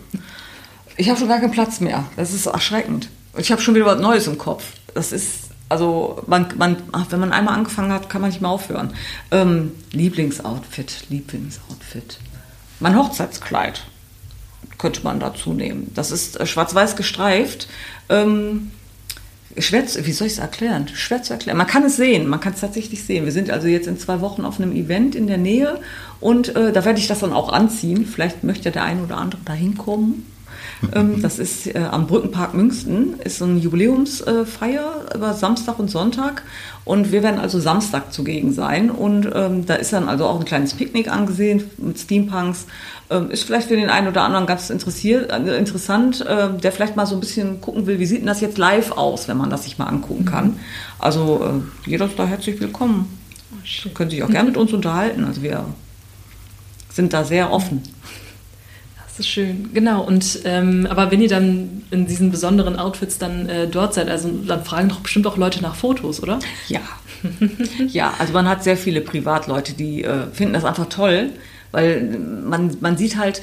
Ich 0.97 1.11
habe 1.11 1.19
schon 1.19 1.29
gar 1.29 1.41
keinen 1.41 1.51
Platz 1.51 1.81
mehr. 1.81 2.07
Das 2.17 2.33
ist 2.33 2.47
erschreckend. 2.47 3.11
Ich 3.39 3.53
habe 3.53 3.61
schon 3.61 3.75
wieder 3.75 3.87
was 3.87 4.01
Neues 4.01 4.27
im 4.27 4.39
Kopf. 4.39 4.65
Das 4.95 5.13
ist, 5.13 5.51
also, 5.69 6.23
man, 6.27 6.47
man, 6.57 6.77
wenn 7.11 7.21
man 7.21 7.33
einmal 7.33 7.55
angefangen 7.55 7.93
hat, 7.93 8.09
kann 8.09 8.21
man 8.21 8.31
nicht 8.31 8.41
mehr 8.41 8.51
aufhören. 8.51 8.93
Ähm, 9.31 9.73
Lieblingsoutfit, 9.93 11.11
Lieblingsoutfit. 11.11 12.19
Mein 12.81 12.97
Hochzeitskleid 12.97 13.83
könnte 14.79 15.03
man 15.03 15.21
dazu 15.21 15.53
nehmen. 15.53 15.91
Das 15.95 16.11
ist 16.11 16.39
äh, 16.39 16.47
schwarz-weiß 16.47 16.97
gestreift. 16.97 17.69
Ähm, 18.09 18.71
schwer, 19.59 19.85
wie 19.85 20.13
soll 20.13 20.27
ich 20.27 20.35
es 20.35 20.39
erklären? 20.39 20.89
Schwer 20.95 21.23
zu 21.23 21.33
erklären. 21.33 21.57
Man 21.57 21.67
kann 21.67 21.85
es 21.85 21.97
sehen, 21.97 22.29
man 22.29 22.41
kann 22.41 22.55
es 22.55 22.61
tatsächlich 22.61 23.05
sehen. 23.05 23.25
Wir 23.25 23.33
sind 23.33 23.51
also 23.51 23.67
jetzt 23.69 23.87
in 23.87 23.99
zwei 23.99 24.21
Wochen 24.21 24.45
auf 24.45 24.61
einem 24.61 24.73
Event 24.73 25.15
in 25.15 25.27
der 25.27 25.39
Nähe 25.39 25.81
und 26.21 26.55
äh, 26.55 26.73
da 26.73 26.85
werde 26.85 26.99
ich 26.99 27.07
das 27.07 27.21
dann 27.21 27.33
auch 27.33 27.53
anziehen. 27.53 28.07
Vielleicht 28.07 28.45
möchte 28.45 28.71
der 28.71 28.85
eine 28.85 29.03
oder 29.03 29.17
andere 29.17 29.41
da 29.45 29.53
hinkommen. 29.53 30.27
Ähm, 30.95 31.23
das 31.23 31.39
ist 31.39 31.67
äh, 31.67 31.89
am 31.91 32.07
Brückenpark 32.07 32.55
Münsten, 32.55 33.19
ist 33.21 33.39
so 33.39 33.45
eine 33.45 33.59
Jubiläumsfeier 33.59 35.07
über 35.15 35.35
Samstag 35.35 35.79
und 35.79 35.91
Sonntag. 35.91 36.43
Und 36.85 37.13
wir 37.13 37.23
werden 37.23 37.41
also 37.41 37.59
Samstag 37.59 38.13
zugegen 38.13 38.53
sein. 38.53 38.91
Und 38.91 39.29
ähm, 39.35 39.67
da 39.67 39.75
ist 39.75 39.93
dann 39.93 40.09
also 40.09 40.27
auch 40.27 40.39
ein 40.39 40.45
kleines 40.45 40.75
Picknick 40.75 41.11
angesehen 41.11 41.65
mit 41.79 41.99
Steampunks. 41.99 42.67
Ähm, 43.09 43.31
ist 43.31 43.45
vielleicht 43.45 43.69
für 43.69 43.77
den 43.77 43.91
einen 43.91 44.09
oder 44.09 44.23
anderen 44.23 44.47
ganz 44.47 44.71
interessiert, 44.71 45.31
äh, 45.31 45.57
interessant, 45.57 46.25
äh, 46.27 46.49
der 46.51 46.73
vielleicht 46.73 46.97
mal 46.97 47.07
so 47.07 47.15
ein 47.15 47.21
bisschen 47.21 47.61
gucken 47.61 47.87
will, 47.87 47.99
wie 47.99 48.07
sieht 48.07 48.21
denn 48.21 48.27
das 48.27 48.41
jetzt 48.41 48.59
live 48.59 48.93
aus, 48.93 49.29
wenn 49.29 49.37
man 49.37 49.51
das 49.51 49.65
sich 49.65 49.79
mal 49.79 49.87
angucken 49.87 50.25
mhm. 50.25 50.29
kann. 50.29 50.61
Also 50.99 51.63
äh, 51.85 51.89
jeder 51.91 52.07
ist 52.07 52.19
da 52.19 52.27
herzlich 52.27 52.61
willkommen. 52.61 53.19
Oh, 53.53 53.89
Können 53.95 54.11
sich 54.11 54.23
auch 54.23 54.31
gerne 54.31 54.49
mit 54.49 54.57
uns 54.57 54.73
unterhalten. 54.73 55.25
Also 55.25 55.43
wir 55.43 55.65
sind 56.93 57.13
da 57.13 57.25
sehr 57.25 57.53
offen. 57.53 57.83
Das 59.17 59.25
ist 59.25 59.33
schön, 59.33 59.71
genau. 59.73 60.03
Und 60.03 60.41
ähm, 60.45 60.87
aber 60.91 61.11
wenn 61.11 61.23
ihr 61.23 61.29
dann 61.31 61.83
in 61.91 62.07
diesen 62.07 62.31
besonderen 62.31 62.77
Outfits 62.79 63.17
dann 63.17 63.49
äh, 63.49 63.67
dort 63.67 63.95
seid, 63.95 64.11
also 64.11 64.29
dann 64.29 64.63
fragen 64.63 64.91
doch 64.91 65.01
bestimmt 65.01 65.27
auch 65.27 65.39
Leute 65.39 65.63
nach 65.63 65.75
Fotos, 65.75 66.23
oder? 66.23 66.39
Ja. 66.69 66.81
ja, 67.89 68.13
also 68.19 68.35
man 68.35 68.47
hat 68.47 68.63
sehr 68.63 68.77
viele 68.77 69.01
Privatleute, 69.01 69.73
die 69.73 70.05
äh, 70.05 70.27
finden 70.35 70.53
das 70.53 70.67
einfach 70.67 70.91
toll, 70.91 71.31
weil 71.73 72.03
man, 72.45 72.77
man 72.81 72.99
sieht 72.99 73.17
halt, 73.17 73.41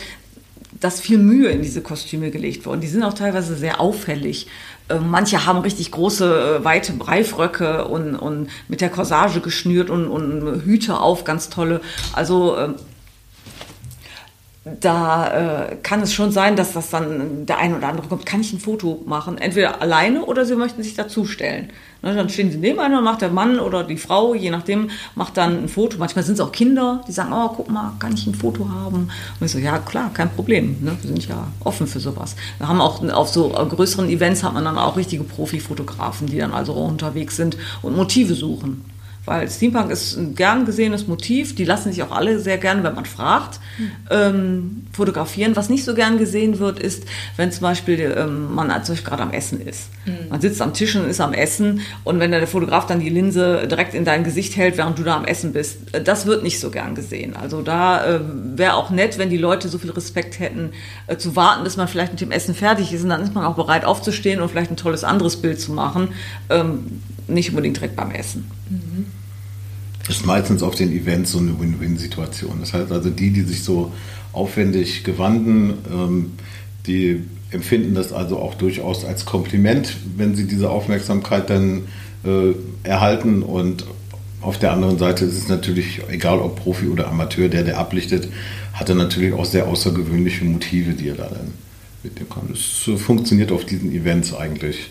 dass 0.80 1.02
viel 1.02 1.18
Mühe 1.18 1.50
in 1.50 1.64
diese 1.64 1.82
Kostüme 1.82 2.30
gelegt 2.30 2.68
wurde. 2.68 2.82
Die 2.82 2.88
sind 2.88 3.02
auch 3.02 3.16
teilweise 3.16 3.56
sehr 3.56 3.82
auffällig. 3.82 4.46
Äh, 4.90 5.00
manche 5.00 5.48
haben 5.48 5.58
richtig 5.60 5.90
große, 5.90 6.60
äh, 6.60 6.64
weite 6.64 6.94
Breifröcke 6.94 7.86
und, 7.86 8.16
und 8.16 8.50
mit 8.68 8.80
der 8.80 8.90
Corsage 8.90 9.40
geschnürt 9.40 9.90
und, 9.90 10.06
und 10.06 10.66
Hüte 10.66 11.00
auf, 11.00 11.24
ganz 11.24 11.50
tolle. 11.50 11.82
Also 12.14 12.58
ähm, 12.60 12.76
da 14.66 15.68
äh, 15.72 15.76
kann 15.84 16.02
es 16.02 16.14
schon 16.14 16.32
sein, 16.32 16.56
dass 16.56 16.72
das 16.72 16.90
dann 16.90 17.46
der 17.46 17.58
eine 17.58 17.76
oder 17.76 17.90
andere 17.90 18.08
kommt, 18.08 18.26
kann 18.26 18.40
ich 18.40 18.54
ein 18.54 18.60
Foto 18.60 19.02
machen? 19.06 19.38
Entweder 19.38 19.82
alleine 19.82 20.24
oder 20.24 20.46
sie 20.46 20.56
möchten 20.56 20.82
sich 20.84 20.94
dazustellen. 20.96 21.70
Ne, 22.02 22.16
dann 22.16 22.30
stehen 22.30 22.50
sie 22.50 22.58
nebeneinander, 22.58 23.02
macht 23.02 23.22
der 23.22 23.30
Mann 23.30 23.60
oder 23.60 23.84
die 23.84 23.98
Frau, 23.98 24.34
je 24.34 24.50
nachdem, 24.52 24.90
macht 25.16 25.36
dann 25.36 25.64
ein 25.64 25.68
Foto. 25.68 25.98
Manchmal 25.98 26.24
sind 26.24 26.36
es 26.36 26.40
auch 26.40 26.54
Kinder, 26.54 27.04
die 27.08 27.12
sagen, 27.12 27.34
oh, 27.34 27.50
guck 27.50 27.70
mal, 27.70 27.92
kann 28.00 28.14
ich 28.14 28.26
ein 28.26 28.36
Foto 28.36 28.70
haben? 28.70 29.10
Und 29.40 29.46
ich 29.46 29.52
so, 29.52 29.60
ja, 29.60 29.80
klar, 29.80 30.12
kein 30.14 30.30
Problem. 30.30 30.78
Ne? 30.80 30.98
Wir 31.02 31.10
sind 31.10 31.28
ja 31.28 31.48
offen 31.66 31.86
für 31.86 32.00
sowas. 32.00 32.38
Wir 32.58 32.70
haben 32.70 32.80
auch 32.80 33.04
auf 33.12 33.28
so 33.28 33.50
größeren 33.50 34.08
Events 34.08 34.44
hat 34.44 34.54
man 34.54 34.64
dann 34.64 34.78
auch 34.78 34.96
richtige 34.96 35.26
Profifotografen, 35.26 36.28
die 36.28 36.38
dann 36.38 36.54
also 36.54 36.72
unterwegs 36.72 37.36
sind 37.36 37.58
und 37.82 37.98
Motive 37.98 38.34
suchen 38.34 38.93
weil 39.26 39.50
Steampunk 39.50 39.90
ist 39.90 40.18
ein 40.18 40.36
gern 40.36 40.66
gesehenes 40.66 41.08
Motiv. 41.08 41.56
Die 41.56 41.64
lassen 41.64 41.92
sich 41.92 42.04
auch 42.04 42.12
alle 42.12 42.40
sehr 42.40 42.58
gerne, 42.58 42.84
wenn 42.84 42.94
man 42.94 43.06
fragt, 43.06 43.60
mhm. 43.78 43.92
ähm, 44.10 44.88
fotografieren. 44.92 45.56
Was 45.56 45.70
nicht 45.70 45.86
so 45.86 45.94
gern 45.94 46.18
gesehen 46.18 46.60
wird, 46.60 46.80
ist, 46.80 47.06
wenn 47.38 47.52
zum 47.52 47.62
Beispiel 47.62 48.16
ähm, 48.18 48.54
man 48.54 48.70
zum 48.84 48.96
Beispiel 48.96 49.10
gerade 49.10 49.24
am 49.24 49.32
Essen 49.32 49.66
ist. 49.66 49.90
Mhm. 50.06 50.30
Man 50.30 50.42
sitzt 50.42 50.62
am 50.62 50.74
Tisch 50.74 50.96
und 50.96 51.08
ist 51.08 51.22
am 51.22 51.34
Essen 51.34 51.82
und 52.04 52.20
wenn 52.20 52.32
der 52.32 52.46
Fotograf 52.48 52.86
dann 52.86 53.00
die 53.00 53.10
Linse 53.10 53.66
direkt 53.68 53.94
in 53.94 54.04
dein 54.04 54.26
Gesicht 54.26 54.58
hält, 54.58 54.78
während 54.78 55.00
du 55.00 55.04
da 55.04 55.16
am 55.16 55.26
Essen 55.26 55.54
bist, 55.54 55.94
äh, 55.94 56.04
das 56.04 56.26
wird 56.26 56.44
nicht 56.44 56.60
so 56.60 56.70
gern 56.70 56.94
gesehen. 56.94 57.36
Also 57.36 57.62
da 57.62 58.06
äh, 58.06 58.20
wäre 58.56 58.74
auch 58.74 58.90
nett, 58.90 59.18
wenn 59.18 59.30
die 59.30 59.38
Leute 59.38 59.70
so 59.70 59.78
viel 59.78 59.92
Respekt 59.92 60.40
hätten, 60.40 60.72
äh, 61.08 61.16
zu 61.16 61.38
warten, 61.38 61.64
bis 61.64 61.78
man 61.78 61.88
vielleicht 61.88 62.12
mit 62.12 62.20
dem 62.20 62.32
Essen 62.32 62.56
fertig 62.56 62.92
ist 62.92 63.04
und 63.04 63.10
dann 63.10 63.22
ist 63.22 63.34
man 63.34 63.46
auch 63.46 63.56
bereit 63.56 63.86
aufzustehen 63.86 64.42
und 64.42 64.50
vielleicht 64.50 64.72
ein 64.72 64.78
tolles 64.78 65.06
anderes 65.06 65.38
Bild 65.38 65.62
zu 65.62 65.72
machen. 65.72 66.10
Ähm, 66.50 67.02
nicht 67.28 67.50
unbedingt 67.50 67.78
direkt 67.78 67.96
beim 67.96 68.12
Essen. 68.12 68.46
Mhm. 68.70 69.06
Das 70.06 70.18
ist 70.18 70.26
meistens 70.26 70.64
auf 70.64 70.76
den 70.76 70.92
Events 70.92 71.32
so 71.32 71.40
eine 71.40 71.58
Win-Win-Situation. 71.60 72.58
Das 72.60 72.74
heißt 72.74 72.92
also, 72.92 73.10
die, 73.10 73.32
die 73.32 73.42
sich 73.42 73.64
so 73.64 73.94
aufwendig 74.34 75.04
gewanden, 75.04 75.74
ähm, 75.92 76.32
die 76.86 77.24
empfinden 77.52 77.94
das 77.96 78.12
also 78.12 78.40
auch 78.40 78.56
durchaus 78.56 79.06
als 79.06 79.26
Kompliment, 79.26 79.96
wenn 80.18 80.36
sie 80.36 80.46
diese 80.46 80.70
Aufmerksamkeit 80.70 81.50
dann 81.50 81.84
äh, 82.26 82.54
erhalten. 82.84 83.44
Und 83.44 83.86
auf 84.42 84.60
der 84.60 84.74
anderen 84.74 84.98
Seite 84.98 85.24
ist 85.24 85.38
es 85.38 85.48
natürlich, 85.48 86.02
egal 86.10 86.40
ob 86.40 86.58
Profi 86.58 86.88
oder 86.88 87.08
Amateur, 87.08 87.48
der, 87.48 87.64
der 87.64 87.78
ablichtet, 87.78 88.28
hatte 88.74 88.96
natürlich 88.96 89.34
auch 89.34 89.46
sehr 89.46 89.68
außergewöhnliche 89.68 90.44
Motive, 90.44 90.94
die 90.94 91.10
er 91.10 91.16
da 91.16 91.30
dann 91.30 91.54
mitnehmen 92.04 92.30
kann. 92.30 92.50
Das 92.50 93.00
funktioniert 93.00 93.52
auf 93.52 93.66
diesen 93.66 93.94
Events 93.94 94.34
eigentlich 94.34 94.90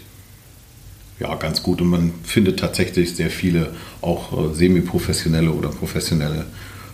ja, 1.21 1.35
ganz 1.37 1.63
gut. 1.63 1.81
Und 1.81 1.89
man 1.89 2.13
findet 2.25 2.61
tatsächlich 2.61 3.15
sehr 3.15 3.31
viele 3.31 3.75
auch 4.01 4.33
äh, 4.33 4.55
semi-professionelle 4.55 5.53
oder 5.53 5.69
professionelle 5.69 6.47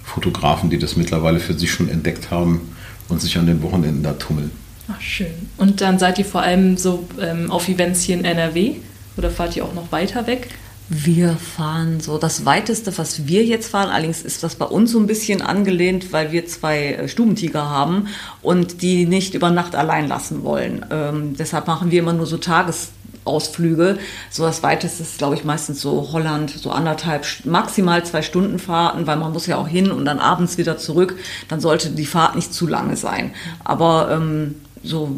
Fotografen, 0.04 0.70
die 0.70 0.78
das 0.78 0.96
mittlerweile 0.96 1.40
für 1.40 1.54
sich 1.54 1.70
schon 1.70 1.88
entdeckt 1.88 2.30
haben 2.30 2.72
und 3.08 3.20
sich 3.20 3.36
an 3.38 3.46
den 3.46 3.62
Wochenenden 3.62 4.02
da 4.02 4.14
tummeln. 4.14 4.50
Ach, 4.90 5.00
schön. 5.00 5.32
Und 5.58 5.80
dann 5.80 5.98
seid 5.98 6.18
ihr 6.18 6.24
vor 6.24 6.42
allem 6.42 6.76
so 6.76 7.06
ähm, 7.20 7.50
auf 7.50 7.68
Events 7.68 8.02
hier 8.02 8.16
in 8.16 8.24
NRW 8.24 8.76
oder 9.16 9.30
fahrt 9.30 9.56
ihr 9.56 9.64
auch 9.64 9.74
noch 9.74 9.92
weiter 9.92 10.26
weg? 10.26 10.48
Wir 10.90 11.36
fahren 11.36 12.00
so 12.00 12.16
das 12.16 12.46
weiteste, 12.46 12.96
was 12.96 13.26
wir 13.26 13.44
jetzt 13.44 13.68
fahren. 13.68 13.90
Allerdings 13.90 14.22
ist 14.22 14.42
das 14.42 14.54
bei 14.54 14.64
uns 14.64 14.92
so 14.92 14.98
ein 14.98 15.06
bisschen 15.06 15.42
angelehnt, 15.42 16.14
weil 16.14 16.32
wir 16.32 16.46
zwei 16.46 16.94
äh, 16.94 17.08
Stubentiger 17.08 17.68
haben 17.68 18.08
und 18.40 18.80
die 18.80 19.04
nicht 19.04 19.34
über 19.34 19.50
Nacht 19.50 19.74
allein 19.74 20.08
lassen 20.08 20.44
wollen. 20.44 20.86
Ähm, 20.90 21.36
deshalb 21.36 21.66
machen 21.66 21.90
wir 21.90 21.98
immer 21.98 22.14
nur 22.14 22.26
so 22.26 22.38
Tagesausflüge. 23.28 23.98
So 24.30 24.44
das 24.44 24.62
weiteste 24.62 25.02
ist, 25.02 25.18
glaube 25.18 25.34
ich, 25.34 25.44
meistens 25.44 25.80
so 25.80 26.10
Holland, 26.12 26.50
so 26.50 26.70
anderthalb, 26.70 27.26
maximal 27.44 28.04
zwei 28.04 28.22
Stunden 28.22 28.58
Fahrten, 28.58 29.06
weil 29.06 29.16
man 29.16 29.32
muss 29.32 29.46
ja 29.46 29.56
auch 29.56 29.68
hin 29.68 29.90
und 29.90 30.04
dann 30.04 30.18
abends 30.18 30.58
wieder 30.58 30.78
zurück. 30.78 31.16
Dann 31.48 31.60
sollte 31.60 31.90
die 31.90 32.06
Fahrt 32.06 32.34
nicht 32.34 32.52
zu 32.52 32.66
lange 32.66 32.96
sein. 32.96 33.32
Aber 33.64 34.10
ähm, 34.10 34.56
so 34.82 35.16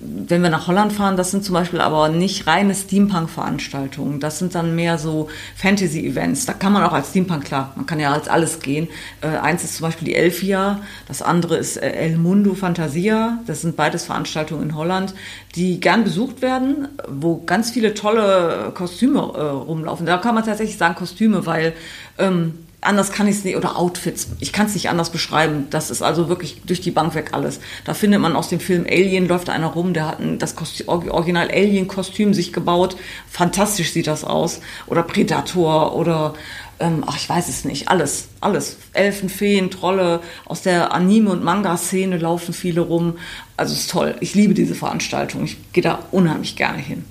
wenn 0.00 0.42
wir 0.42 0.50
nach 0.50 0.66
Holland 0.66 0.92
fahren, 0.92 1.16
das 1.16 1.30
sind 1.30 1.44
zum 1.44 1.54
Beispiel 1.54 1.80
aber 1.80 2.08
nicht 2.08 2.46
reine 2.46 2.74
Steampunk-Veranstaltungen. 2.74 4.20
Das 4.20 4.38
sind 4.38 4.54
dann 4.54 4.74
mehr 4.74 4.98
so 4.98 5.28
Fantasy-Events. 5.56 6.46
Da 6.46 6.52
kann 6.52 6.72
man 6.72 6.82
auch 6.82 6.92
als 6.92 7.10
Steampunk, 7.10 7.44
klar, 7.44 7.72
man 7.76 7.86
kann 7.86 8.00
ja 8.00 8.12
als 8.12 8.28
alles 8.28 8.60
gehen. 8.60 8.88
Äh, 9.20 9.28
eins 9.28 9.64
ist 9.64 9.76
zum 9.76 9.86
Beispiel 9.86 10.06
die 10.06 10.14
Elfia, 10.14 10.80
das 11.08 11.22
andere 11.22 11.56
ist 11.56 11.76
äh, 11.76 11.90
El 11.90 12.16
Mundo 12.16 12.54
Fantasia. 12.54 13.38
Das 13.46 13.62
sind 13.62 13.76
beides 13.76 14.04
Veranstaltungen 14.04 14.62
in 14.62 14.74
Holland, 14.76 15.14
die 15.54 15.80
gern 15.80 16.04
besucht 16.04 16.42
werden, 16.42 16.88
wo 17.08 17.42
ganz 17.44 17.70
viele 17.70 17.94
tolle 17.94 18.72
Kostüme 18.74 19.20
äh, 19.20 19.40
rumlaufen. 19.40 20.06
Da 20.06 20.18
kann 20.18 20.34
man 20.34 20.44
tatsächlich 20.44 20.78
sagen 20.78 20.94
Kostüme, 20.94 21.46
weil 21.46 21.74
ähm, 22.18 22.63
anders 22.84 23.12
kann 23.12 23.26
ich 23.26 23.36
es 23.36 23.44
nicht, 23.44 23.56
oder 23.56 23.76
Outfits, 23.76 24.28
ich 24.40 24.52
kann 24.52 24.66
es 24.66 24.74
nicht 24.74 24.88
anders 24.88 25.10
beschreiben. 25.10 25.66
Das 25.70 25.90
ist 25.90 26.02
also 26.02 26.28
wirklich 26.28 26.62
durch 26.66 26.80
die 26.80 26.90
Bank 26.90 27.14
weg 27.14 27.30
alles. 27.32 27.60
Da 27.84 27.94
findet 27.94 28.20
man 28.20 28.36
aus 28.36 28.48
dem 28.48 28.60
Film 28.60 28.84
Alien, 28.88 29.26
läuft 29.28 29.50
einer 29.50 29.68
rum, 29.68 29.94
der 29.94 30.06
hat 30.08 30.20
ein, 30.20 30.38
das 30.38 30.54
Original 30.86 31.50
Alien-Kostüm 31.50 32.34
sich 32.34 32.52
gebaut. 32.52 32.96
Fantastisch 33.30 33.92
sieht 33.92 34.06
das 34.06 34.24
aus. 34.24 34.60
Oder 34.86 35.02
Predator 35.02 35.94
oder, 35.96 36.34
ähm, 36.78 37.04
ach, 37.06 37.16
ich 37.16 37.28
weiß 37.28 37.48
es 37.48 37.64
nicht, 37.64 37.88
alles, 37.88 38.28
alles. 38.40 38.76
Elfen, 38.92 39.28
Feen, 39.28 39.70
Trolle, 39.70 40.20
aus 40.44 40.62
der 40.62 40.92
Anime- 40.92 41.30
und 41.30 41.42
Manga-Szene 41.42 42.18
laufen 42.18 42.52
viele 42.52 42.82
rum. 42.82 43.18
Also 43.56 43.72
es 43.72 43.80
ist 43.80 43.90
toll. 43.90 44.16
Ich 44.20 44.34
liebe 44.34 44.54
diese 44.54 44.74
Veranstaltung. 44.74 45.44
Ich 45.44 45.56
gehe 45.72 45.82
da 45.82 46.00
unheimlich 46.10 46.56
gerne 46.56 46.78
hin. 46.78 47.04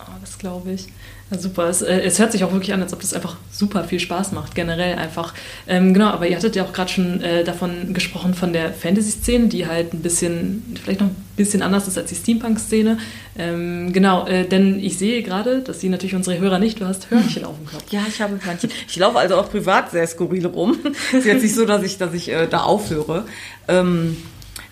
Oh, 0.00 0.04
das 0.20 0.38
glaube 0.38 0.72
ich. 0.72 0.86
Super. 1.30 1.68
Es, 1.68 1.82
äh, 1.82 2.00
es, 2.00 2.18
hört 2.18 2.32
sich 2.32 2.42
auch 2.42 2.52
wirklich 2.52 2.72
an, 2.72 2.80
als 2.80 2.94
ob 2.94 3.00
das 3.00 3.12
einfach 3.12 3.36
super 3.52 3.84
viel 3.84 4.00
Spaß 4.00 4.32
macht, 4.32 4.54
generell 4.54 4.96
einfach. 4.96 5.34
Ähm, 5.66 5.92
genau, 5.92 6.08
aber 6.08 6.26
ihr 6.26 6.36
hattet 6.36 6.56
ja 6.56 6.64
auch 6.64 6.72
gerade 6.72 6.90
schon 6.90 7.20
äh, 7.20 7.44
davon 7.44 7.92
gesprochen, 7.92 8.32
von 8.32 8.54
der 8.54 8.72
Fantasy-Szene, 8.72 9.48
die 9.48 9.66
halt 9.66 9.92
ein 9.92 10.00
bisschen, 10.00 10.62
vielleicht 10.82 11.00
noch 11.00 11.08
ein 11.08 11.16
bisschen 11.36 11.60
anders 11.60 11.86
ist 11.86 11.98
als 11.98 12.08
die 12.08 12.14
Steampunk-Szene. 12.14 12.98
Ähm, 13.38 13.92
genau, 13.92 14.26
äh, 14.26 14.46
denn 14.46 14.80
ich 14.80 14.96
sehe 14.96 15.22
gerade, 15.22 15.60
dass 15.60 15.80
sie 15.80 15.90
natürlich 15.90 16.14
unsere 16.14 16.38
Hörer 16.38 16.58
nicht, 16.58 16.80
du 16.80 16.86
hast 16.86 17.10
Hörnchen 17.10 17.44
auf 17.44 17.56
dem 17.56 17.66
Kopf. 17.66 17.84
Ja, 17.90 18.00
ich 18.08 18.22
habe 18.22 18.38
Hörnchen. 18.42 18.70
Ich 18.88 18.96
laufe 18.96 19.18
also 19.18 19.36
auch 19.36 19.50
privat 19.50 19.90
sehr 19.90 20.06
skurril 20.06 20.46
rum. 20.46 20.78
Es 21.12 21.18
ist 21.20 21.26
jetzt 21.26 21.42
nicht 21.42 21.54
so, 21.54 21.66
dass 21.66 21.82
ich, 21.82 21.98
dass 21.98 22.14
ich 22.14 22.30
äh, 22.30 22.46
da 22.46 22.62
aufhöre. 22.62 23.24
Ähm, 23.68 24.16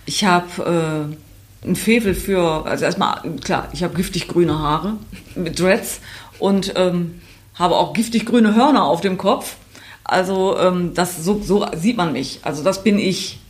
ich 0.06 0.24
habe 0.24 1.10
äh, 1.12 1.66
ein 1.66 1.76
Fevel 1.76 2.14
für, 2.14 2.64
also 2.64 2.84
erstmal, 2.84 3.20
klar, 3.44 3.68
ich 3.72 3.82
habe 3.82 3.94
giftig 3.94 4.28
grüne 4.28 4.58
Haare 4.58 4.94
mit 5.34 5.58
Dreads 5.58 6.00
und 6.38 6.74
ähm, 6.76 7.20
habe 7.54 7.76
auch 7.76 7.92
giftig 7.92 8.26
grüne 8.26 8.54
Hörner 8.54 8.84
auf 8.84 9.00
dem 9.00 9.18
Kopf. 9.18 9.56
Also 10.04 10.56
ähm, 10.58 10.92
das 10.94 11.24
so, 11.24 11.40
so 11.42 11.66
sieht 11.74 11.96
man 11.96 12.12
mich. 12.12 12.40
Also 12.42 12.62
das 12.62 12.82
bin 12.82 12.98
ich. 12.98 13.40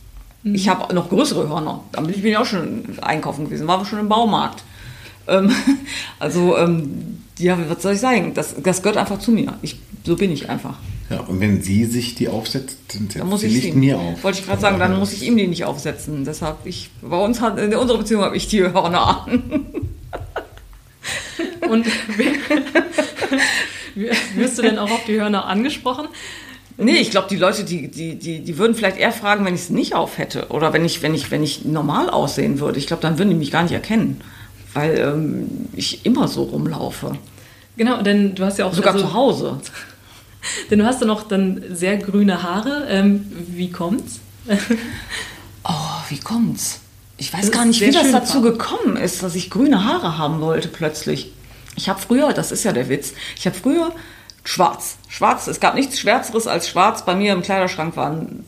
Mhm. 0.43 0.55
Ich 0.55 0.69
habe 0.69 0.93
noch 0.93 1.09
größere 1.09 1.47
Hörner. 1.49 1.83
Da 1.91 2.01
bin 2.01 2.25
ich 2.25 2.37
auch 2.37 2.45
schon 2.45 2.97
einkaufen 3.01 3.45
gewesen, 3.45 3.67
war 3.67 3.75
aber 3.75 3.85
schon 3.85 3.99
im 3.99 4.09
Baumarkt. 4.09 4.63
Ähm, 5.27 5.51
also 6.19 6.57
ähm, 6.57 7.21
ja, 7.37 7.57
was 7.69 7.83
soll 7.83 7.93
ich 7.93 7.99
sagen? 7.99 8.33
Das, 8.33 8.55
das 8.61 8.81
gehört 8.81 8.97
einfach 8.97 9.19
zu 9.19 9.31
mir. 9.31 9.53
Ich, 9.61 9.79
so 10.03 10.15
bin 10.15 10.31
ich 10.31 10.49
einfach. 10.49 10.75
Ja, 11.09 11.21
und 11.21 11.39
wenn 11.39 11.61
sie 11.61 11.85
sich 11.85 12.15
die 12.15 12.27
aufsetzt, 12.27 12.79
dann, 12.93 13.07
dann 13.13 13.29
muss 13.29 13.41
sie 13.41 13.47
ich 13.47 13.63
nicht 13.63 13.75
mir 13.75 13.97
auf. 13.97 14.23
Wollte 14.23 14.39
ich 14.39 14.45
gerade 14.45 14.59
sagen, 14.59 14.79
dann 14.79 14.97
muss 14.99 15.13
ich 15.13 15.23
ihm 15.23 15.37
die 15.37 15.47
nicht 15.47 15.63
aufsetzen. 15.63 16.25
Deshalb, 16.25 16.57
ich, 16.65 16.89
bei 17.01 17.17
uns 17.17 17.39
hat, 17.39 17.57
in 17.59 17.73
unserer 17.75 17.99
Beziehung 17.99 18.23
habe 18.23 18.35
ich 18.35 18.47
die 18.47 18.61
Hörner 18.63 19.25
an. 19.25 19.43
Und 21.69 21.85
wirst 24.35 24.57
du 24.57 24.61
denn 24.61 24.77
auch 24.77 24.91
auf 24.91 25.05
die 25.05 25.19
Hörner 25.19 25.45
angesprochen? 25.45 26.07
Nee, 26.77 26.97
ich 26.97 27.09
glaube, 27.09 27.27
die 27.29 27.37
Leute, 27.37 27.63
die, 27.63 27.87
die, 27.89 28.15
die, 28.15 28.41
die 28.41 28.57
würden 28.57 28.75
vielleicht 28.75 28.97
eher 28.97 29.11
fragen, 29.11 29.43
wenn 29.45 29.55
ich 29.55 29.61
es 29.61 29.69
nicht 29.71 29.95
auf 29.95 30.19
hätte. 30.19 30.49
Oder 30.49 30.73
wenn 30.73 30.85
ich, 30.85 31.01
wenn 31.01 31.15
ich, 31.15 31.31
wenn 31.31 31.41
ich 31.41 31.65
normal 31.65 32.09
aussehen 32.09 32.59
würde. 32.59 32.77
Ich 32.77 32.85
glaube, 32.85 33.01
dann 33.01 33.17
würden 33.17 33.29
die 33.29 33.35
mich 33.35 33.49
gar 33.51 33.63
nicht 33.63 33.71
erkennen. 33.71 34.21
Weil 34.73 34.97
ähm, 34.99 35.47
ich 35.73 36.05
immer 36.05 36.27
so 36.27 36.43
rumlaufe. 36.43 37.17
Genau, 37.77 38.01
denn 38.01 38.35
du 38.35 38.45
hast 38.45 38.59
ja 38.59 38.65
auch. 38.65 38.73
Sogar 38.73 38.93
also, 38.93 39.07
zu 39.07 39.13
Hause. 39.13 39.59
Denn 40.69 40.79
du 40.79 40.85
hast 40.85 41.01
ja 41.01 41.07
noch 41.07 41.23
dann 41.23 41.61
sehr 41.71 41.97
grüne 41.97 42.41
Haare. 42.41 42.85
Ähm, 42.89 43.25
wie 43.49 43.69
kommt's? 43.69 44.19
oh, 45.63 45.71
wie 46.07 46.19
kommt's? 46.19 46.79
Ich 47.17 47.33
weiß 47.33 47.51
gar 47.51 47.65
nicht, 47.65 47.81
wie 47.81 47.91
das 47.91 48.11
dazu 48.11 48.41
gekommen 48.41 48.95
ist, 48.95 49.23
dass 49.23 49.35
ich 49.35 49.49
grüne 49.49 49.83
Haare 49.83 50.17
haben 50.17 50.39
wollte 50.39 50.67
plötzlich. 50.67 51.33
Ich 51.77 51.87
habe 51.87 51.99
früher, 51.99 52.33
das 52.33 52.51
ist 52.51 52.63
ja 52.63 52.73
der 52.73 52.89
Witz, 52.89 53.13
ich 53.37 53.45
habe 53.45 53.55
früher 53.55 53.93
schwarz. 54.43 54.97
Schwarz, 55.07 55.47
es 55.47 55.59
gab 55.59 55.75
nichts 55.75 55.99
Schwärzeres 55.99 56.47
als 56.47 56.67
schwarz. 56.67 57.05
Bei 57.05 57.15
mir 57.15 57.33
im 57.33 57.43
Kleiderschrank 57.43 57.95
waren 57.95 58.45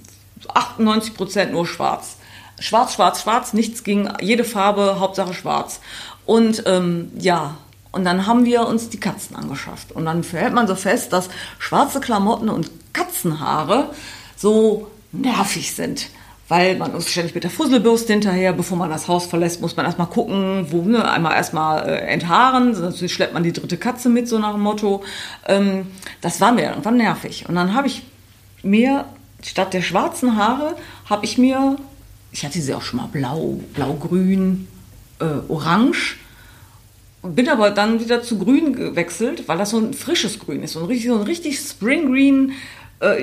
98 0.54 1.14
Prozent 1.14 1.52
nur 1.52 1.68
schwarz. 1.68 2.18
Schwarz, 2.60 2.96
schwarz, 2.96 3.22
schwarz, 3.22 3.54
nichts 3.54 3.84
ging, 3.84 4.12
jede 4.20 4.44
Farbe, 4.44 5.00
Hauptsache 5.00 5.34
schwarz. 5.34 5.80
Und 6.26 6.64
ähm, 6.66 7.12
ja, 7.18 7.58
und 7.92 8.04
dann 8.04 8.26
haben 8.26 8.46
wir 8.46 8.68
uns 8.68 8.90
die 8.90 9.00
Katzen 9.00 9.36
angeschafft. 9.36 9.92
Und 9.92 10.06
dann 10.06 10.24
hält 10.24 10.54
man 10.54 10.68
so 10.68 10.76
fest, 10.76 11.14
dass 11.14 11.30
schwarze 11.60 12.00
Klamotten 12.00 12.50
und 12.50 12.70
Katzenhaare 12.94 13.92
so 14.36 14.90
nervig 15.12 15.76
sind 15.76 16.08
weil 16.50 16.78
man 16.78 16.92
muss 16.92 17.10
ständig 17.10 17.36
mit 17.36 17.44
der 17.44 17.52
Fusselbürste 17.52 18.12
hinterher, 18.12 18.54
bevor 18.54 18.76
man 18.76 18.90
das 18.90 19.08
Haus 19.08 19.28
verlässt, 19.28 19.62
muss 19.62 19.78
man 19.78 19.86
erstmal 19.86 20.08
gucken, 20.08 20.66
wo, 20.72 20.82
ne, 20.82 21.10
einmal 21.10 21.34
erstmal 21.34 21.88
äh, 21.88 21.98
enthaaren, 22.08 22.74
sonst 22.74 23.10
schleppt 23.10 23.36
man 23.36 23.44
die 23.44 23.54
dritte 23.54 23.78
Katze 23.78 24.10
mit, 24.10 24.28
so 24.28 24.40
nach 24.40 24.54
dem 24.54 24.62
Motto. 24.62 25.04
Ähm, 25.48 25.86
das 26.22 26.42
war 26.42 26.52
mir 26.52 26.70
irgendwann 26.70 26.98
nervig. 26.98 27.46
Und 27.48 27.54
dann 27.54 27.76
habe 27.76 27.88
ich 27.88 28.02
mir, 28.64 29.06
statt 29.44 29.74
der 29.74 29.84
schwarzen 29.84 30.38
Haare, 30.38 30.76
habe 31.08 31.24
ich 31.24 31.38
mir, 31.38 31.78
ich 32.32 32.44
hatte 32.44 32.60
sie 32.60 32.74
auch 32.74 32.82
schon 32.82 33.00
mal 33.00 33.08
blau, 33.08 33.60
blau-grün, 33.76 34.68
äh, 35.20 35.26
orange, 35.48 36.18
bin 37.22 37.50
aber 37.50 37.70
dann 37.70 38.00
wieder 38.00 38.24
zu 38.24 38.40
grün 38.40 38.74
gewechselt, 38.74 39.48
weil 39.48 39.58
das 39.58 39.72
so 39.72 39.78
ein 39.78 39.94
frisches 39.94 40.40
Grün 40.40 40.64
ist, 40.64 40.74
so 40.74 40.80
ein 40.80 40.86
richtig, 40.86 41.10
so 41.10 41.16
ein 41.16 41.24
richtig 41.24 41.60
Spring 41.60 42.12
Green, 42.12 42.54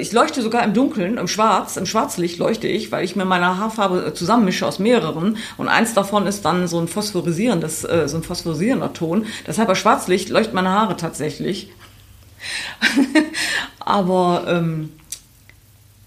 ich 0.01 0.13
leuchte 0.13 0.41
sogar 0.41 0.65
im 0.65 0.73
Dunkeln, 0.73 1.19
im 1.19 1.29
Schwarz, 1.29 1.77
im 1.77 1.85
Schwarzlicht 1.85 2.39
leuchte 2.39 2.67
ich, 2.67 2.91
weil 2.93 3.05
ich 3.05 3.15
mir 3.15 3.27
meine 3.27 3.59
Haarfarbe 3.59 4.07
äh, 4.07 4.15
zusammenmische 4.15 4.67
aus 4.67 4.79
mehreren 4.79 5.37
und 5.59 5.69
eins 5.69 5.93
davon 5.93 6.27
ist 6.27 6.45
dann 6.45 6.67
so 6.67 6.81
ein 6.81 6.89
phosphorisierendes, 6.89 7.85
äh, 7.85 8.09
so 8.09 8.17
ein 8.17 8.23
phosphorisierender 8.23 8.95
Ton. 8.95 9.27
Deshalb 9.47 9.69
bei 9.69 9.75
Schwarzlicht 9.75 10.31
leuchten 10.31 10.55
meine 10.55 10.71
Haare 10.71 10.97
tatsächlich. 10.97 11.71
Aber 13.79 14.45
ähm, 14.49 14.93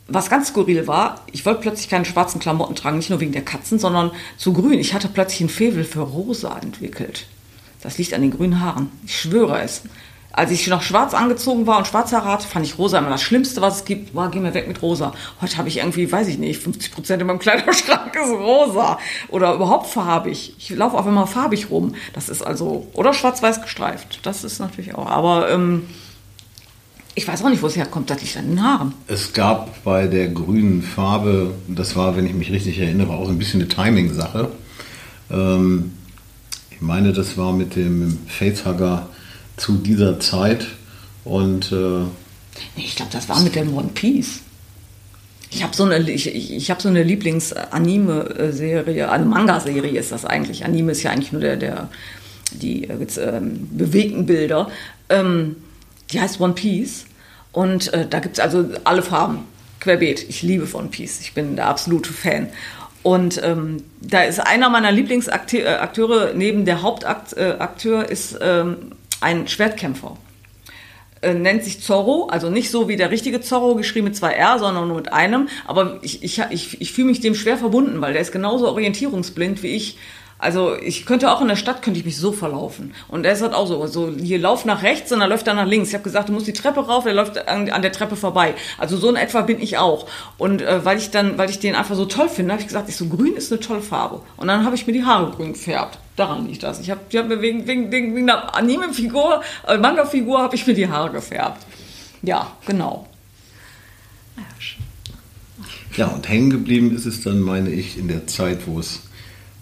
was 0.08 0.30
ganz 0.32 0.48
skurril 0.48 0.88
war, 0.88 1.22
ich 1.32 1.46
wollte 1.46 1.62
plötzlich 1.62 1.90
keine 1.90 2.06
schwarzen 2.06 2.40
Klamotten 2.40 2.76
tragen, 2.76 2.98
nicht 2.98 3.12
nur 3.12 3.20
wegen 3.20 3.32
der 3.32 3.46
Katzen, 3.46 3.78
sondern 3.78 4.12
zu 4.38 4.54
grün. 4.54 4.80
Ich 4.80 4.96
hatte 4.96 5.08
plötzlich 5.08 5.42
ein 5.42 5.50
Fevel 5.50 5.84
für 5.84 6.02
rosa 6.02 6.58
entwickelt. 6.58 7.28
Das 7.82 8.00
liegt 8.00 8.14
an 8.14 8.22
den 8.22 8.32
grünen 8.32 8.60
Haaren. 8.60 8.92
Ich 9.06 9.20
schwöre 9.20 9.62
es 9.62 9.84
als 10.32 10.52
ich 10.52 10.68
noch 10.68 10.84
schwarz 10.84 11.14
angezogen 11.14 11.66
war 11.66 11.80
und 11.80 11.88
schwarzer 11.88 12.24
hatte, 12.24 12.48
fand 12.48 12.66
ich 12.66 12.78
rosa 12.78 13.00
immer 13.00 13.10
das 13.10 13.24
Schlimmste, 13.24 13.62
was 13.62 13.78
es 13.78 13.86
gibt. 13.86 14.14
War, 14.14 14.30
geh 14.30 14.40
mir 14.40 14.54
weg 14.54 14.68
mit 14.68 14.82
rosa. 14.82 15.12
Heute 15.42 15.58
habe 15.58 15.70
ich 15.70 15.78
irgendwie, 15.78 16.12
weiß 16.12 16.28
ich 16.28 16.38
nicht, 16.38 16.62
50 16.62 16.92
Prozent 16.92 17.22
in 17.22 17.28
meinem 17.28 17.40
Kleiderschrank 17.40 18.16
ist 18.16 18.32
rosa. 18.32 19.00
Oder 19.30 19.54
überhaupt 19.54 19.88
farbig. 19.88 20.54
Ich 20.60 20.70
laufe 20.70 20.98
auch 20.98 21.08
immer 21.08 21.26
farbig 21.26 21.72
rum. 21.72 21.96
Das 22.14 22.30
ist 22.30 22.44
also, 22.44 22.88
oder 22.94 23.14
schwarz-weiß 23.14 23.62
gestreift. 23.64 24.20
Das 24.24 24.44
ist 24.44 24.60
natürlich 24.60 24.94
auch. 24.94 25.08
Aber 25.08 25.50
ähm, 25.50 25.88
ich 27.16 27.28
weiß 27.28 27.44
auch 27.44 27.50
nicht, 27.50 27.64
wo 27.64 27.68
es 27.68 27.76
herkommt. 27.76 28.10
Das 28.12 28.22
liegt 28.22 28.38
an 28.38 28.50
den 28.50 28.64
Haaren. 28.64 28.94
Es 29.08 29.34
gab 29.34 29.84
bei 29.84 30.06
der 30.06 30.28
grünen 30.28 30.84
Farbe, 30.84 31.56
das 31.68 31.96
war, 31.96 32.16
wenn 32.16 32.28
ich 32.28 32.34
mich 32.34 32.52
richtig 32.52 32.80
erinnere, 32.80 33.14
auch 33.14 33.30
ein 33.30 33.40
bisschen 33.40 33.62
eine 33.62 33.68
Timing-Sache. 33.68 34.52
Ähm, 35.32 35.94
ich 36.70 36.82
meine, 36.82 37.14
das 37.14 37.36
war 37.36 37.52
mit 37.52 37.76
dem 37.76 38.20
Facehugger 38.28 39.08
zu 39.60 39.74
dieser 39.74 40.20
Zeit. 40.20 40.66
Und 41.26 41.72
äh, 41.72 42.04
ich 42.76 42.96
glaube, 42.96 43.12
das 43.12 43.30
war 43.30 43.40
mit 43.42 43.56
dem 43.56 43.76
One 43.76 43.90
Piece. 43.94 44.42
Ich 45.52 45.64
habe 45.64 45.76
so 45.76 45.84
eine, 45.84 45.98
ich, 46.10 46.34
ich 46.36 46.70
habe 46.70 46.82
so 46.82 46.90
eine 46.90 47.04
Lieblings-Anime-Serie, 47.04 49.10
eine 49.10 49.26
Manga-Serie 49.26 50.00
ist 50.00 50.12
das 50.12 50.26
eigentlich. 50.26 50.64
Anime 50.64 50.92
ist 50.92 51.04
ja 51.04 51.12
eigentlich 51.12 51.32
nur 51.32 51.42
der, 51.42 51.58
der 51.58 51.90
die 52.52 52.88
äh, 52.88 53.08
ähm, 53.20 53.68
bewegten 53.72 54.26
Bilder. 54.26 54.70
Ähm, 55.10 55.56
die 56.12 56.22
heißt 56.22 56.40
One 56.40 56.54
Piece 56.54 57.06
und 57.52 57.94
äh, 57.94 58.08
da 58.08 58.20
gibt 58.20 58.38
es 58.38 58.44
also 58.44 58.66
alle 58.84 59.02
Farben, 59.02 59.46
querbeet. 59.80 60.30
Ich 60.30 60.44
liebe 60.44 60.68
One 60.74 60.90
Piece, 60.90 61.22
ich 61.22 61.34
bin 61.34 61.56
der 61.56 61.68
absolute 61.68 62.14
Fan. 62.14 62.50
Und 63.02 63.42
ähm, 63.44 63.84
da 64.02 64.24
ist 64.24 64.40
einer 64.40 64.70
meiner 64.70 64.92
Lieblingsakteure 64.92 66.34
neben 66.36 66.66
der 66.66 66.82
Hauptakteur 66.82 68.10
ist 68.10 68.38
ähm, 68.42 68.92
ein 69.22 69.48
Schwertkämpfer. 69.48 70.18
äh, 71.22 71.34
nennt 71.34 71.64
sich 71.64 71.82
Zorro, 71.82 72.28
also 72.28 72.50
nicht 72.50 72.72
so 72.72 72.88
wie 72.88 72.96
der 72.96 73.12
richtige 73.12 73.42
Zorro, 73.42 73.76
geschrieben 73.76 74.06
mit 74.06 74.16
zwei 74.16 74.32
R, 74.34 74.60
sondern 74.60 74.88
nur 74.88 74.98
mit 74.98 75.12
einem. 75.12 75.50
Aber 75.68 76.00
ich, 76.02 76.24
ich, 76.24 76.42
ich, 76.50 76.82
ich 76.82 76.94
fühle 76.94 77.08
mich 77.08 77.20
dem 77.20 77.36
schwer 77.36 77.58
verbunden, 77.58 78.02
weil 78.02 78.14
der 78.14 78.22
ist 78.22 78.32
genauso 78.32 78.68
orientierungsblind 78.68 79.64
wie 79.64 79.76
ich. 79.76 79.98
Also 80.42 80.78
ich 80.78 81.06
könnte 81.06 81.30
auch 81.30 81.42
in 81.42 81.50
der 81.50 81.58
Stadt, 81.58 81.82
könnte 81.82 82.00
ich 82.00 82.06
mich 82.06 82.18
so 82.18 82.32
verlaufen. 82.32 82.94
Und 83.10 83.26
er 83.26 83.34
ist 83.34 83.42
halt 83.42 83.54
auch 83.54 83.68
so, 83.68 83.86
so 83.88 84.10
hier 84.10 84.40
lauf 84.40 84.64
nach 84.64 84.84
rechts 84.84 85.12
und 85.12 85.20
dann 85.20 85.30
läuft 85.30 85.46
er 85.48 85.54
nach 85.54 85.66
links. 85.66 85.90
Ich 85.90 85.94
habe 85.94 86.06
gesagt, 86.06 86.30
du 86.30 86.34
musst 86.34 86.48
die 86.48 86.54
Treppe 86.54 86.80
rauf, 86.80 87.06
er 87.06 87.14
läuft 87.14 87.50
an, 87.50 87.70
an, 87.70 87.82
der 87.82 87.92
Treppe 87.92 88.16
vorbei. 88.16 88.54
Also 88.78 88.96
so 88.96 89.10
in 89.10 89.18
etwa 89.18 89.42
bin 89.42 89.62
ich 89.62 89.78
auch. 89.78 90.08
Und 90.38 90.62
äh, 90.62 90.86
weil 90.86 90.98
ich 90.98 91.12
dann, 91.12 91.38
weil 91.38 91.50
ich 91.50 91.60
den 91.60 91.76
einfach 91.76 91.96
so 91.96 92.06
toll 92.06 92.30
finde, 92.30 92.54
habe 92.54 92.62
ich 92.62 92.68
gesagt, 92.68 92.88
ich 92.88 92.96
so 92.96 93.08
grün 93.08 93.36
ist 93.36 93.52
eine 93.52 93.60
tolle 93.60 93.82
Farbe. 93.82 94.22
Und 94.38 94.48
dann 94.48 94.64
habe 94.64 94.78
ich 94.78 94.88
mir 94.88 94.94
die 94.94 95.04
Haare 95.04 95.30
grün 95.32 95.52
gefärbt. 95.52 95.98
Daran 96.20 96.48
liegt 96.48 96.64
das. 96.64 96.82
Ich 96.82 96.92
habe 96.92 97.00
hab 97.16 97.30
mir 97.30 97.42
wegen, 97.42 97.66
wegen, 97.66 97.92
wegen, 97.94 98.14
wegen 98.14 98.30
einer 98.30 98.54
Anime-Figur, 98.54 99.42
äh, 99.66 99.78
Manga-Figur 99.78 100.42
habe 100.42 100.54
ich 100.54 100.68
mir 100.68 100.74
die 100.74 100.86
Haare 100.86 101.12
gefärbt. 101.12 101.66
Ja, 102.22 102.52
genau. 102.66 103.08
Ja, 105.96 106.08
und 106.08 106.28
hängen 106.28 106.50
geblieben 106.50 106.94
ist 106.94 107.06
es 107.06 107.22
dann, 107.22 107.40
meine 107.40 107.70
ich, 107.70 107.98
in 107.98 108.10
der 108.10 108.28
Zeit, 108.28 108.68
wo 108.68 108.80
es 108.80 109.02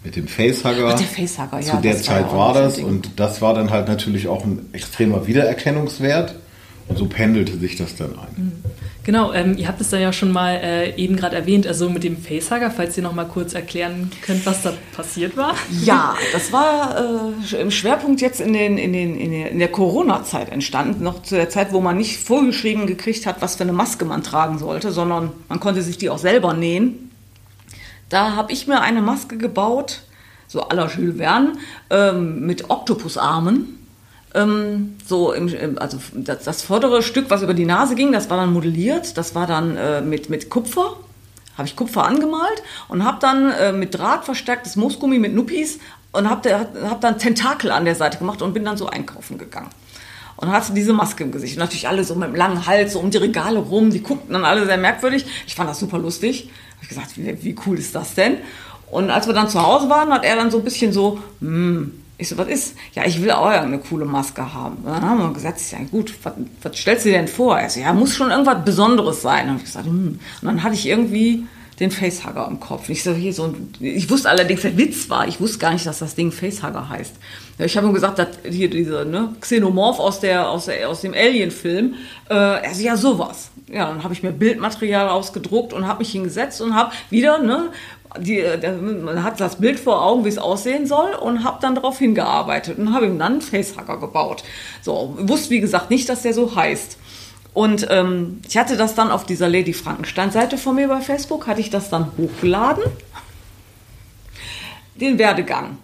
mit 0.02 0.16
dem 0.16 0.26
Facehugger. 0.26 0.94
Ach, 0.94 0.98
der 0.98 1.06
Facehugger, 1.06 1.60
ja. 1.60 1.76
Zu 1.76 1.80
der 1.80 1.96
Zeit 2.02 2.26
war, 2.26 2.54
war 2.54 2.54
das 2.54 2.78
und 2.78 3.10
das 3.16 3.40
war 3.40 3.54
dann 3.54 3.70
halt 3.70 3.86
natürlich 3.86 4.26
auch 4.26 4.44
ein 4.44 4.68
extremer 4.72 5.28
Wiedererkennungswert 5.28 6.34
und 6.88 6.98
so 6.98 7.06
pendelte 7.06 7.56
sich 7.56 7.76
das 7.76 7.94
dann 7.94 8.18
ein. 8.18 8.34
Mhm. 8.36 8.64
Genau, 9.08 9.32
ähm, 9.32 9.56
ihr 9.56 9.68
habt 9.68 9.80
es 9.80 9.88
da 9.88 9.96
ja 9.96 10.12
schon 10.12 10.30
mal 10.30 10.56
äh, 10.62 10.94
eben 10.96 11.16
gerade 11.16 11.34
erwähnt, 11.34 11.66
also 11.66 11.88
mit 11.88 12.04
dem 12.04 12.18
Facehugger, 12.18 12.70
falls 12.70 12.94
ihr 12.98 13.02
noch 13.02 13.14
mal 13.14 13.24
kurz 13.24 13.54
erklären 13.54 14.10
könnt, 14.20 14.44
was 14.44 14.60
da 14.60 14.74
passiert 14.94 15.34
war. 15.34 15.54
Ja, 15.82 16.14
das 16.34 16.52
war 16.52 17.32
äh, 17.50 17.56
im 17.56 17.70
Schwerpunkt 17.70 18.20
jetzt 18.20 18.38
in, 18.38 18.52
den, 18.52 18.76
in, 18.76 18.92
den, 18.92 19.16
in 19.16 19.30
der, 19.30 19.50
in 19.50 19.58
der 19.60 19.68
Corona-Zeit 19.68 20.50
entstanden, 20.50 21.02
noch 21.02 21.22
zu 21.22 21.36
der 21.36 21.48
Zeit, 21.48 21.72
wo 21.72 21.80
man 21.80 21.96
nicht 21.96 22.18
vorgeschrieben 22.18 22.86
gekriegt 22.86 23.24
hat, 23.24 23.40
was 23.40 23.56
für 23.56 23.62
eine 23.62 23.72
Maske 23.72 24.04
man 24.04 24.22
tragen 24.22 24.58
sollte, 24.58 24.92
sondern 24.92 25.30
man 25.48 25.58
konnte 25.58 25.80
sich 25.80 25.96
die 25.96 26.10
auch 26.10 26.18
selber 26.18 26.52
nähen 26.52 27.08
da 28.08 28.36
habe 28.36 28.52
ich 28.52 28.66
mir 28.66 28.80
eine 28.80 29.02
Maske 29.02 29.36
gebaut, 29.36 30.00
so 30.46 30.64
la 30.70 30.86
Jules 30.86 31.16
Verne, 31.16 31.52
ähm, 31.90 32.40
mit 32.46 32.70
Oktopusarmen. 32.70 33.78
Ähm, 34.34 34.96
so 35.06 35.32
im, 35.32 35.78
also 35.78 35.98
das, 36.14 36.44
das, 36.44 36.62
vordere 36.62 37.02
Stück, 37.02 37.30
was 37.30 37.42
über 37.42 37.54
die 37.54 37.64
Nase 37.64 37.94
ging, 37.94 38.12
das 38.12 38.28
war 38.28 38.36
dann 38.36 38.52
modelliert, 38.52 39.16
das 39.16 39.34
war 39.34 39.46
dann 39.46 39.76
äh, 39.76 40.02
mit, 40.02 40.28
mit 40.28 40.50
Kupfer, 40.50 40.96
habe 41.56 41.66
ich 41.66 41.76
Kupfer 41.76 42.04
angemalt 42.04 42.62
und 42.88 43.04
habe 43.04 43.18
dann 43.20 43.50
äh, 43.50 43.72
mit 43.72 43.94
Draht 43.94 44.24
verstärktes 44.24 44.76
Moosgummi 44.76 45.18
mit 45.18 45.34
Nuppis 45.34 45.78
und 46.12 46.28
habe 46.28 46.68
hab 46.88 47.00
dann 47.00 47.18
Tentakel 47.18 47.70
an 47.70 47.84
der 47.84 47.94
Seite 47.94 48.18
gemacht 48.18 48.42
und 48.42 48.52
bin 48.52 48.64
dann 48.64 48.76
so 48.76 48.86
einkaufen 48.86 49.38
gegangen. 49.38 49.70
Und 50.36 50.52
hatte 50.52 50.72
diese 50.72 50.92
Maske 50.92 51.24
im 51.24 51.32
Gesicht. 51.32 51.56
Und 51.56 51.60
natürlich 51.60 51.88
alle 51.88 52.04
so 52.04 52.14
mit 52.14 52.28
dem 52.28 52.36
langen 52.36 52.64
Hals, 52.64 52.92
so 52.92 53.00
um 53.00 53.10
die 53.10 53.16
Regale 53.16 53.58
rum, 53.58 53.90
die 53.90 54.04
guckten 54.04 54.34
dann 54.34 54.44
alle 54.44 54.66
sehr 54.66 54.76
merkwürdig. 54.76 55.26
Ich 55.48 55.56
fand 55.56 55.68
das 55.68 55.80
super 55.80 55.98
lustig 55.98 56.48
habe 56.78 56.84
ich 56.84 56.88
gesagt, 56.88 57.16
wie, 57.16 57.44
wie, 57.44 57.56
cool 57.66 57.78
ist 57.78 57.94
das 57.94 58.14
denn? 58.14 58.38
Und 58.90 59.10
als 59.10 59.26
wir 59.26 59.34
dann 59.34 59.48
zu 59.48 59.60
Hause 59.60 59.90
waren, 59.90 60.12
hat 60.12 60.24
er 60.24 60.36
dann 60.36 60.50
so 60.50 60.58
ein 60.58 60.64
bisschen 60.64 60.92
so, 60.92 61.18
hm, 61.40 61.92
ich 62.20 62.28
so, 62.28 62.36
was 62.36 62.48
ist? 62.48 62.74
Ja, 62.94 63.06
ich 63.06 63.22
will 63.22 63.30
auch 63.30 63.46
eine 63.46 63.78
coole 63.78 64.04
Maske 64.04 64.52
haben. 64.52 64.78
Dann 64.84 65.02
haben 65.02 65.18
wir 65.20 65.32
gesagt, 65.32 65.60
ja 65.70 65.78
gut, 65.88 66.12
was, 66.24 66.76
stellst 66.76 67.04
du 67.04 67.10
dir 67.10 67.18
denn 67.18 67.28
vor? 67.28 67.58
Er 67.58 67.70
so, 67.70 67.78
ja, 67.78 67.92
muss 67.92 68.16
schon 68.16 68.32
irgendwas 68.32 68.64
Besonderes 68.64 69.22
sein. 69.22 69.48
Und, 69.48 69.58
ich 69.58 69.64
gesagt, 69.64 69.86
hm. 69.86 70.18
und 70.42 70.46
dann 70.46 70.62
hatte 70.64 70.74
ich 70.74 70.86
irgendwie 70.86 71.44
den 71.78 71.92
Facehugger 71.92 72.48
im 72.48 72.58
Kopf. 72.58 72.88
Ich, 72.88 73.04
so, 73.04 73.12
hier 73.12 73.32
so 73.32 73.54
ich 73.78 74.10
wusste 74.10 74.28
allerdings, 74.28 74.62
der 74.62 74.76
Witz 74.76 75.08
war, 75.08 75.28
ich 75.28 75.40
wusste 75.40 75.58
gar 75.58 75.72
nicht, 75.72 75.86
dass 75.86 76.00
das 76.00 76.16
Ding 76.16 76.32
Facehugger 76.32 76.88
heißt. 76.88 77.14
Ich 77.58 77.76
habe 77.76 77.86
ihm 77.86 77.94
gesagt, 77.94 78.18
dass 78.18 78.28
hier 78.48 78.68
dieser 78.68 79.04
ne, 79.04 79.34
Xenomorph 79.40 80.00
aus, 80.00 80.18
der, 80.18 80.50
aus, 80.50 80.66
der, 80.66 80.88
aus 80.88 81.02
dem 81.02 81.14
Alien-Film, 81.14 81.94
äh, 82.30 82.34
er 82.34 82.74
so, 82.74 82.82
ja, 82.82 82.96
sowas. 82.96 83.50
Ja, 83.70 83.86
dann 83.86 84.02
habe 84.02 84.14
ich 84.14 84.22
mir 84.22 84.32
Bildmaterial 84.32 85.08
ausgedruckt 85.08 85.72
und 85.72 85.86
habe 85.86 86.00
mich 86.00 86.10
hingesetzt 86.10 86.60
und 86.60 86.74
habe 86.74 86.92
wieder, 87.10 87.38
ne, 87.38 87.70
die, 88.18 88.36
der, 88.36 88.72
man 88.74 89.22
hat 89.22 89.40
das 89.40 89.56
Bild 89.56 89.78
vor 89.78 90.04
Augen, 90.04 90.24
wie 90.24 90.28
es 90.28 90.38
aussehen 90.38 90.86
soll 90.86 91.12
und 91.14 91.44
habe 91.44 91.58
dann 91.60 91.74
darauf 91.74 91.98
hingearbeitet 91.98 92.78
und 92.78 92.94
habe 92.94 93.06
ihm 93.06 93.18
dann 93.18 93.32
einen 93.32 93.40
Facehugger 93.42 93.98
gebaut. 93.98 94.44
So, 94.82 95.14
wusste 95.18 95.50
wie 95.50 95.60
gesagt 95.60 95.90
nicht, 95.90 96.08
dass 96.08 96.22
der 96.22 96.34
so 96.34 96.54
heißt. 96.54 96.98
Und 97.54 97.86
ähm, 97.90 98.40
ich 98.46 98.56
hatte 98.56 98.76
das 98.76 98.94
dann 98.94 99.10
auf 99.10 99.26
dieser 99.26 99.48
Lady 99.48 99.72
Frankenstein-Seite 99.72 100.58
von 100.58 100.76
mir 100.76 100.88
bei 100.88 101.00
Facebook, 101.00 101.46
hatte 101.46 101.60
ich 101.60 101.70
das 101.70 101.90
dann 101.90 102.12
hochgeladen. 102.16 102.84
Den 104.94 105.18
Werdegang. 105.18 105.78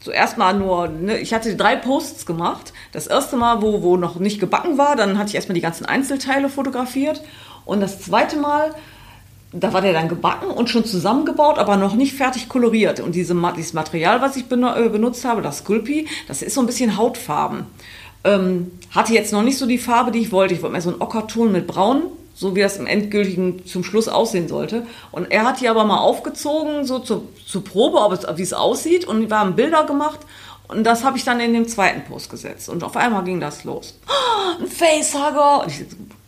Zuerst 0.00 0.36
mal 0.36 0.52
nur, 0.52 0.88
ne, 0.88 1.18
ich 1.18 1.32
hatte 1.32 1.54
drei 1.56 1.76
Posts 1.76 2.26
gemacht. 2.26 2.72
Das 2.92 3.06
erste 3.06 3.36
Mal, 3.36 3.62
wo, 3.62 3.82
wo 3.82 3.96
noch 3.96 4.16
nicht 4.16 4.40
gebacken 4.40 4.78
war, 4.78 4.96
dann 4.96 5.16
hatte 5.18 5.28
ich 5.28 5.34
erstmal 5.34 5.54
die 5.54 5.60
ganzen 5.60 5.86
Einzelteile 5.86 6.48
fotografiert. 6.48 7.22
Und 7.64 7.80
das 7.80 8.00
zweite 8.00 8.36
Mal, 8.36 8.74
da 9.52 9.72
war 9.72 9.82
der 9.82 9.92
dann 9.92 10.08
gebacken 10.08 10.50
und 10.50 10.70
schon 10.70 10.84
zusammengebaut, 10.84 11.58
aber 11.58 11.76
noch 11.76 11.94
nicht 11.94 12.14
fertig 12.14 12.48
koloriert. 12.48 13.00
Und 13.00 13.14
diese, 13.14 13.34
dieses 13.56 13.74
Material, 13.74 14.20
was 14.22 14.36
ich 14.36 14.44
äh, 14.50 14.88
benutzt 14.88 15.24
habe, 15.24 15.42
das 15.42 15.58
Sculpey, 15.58 16.08
das 16.26 16.42
ist 16.42 16.54
so 16.54 16.60
ein 16.60 16.66
bisschen 16.66 16.96
Hautfarben. 16.96 17.66
Ähm, 18.24 18.70
hatte 18.90 19.12
jetzt 19.12 19.32
noch 19.32 19.42
nicht 19.42 19.58
so 19.58 19.66
die 19.66 19.78
Farbe, 19.78 20.10
die 20.10 20.20
ich 20.20 20.32
wollte. 20.32 20.54
Ich 20.54 20.62
wollte 20.62 20.76
mir 20.76 20.80
so 20.80 20.90
einen 20.90 21.02
Ockerton 21.02 21.52
mit 21.52 21.66
Braun, 21.66 22.04
so 22.34 22.56
wie 22.56 22.60
das 22.60 22.78
im 22.78 22.86
endgültigen 22.86 23.66
zum 23.66 23.84
Schluss 23.84 24.08
aussehen 24.08 24.48
sollte. 24.48 24.86
Und 25.10 25.30
er 25.30 25.44
hat 25.44 25.60
die 25.60 25.68
aber 25.68 25.84
mal 25.84 25.98
aufgezogen, 25.98 26.86
so 26.86 26.98
zur, 27.00 27.24
zur 27.46 27.64
Probe, 27.64 28.18
wie 28.36 28.42
es 28.42 28.54
aussieht. 28.54 29.04
Und 29.04 29.28
wir 29.28 29.38
haben 29.38 29.54
Bilder 29.54 29.84
gemacht. 29.84 30.20
Und 30.68 30.84
das 30.84 31.04
habe 31.04 31.18
ich 31.18 31.24
dann 31.24 31.40
in 31.40 31.52
den 31.52 31.68
zweiten 31.68 32.04
Post 32.04 32.30
gesetzt. 32.30 32.70
Und 32.70 32.84
auf 32.84 32.96
einmal 32.96 33.24
ging 33.24 33.40
das 33.40 33.64
los. 33.64 33.98
Oh, 34.08 34.62
ein 34.62 34.66
Facehugger! 34.66 35.66
Ich, 35.66 35.84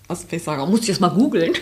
was 0.09 0.25
Facehugger? 0.25 0.66
Musste 0.66 0.85
ich 0.85 0.89
erst 0.91 1.01
mal 1.01 1.09
googeln. 1.09 1.55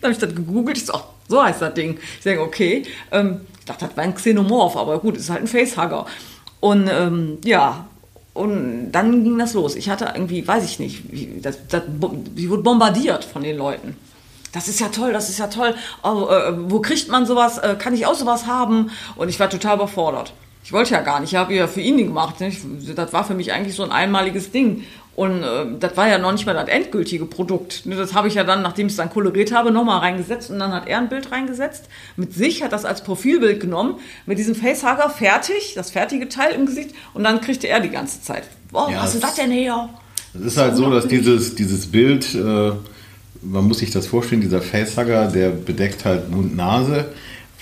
Dann 0.00 0.10
habe 0.10 0.12
ich 0.12 0.18
das 0.18 0.34
gegoogelt. 0.34 0.78
Ich 0.78 0.86
so, 0.86 0.94
ach, 0.94 1.04
so 1.28 1.42
heißt 1.42 1.62
das 1.62 1.74
Ding. 1.74 1.98
Ich 2.18 2.24
denke, 2.24 2.42
okay. 2.42 2.84
Ähm, 3.10 3.42
ich 3.58 3.64
dachte, 3.64 3.86
das 3.86 3.96
war 3.96 4.04
ein 4.04 4.14
Xenomorph, 4.14 4.76
aber 4.76 4.98
gut, 4.98 5.16
ist 5.16 5.30
halt 5.30 5.42
ein 5.42 5.46
Facehugger. 5.46 6.06
Und 6.60 6.88
ähm, 6.92 7.38
ja, 7.44 7.86
und 8.32 8.92
dann 8.92 9.24
ging 9.24 9.38
das 9.38 9.54
los. 9.54 9.74
Ich 9.74 9.90
hatte 9.90 10.12
irgendwie, 10.14 10.46
weiß 10.46 10.64
ich 10.64 10.78
nicht, 10.78 11.02
das, 11.44 11.58
das, 11.68 11.82
ich 12.36 12.48
wurde 12.48 12.62
bombardiert 12.62 13.24
von 13.24 13.42
den 13.42 13.56
Leuten. 13.56 13.96
Das 14.52 14.68
ist 14.68 14.80
ja 14.80 14.88
toll, 14.88 15.12
das 15.12 15.28
ist 15.28 15.38
ja 15.38 15.46
toll. 15.46 15.74
Oh, 16.02 16.26
äh, 16.28 16.70
wo 16.70 16.80
kriegt 16.80 17.08
man 17.08 17.26
sowas? 17.26 17.58
Äh, 17.58 17.76
kann 17.78 17.94
ich 17.94 18.06
auch 18.06 18.14
sowas 18.14 18.46
haben? 18.46 18.90
Und 19.16 19.28
ich 19.28 19.38
war 19.38 19.48
total 19.48 19.76
überfordert. 19.76 20.32
Ich 20.64 20.72
wollte 20.72 20.92
ja 20.92 21.00
gar 21.00 21.20
nicht. 21.20 21.32
Ich 21.32 21.38
habe 21.38 21.54
ja 21.54 21.66
für 21.66 21.80
ihn 21.80 21.96
gemacht. 21.96 22.40
Ne? 22.40 22.52
das 22.94 23.12
war 23.12 23.24
für 23.24 23.34
mich 23.34 23.52
eigentlich 23.52 23.74
so 23.74 23.82
ein 23.82 23.92
einmaliges 23.92 24.50
Ding. 24.50 24.84
Und 25.16 25.42
äh, 25.42 25.66
das 25.78 25.96
war 25.96 26.08
ja 26.08 26.18
noch 26.18 26.32
nicht 26.32 26.46
mal 26.46 26.54
das 26.54 26.68
endgültige 26.68 27.26
Produkt. 27.26 27.84
Ne, 27.84 27.96
das 27.96 28.14
habe 28.14 28.28
ich 28.28 28.34
ja 28.34 28.44
dann, 28.44 28.62
nachdem 28.62 28.86
ich 28.86 28.92
es 28.92 28.96
dann 28.96 29.10
koloriert 29.10 29.52
habe, 29.52 29.70
nochmal 29.70 29.98
reingesetzt 29.98 30.50
und 30.50 30.58
dann 30.58 30.72
hat 30.72 30.86
er 30.88 30.98
ein 30.98 31.08
Bild 31.08 31.30
reingesetzt. 31.32 31.86
Mit 32.16 32.32
sich 32.32 32.62
hat 32.62 32.72
das 32.72 32.84
als 32.84 33.02
Profilbild 33.02 33.60
genommen, 33.60 33.96
mit 34.26 34.38
diesem 34.38 34.54
Facehugger 34.54 35.10
fertig, 35.10 35.74
das 35.74 35.90
fertige 35.90 36.28
Teil 36.28 36.54
im 36.54 36.66
Gesicht 36.66 36.90
und 37.12 37.24
dann 37.24 37.40
kriegte 37.40 37.68
er 37.68 37.80
die 37.80 37.90
ganze 37.90 38.22
Zeit. 38.22 38.44
Boah, 38.70 38.90
ja, 38.90 39.02
was 39.02 39.14
ist 39.14 39.24
das 39.24 39.34
denn 39.34 39.50
hier? 39.50 39.88
Es 40.32 40.40
ist 40.40 40.56
halt 40.56 40.76
so, 40.76 40.88
dass 40.90 41.08
dieses, 41.08 41.54
dieses 41.54 41.86
Bild, 41.90 42.34
äh, 42.34 42.72
man 43.42 43.64
muss 43.64 43.80
sich 43.80 43.90
das 43.90 44.06
vorstellen, 44.06 44.40
dieser 44.40 44.62
Facehugger, 44.62 45.26
der 45.26 45.50
bedeckt 45.50 46.04
halt 46.04 46.30
Mund, 46.30 46.56
Nase 46.56 47.06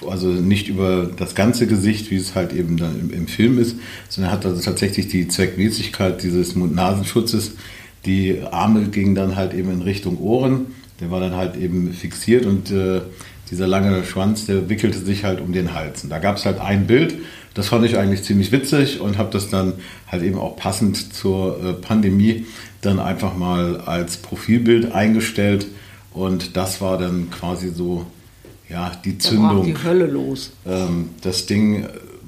also 0.07 0.28
nicht 0.28 0.68
über 0.68 1.11
das 1.16 1.34
ganze 1.34 1.66
Gesicht, 1.66 2.11
wie 2.11 2.16
es 2.16 2.34
halt 2.34 2.53
eben 2.53 2.76
dann 2.76 2.99
im, 3.01 3.12
im 3.12 3.26
Film 3.26 3.59
ist, 3.59 3.76
sondern 4.09 4.32
hat 4.32 4.46
also 4.46 4.61
tatsächlich 4.61 5.09
die 5.09 5.28
Zweckmäßigkeit 5.28 6.22
dieses 6.22 6.55
Mund-Nasenschutzes. 6.55 7.53
Die 8.05 8.40
Arme 8.51 8.88
gingen 8.88 9.14
dann 9.14 9.36
halt 9.36 9.55
eben 9.55 9.70
in 9.72 9.82
Richtung 9.82 10.18
Ohren, 10.18 10.66
der 11.01 11.11
war 11.11 11.20
dann 11.20 11.34
halt 11.34 11.57
eben 11.57 11.92
fixiert 11.92 12.46
und 12.46 12.70
äh, 12.70 13.01
dieser 13.51 13.66
lange 13.66 14.05
Schwanz, 14.05 14.46
der 14.46 14.68
wickelte 14.68 14.99
sich 14.99 15.24
halt 15.24 15.40
um 15.40 15.53
den 15.53 15.74
Hals. 15.74 16.05
Und 16.05 16.11
da 16.11 16.18
gab 16.18 16.36
es 16.36 16.44
halt 16.44 16.61
ein 16.61 16.86
Bild, 16.86 17.14
das 17.55 17.68
fand 17.68 17.84
ich 17.84 17.96
eigentlich 17.96 18.22
ziemlich 18.22 18.53
witzig 18.53 19.01
und 19.01 19.18
habe 19.18 19.30
das 19.32 19.49
dann 19.49 19.74
halt 20.07 20.22
eben 20.22 20.38
auch 20.38 20.57
passend 20.57 21.14
zur 21.14 21.59
äh, 21.64 21.72
Pandemie 21.72 22.46
dann 22.82 23.01
einfach 23.01 23.36
mal 23.36 23.80
als 23.80 24.18
Profilbild 24.18 24.92
eingestellt. 24.92 25.66
Und 26.12 26.57
das 26.57 26.80
war 26.80 26.99
dann 26.99 27.30
quasi 27.30 27.70
so 27.70 28.07
ja, 28.68 28.92
die 29.04 29.18
Zündung. 29.18 29.64
die 29.64 29.76
Hölle 29.82 30.06
los. 30.06 30.52
Ähm, 30.66 31.10
das 31.22 31.46
Ding 31.46 31.86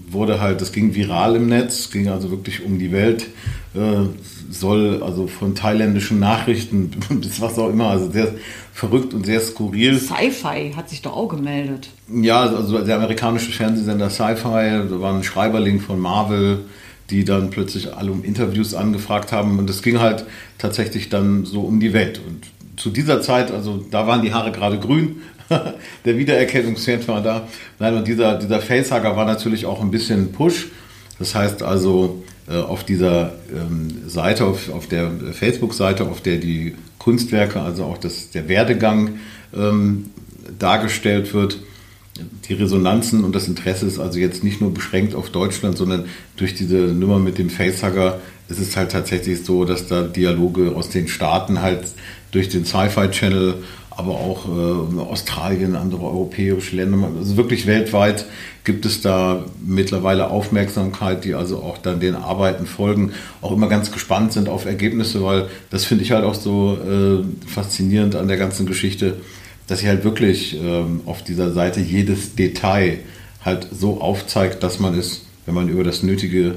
wurde 0.09 0.41
halt, 0.41 0.61
das 0.61 0.72
ging 0.72 0.95
viral 0.95 1.36
im 1.36 1.49
Netz, 1.49 1.91
ging 1.91 2.09
also 2.09 2.30
wirklich 2.30 2.64
um 2.64 2.78
die 2.78 2.93
Welt, 2.93 3.26
äh, 3.74 4.07
soll 4.51 5.03
also 5.03 5.26
von 5.26 5.55
thailändischen 5.55 6.18
Nachrichten 6.18 6.91
bis 7.11 7.41
was 7.41 7.59
auch 7.59 7.68
immer, 7.68 7.91
also 7.91 8.11
sehr 8.11 8.34
verrückt 8.72 9.14
und 9.14 9.26
sehr 9.26 9.41
skurril. 9.41 9.99
Sci-Fi 9.99 10.72
hat 10.74 10.88
sich 10.88 11.03
doch 11.03 11.16
auch 11.16 11.28
gemeldet. 11.28 11.91
Ja, 12.12 12.41
also 12.41 12.82
der 12.82 12.97
amerikanische 12.97 13.53
Fernsehsender 13.53 14.11
Sci-Fi, 14.11 14.88
da 14.88 15.01
war 15.01 15.14
ein 15.14 15.22
Schreiberling 15.22 15.80
von 15.80 16.01
Marvel, 16.01 16.64
die 17.11 17.24
dann 17.24 17.51
plötzlich 17.51 17.95
alle 17.95 18.11
um 18.11 18.24
Interviews 18.24 18.74
angefragt 18.74 19.32
haben 19.32 19.59
und 19.59 19.68
es 19.68 19.82
ging 19.82 20.01
halt 20.01 20.24
tatsächlich 20.59 21.09
dann 21.09 21.45
so 21.45 21.62
um 21.62 21.80
die 21.80 21.93
Welt 21.93 22.20
und 22.26 22.47
zu 22.76 22.91
dieser 22.91 23.20
Zeit, 23.20 23.51
also 23.51 23.84
da 23.91 24.07
waren 24.07 24.22
die 24.22 24.32
Haare 24.32 24.53
gerade 24.53 24.78
grün, 24.78 25.16
der 26.05 26.16
Wiedererkennungswert 26.16 27.07
war 27.09 27.22
da. 27.22 27.48
Nein, 27.78 27.96
und 27.96 28.07
dieser, 28.07 28.38
dieser 28.38 28.61
Facehugger 28.61 29.16
war 29.16 29.24
natürlich 29.24 29.66
auch 29.66 29.80
ein 29.80 29.90
bisschen 29.90 30.32
Push, 30.32 30.68
Das 31.18 31.34
heißt 31.34 31.62
also, 31.62 32.22
äh, 32.48 32.57
auf 32.57 32.84
dieser 32.84 33.34
ähm, 33.55 34.09
Seite, 34.09 34.44
auf, 34.44 34.72
auf 34.72 34.86
der 34.86 35.11
Facebook-Seite, 35.32 36.05
auf 36.05 36.20
der 36.20 36.38
die 36.38 36.74
Kunstwerke, 36.98 37.61
also 37.61 37.84
auch 37.84 37.98
das, 37.98 38.30
der 38.30 38.48
Werdegang 38.48 39.20
ähm, 39.55 40.11
dargestellt 40.59 41.34
wird, 41.34 41.59
die 42.48 42.55
Resonanzen 42.55 43.24
und 43.24 43.34
das 43.34 43.48
Interesse 43.48 43.86
ist 43.86 43.98
also 43.98 44.18
jetzt 44.18 44.44
nicht 44.44 44.61
nur 44.61 44.74
beschränkt 44.74 45.14
auf 45.14 45.30
Deutschland, 45.30 45.78
sondern 45.78 46.07
durch 46.36 46.55
diese 46.55 46.76
Nummer 46.76 47.18
mit 47.18 47.38
dem 47.38 47.51
Facehugger 47.51 48.20
ist 48.48 48.59
es 48.59 48.76
halt 48.76 48.90
tatsächlich 48.90 49.44
so, 49.44 49.64
dass 49.64 49.86
da 49.86 50.03
Dialoge 50.03 50.74
aus 50.74 50.90
den 50.90 51.09
Staaten 51.09 51.62
halt 51.62 51.84
durch 52.32 52.48
den 52.48 52.64
Sci-Fi 52.64 53.11
Channel, 53.11 53.55
aber 54.01 54.14
auch 54.14 54.46
äh, 54.46 55.01
Australien, 55.01 55.76
andere 55.76 56.03
europäische 56.03 56.76
Länder, 56.76 57.09
also 57.18 57.36
wirklich 57.36 57.66
weltweit 57.66 58.26
gibt 58.64 58.84
es 58.84 59.01
da 59.01 59.44
mittlerweile 59.64 60.30
Aufmerksamkeit, 60.30 61.24
die 61.24 61.34
also 61.34 61.59
auch 61.59 61.78
dann 61.78 62.01
den 62.01 62.14
Arbeiten 62.14 62.66
folgen, 62.66 63.12
auch 63.40 63.53
immer 63.53 63.68
ganz 63.68 63.92
gespannt 63.92 64.32
sind 64.32 64.48
auf 64.48 64.66
Ergebnisse, 64.66 65.24
weil 65.24 65.48
das 65.70 65.84
finde 65.84 66.05
ich 66.05 66.12
halt 66.12 66.24
auch 66.24 66.34
so 66.34 66.76
äh, 66.76 67.48
faszinierend 67.48 68.16
an 68.16 68.28
der 68.28 68.36
ganzen 68.36 68.66
Geschichte 68.66 69.16
dass 69.70 69.78
sie 69.78 69.88
halt 69.88 70.03
wirklich 70.03 70.61
ähm, 70.61 71.03
auf 71.07 71.22
dieser 71.22 71.53
Seite 71.53 71.78
jedes 71.78 72.34
Detail 72.34 72.98
halt 73.44 73.68
so 73.70 74.01
aufzeigt, 74.01 74.64
dass 74.64 74.80
man 74.80 74.98
es, 74.98 75.26
wenn 75.46 75.55
man 75.55 75.68
über 75.68 75.84
das 75.84 76.03
nötige 76.03 76.57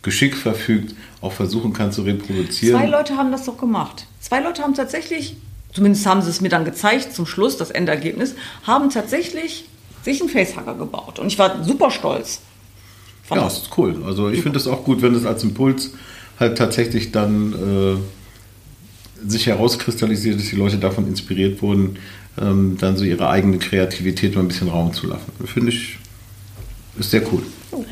Geschick 0.00 0.34
verfügt, 0.34 0.94
auch 1.20 1.32
versuchen 1.32 1.74
kann 1.74 1.92
zu 1.92 2.02
reproduzieren. 2.02 2.80
Zwei 2.80 2.86
Leute 2.86 3.16
haben 3.18 3.30
das 3.32 3.44
doch 3.44 3.58
gemacht. 3.58 4.06
Zwei 4.18 4.40
Leute 4.40 4.62
haben 4.62 4.74
tatsächlich, 4.74 5.36
zumindest 5.74 6.06
haben 6.06 6.22
sie 6.22 6.30
es 6.30 6.40
mir 6.40 6.48
dann 6.48 6.64
gezeigt 6.64 7.12
zum 7.14 7.26
Schluss, 7.26 7.58
das 7.58 7.70
Endergebnis, 7.70 8.34
haben 8.62 8.88
tatsächlich 8.88 9.66
sich 10.02 10.20
einen 10.20 10.30
Facehugger 10.30 10.74
gebaut. 10.74 11.18
Und 11.18 11.26
ich 11.26 11.38
war 11.38 11.62
super 11.64 11.90
stolz. 11.90 12.40
ja, 13.30 13.36
das 13.36 13.58
ist 13.58 13.70
cool. 13.76 14.02
Also 14.06 14.30
ich 14.30 14.42
finde 14.42 14.58
es 14.58 14.66
auch 14.66 14.84
gut, 14.84 15.02
wenn 15.02 15.14
es 15.14 15.26
als 15.26 15.42
Impuls 15.42 15.92
halt 16.38 16.56
tatsächlich 16.56 17.12
dann 17.12 17.52
äh, 17.52 19.28
sich 19.28 19.46
herauskristallisiert, 19.46 20.38
dass 20.38 20.48
die 20.48 20.56
Leute 20.56 20.78
davon 20.78 21.06
inspiriert 21.06 21.62
wurden, 21.62 21.98
ähm, 22.40 22.76
dann 22.78 22.96
so 22.96 23.04
ihre 23.04 23.28
eigene 23.28 23.58
Kreativität 23.58 24.34
mal 24.34 24.42
ein 24.42 24.48
bisschen 24.48 24.68
Raum 24.68 24.92
zu 24.92 25.06
lassen. 25.06 25.32
Finde 25.46 25.70
ich, 25.70 25.98
ist 26.98 27.10
sehr 27.10 27.22
cool. 27.32 27.42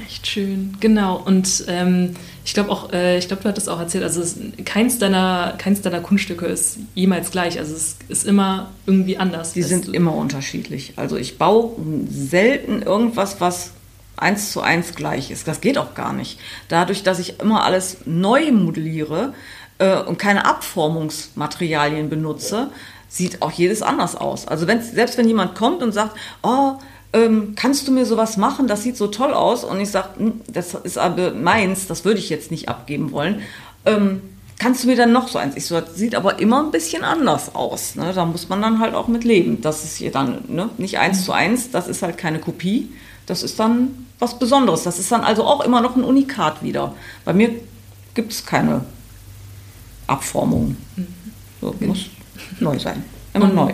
Echt 0.06 0.26
schön, 0.26 0.76
genau. 0.80 1.16
Und 1.16 1.64
ähm, 1.68 2.14
ich 2.44 2.54
glaube 2.54 2.70
auch, 2.70 2.92
äh, 2.92 3.18
ich 3.18 3.28
glaube, 3.28 3.42
du 3.42 3.48
hattest 3.48 3.68
auch 3.68 3.80
erzählt, 3.80 4.04
also 4.04 4.20
es, 4.20 4.36
keins, 4.64 4.98
deiner, 4.98 5.54
keins 5.58 5.80
deiner 5.80 6.00
Kunststücke 6.00 6.46
ist 6.46 6.78
jemals 6.94 7.30
gleich. 7.30 7.58
Also 7.58 7.74
es 7.74 7.96
ist 8.08 8.26
immer 8.26 8.70
irgendwie 8.86 9.18
anders. 9.18 9.52
Die 9.52 9.62
sind 9.62 9.92
immer 9.92 10.14
unterschiedlich. 10.14 10.94
Also 10.96 11.16
ich 11.16 11.38
baue 11.38 11.72
selten 12.08 12.82
irgendwas, 12.82 13.40
was 13.40 13.72
eins 14.16 14.52
zu 14.52 14.60
eins 14.60 14.94
gleich 14.94 15.30
ist. 15.30 15.48
Das 15.48 15.60
geht 15.60 15.78
auch 15.78 15.94
gar 15.94 16.12
nicht. 16.12 16.38
Dadurch, 16.68 17.02
dass 17.02 17.18
ich 17.18 17.40
immer 17.40 17.64
alles 17.64 17.98
neu 18.04 18.52
modelliere 18.52 19.34
äh, 19.78 19.98
und 19.98 20.18
keine 20.18 20.44
Abformungsmaterialien 20.44 22.08
benutze, 22.08 22.70
sieht 23.08 23.42
auch 23.42 23.50
jedes 23.50 23.82
anders 23.82 24.16
aus. 24.16 24.48
Also 24.48 24.66
wenn, 24.66 24.80
selbst 24.80 25.18
wenn 25.18 25.28
jemand 25.28 25.54
kommt 25.54 25.82
und 25.82 25.92
sagt, 25.92 26.16
oh, 26.42 26.74
ähm, 27.12 27.54
kannst 27.56 27.86
du 27.86 27.92
mir 27.92 28.06
sowas 28.06 28.36
machen, 28.36 28.66
das 28.66 28.82
sieht 28.82 28.96
so 28.96 29.06
toll 29.08 29.34
aus 29.34 29.64
und 29.64 29.80
ich 29.80 29.90
sage, 29.90 30.08
hm, 30.18 30.40
das 30.48 30.74
ist 30.74 30.98
aber 30.98 31.32
meins, 31.32 31.86
das 31.86 32.04
würde 32.04 32.18
ich 32.18 32.30
jetzt 32.30 32.50
nicht 32.50 32.68
abgeben 32.68 33.12
wollen, 33.12 33.42
ähm, 33.84 34.22
kannst 34.58 34.84
du 34.84 34.88
mir 34.88 34.96
dann 34.96 35.12
noch 35.12 35.28
so 35.28 35.38
eins? 35.38 35.56
Ich 35.56 35.66
so, 35.66 35.80
das 35.80 35.96
sieht 35.96 36.14
aber 36.14 36.38
immer 36.38 36.62
ein 36.62 36.70
bisschen 36.70 37.02
anders 37.02 37.54
aus. 37.54 37.96
Ne? 37.96 38.12
Da 38.14 38.24
muss 38.24 38.48
man 38.48 38.62
dann 38.62 38.78
halt 38.78 38.94
auch 38.94 39.08
mit 39.08 39.24
leben. 39.24 39.60
Das 39.60 39.82
ist 39.82 39.96
hier 39.96 40.12
dann 40.12 40.44
ne? 40.46 40.70
nicht 40.78 40.98
eins 40.98 41.24
zu 41.24 41.32
eins, 41.32 41.70
das 41.70 41.88
ist 41.88 42.02
halt 42.02 42.16
keine 42.16 42.38
Kopie, 42.38 42.90
das 43.26 43.42
ist 43.42 43.58
dann 43.58 44.06
was 44.18 44.38
Besonderes. 44.38 44.84
Das 44.84 44.98
ist 44.98 45.10
dann 45.10 45.22
also 45.22 45.44
auch 45.44 45.64
immer 45.64 45.80
noch 45.80 45.96
ein 45.96 46.04
Unikat 46.04 46.62
wieder. 46.62 46.94
Bei 47.24 47.32
mir 47.32 47.50
gibt 48.14 48.32
es 48.32 48.46
keine 48.46 48.84
Abformung. 50.06 50.76
Mhm. 50.96 51.06
So, 51.60 51.74
muss 51.80 52.06
neu 52.60 52.78
sein. 52.78 53.04
Immer 53.34 53.46
und, 53.46 53.54
neu. 53.54 53.72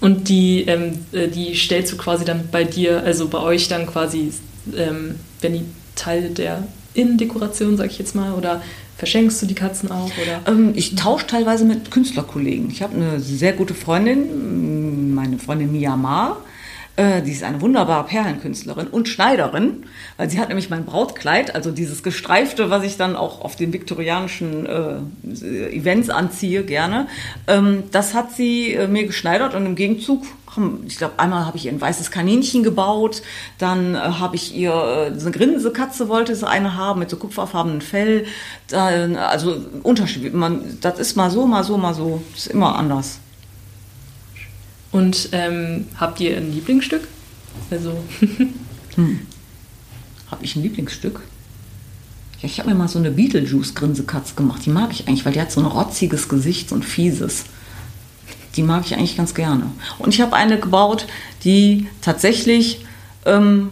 Und 0.00 0.28
die, 0.28 0.62
ähm, 0.62 0.98
äh, 1.12 1.28
die 1.28 1.54
stellst 1.54 1.92
du 1.92 1.96
quasi 1.96 2.24
dann 2.24 2.48
bei 2.50 2.64
dir, 2.64 3.02
also 3.02 3.28
bei 3.28 3.38
euch 3.38 3.68
dann 3.68 3.86
quasi, 3.86 4.32
ähm, 4.76 5.16
wenn 5.40 5.52
die 5.52 5.64
Teil 5.94 6.30
der 6.30 6.66
Innendekoration, 6.94 7.76
sag 7.76 7.90
ich 7.90 7.98
jetzt 7.98 8.14
mal, 8.14 8.32
oder 8.32 8.62
verschenkst 8.96 9.40
du 9.42 9.46
die 9.46 9.54
Katzen 9.54 9.90
auch? 9.90 10.10
Oder? 10.22 10.42
Ähm, 10.46 10.72
ich 10.74 10.94
tausche 10.94 11.26
teilweise 11.26 11.64
mit 11.64 11.90
Künstlerkollegen. 11.90 12.70
Ich 12.70 12.82
habe 12.82 12.94
eine 12.94 13.20
sehr 13.20 13.52
gute 13.52 13.74
Freundin, 13.74 15.14
meine 15.14 15.38
Freundin 15.38 15.72
Mia 15.72 15.96
Ma, 15.96 16.38
äh, 16.96 17.22
die 17.22 17.32
ist 17.32 17.42
eine 17.42 17.60
wunderbare 17.60 18.04
Perlenkünstlerin 18.04 18.88
und 18.88 19.08
Schneiderin, 19.08 19.84
weil 20.16 20.30
sie 20.30 20.40
hat 20.40 20.48
nämlich 20.48 20.70
mein 20.70 20.84
Brautkleid, 20.84 21.54
also 21.54 21.70
dieses 21.70 22.02
gestreifte, 22.02 22.70
was 22.70 22.84
ich 22.84 22.96
dann 22.96 23.16
auch 23.16 23.42
auf 23.42 23.54
den 23.54 23.72
viktorianischen 23.72 24.66
äh, 24.66 25.74
Events 25.74 26.08
anziehe, 26.08 26.64
gerne. 26.64 27.06
Ähm, 27.46 27.84
das 27.92 28.14
hat 28.14 28.32
sie 28.32 28.72
äh, 28.72 28.88
mir 28.88 29.06
geschneidert 29.06 29.54
und 29.54 29.66
im 29.66 29.74
Gegenzug 29.74 30.24
ich 30.86 30.96
glaube, 30.96 31.18
einmal 31.18 31.44
habe 31.44 31.58
ich 31.58 31.66
ihr 31.66 31.72
ein 31.72 31.80
weißes 31.82 32.10
Kaninchen 32.10 32.62
gebaut, 32.62 33.20
dann 33.58 33.94
äh, 33.94 33.98
habe 33.98 34.36
ich 34.36 34.54
ihr 34.54 34.72
äh, 34.72 35.06
eine 35.08 35.30
Grinsekatze 35.30 36.08
wollte 36.08 36.34
sie 36.34 36.48
eine 36.48 36.76
haben 36.76 37.00
mit 37.00 37.10
so 37.10 37.18
kupferfarbenen 37.18 37.82
Fell. 37.82 38.24
Dann, 38.68 39.16
also 39.16 39.56
Unterschied. 39.82 40.32
Man, 40.32 40.78
das 40.80 40.98
ist 40.98 41.14
mal 41.14 41.30
so, 41.30 41.46
mal 41.46 41.62
so, 41.62 41.76
mal 41.76 41.92
so. 41.92 42.22
Ist 42.34 42.46
immer 42.46 42.76
anders. 42.76 43.18
Und 44.92 45.30
ähm, 45.32 45.86
habt 45.98 46.20
ihr 46.20 46.36
ein 46.36 46.52
Lieblingsstück? 46.52 47.06
Also. 47.70 48.04
hm. 48.94 49.20
Habe 50.30 50.44
ich 50.44 50.56
ein 50.56 50.62
Lieblingsstück? 50.62 51.20
Ja, 52.40 52.48
ich 52.48 52.58
habe 52.58 52.68
mir 52.68 52.74
mal 52.74 52.88
so 52.88 52.98
eine 52.98 53.10
Beetlejuice-Grinsekatze 53.10 54.34
gemacht. 54.34 54.66
Die 54.66 54.70
mag 54.70 54.90
ich 54.92 55.08
eigentlich, 55.08 55.24
weil 55.24 55.32
die 55.32 55.40
hat 55.40 55.52
so 55.52 55.60
ein 55.60 55.66
rotziges 55.66 56.28
Gesicht, 56.28 56.68
so 56.68 56.74
ein 56.74 56.82
fieses. 56.82 57.44
Die 58.56 58.62
mag 58.62 58.84
ich 58.84 58.94
eigentlich 58.94 59.16
ganz 59.16 59.34
gerne. 59.34 59.70
Und 59.98 60.14
ich 60.14 60.20
habe 60.20 60.34
eine 60.34 60.58
gebaut, 60.58 61.06
die 61.44 61.88
tatsächlich, 62.00 62.84
ähm, 63.24 63.70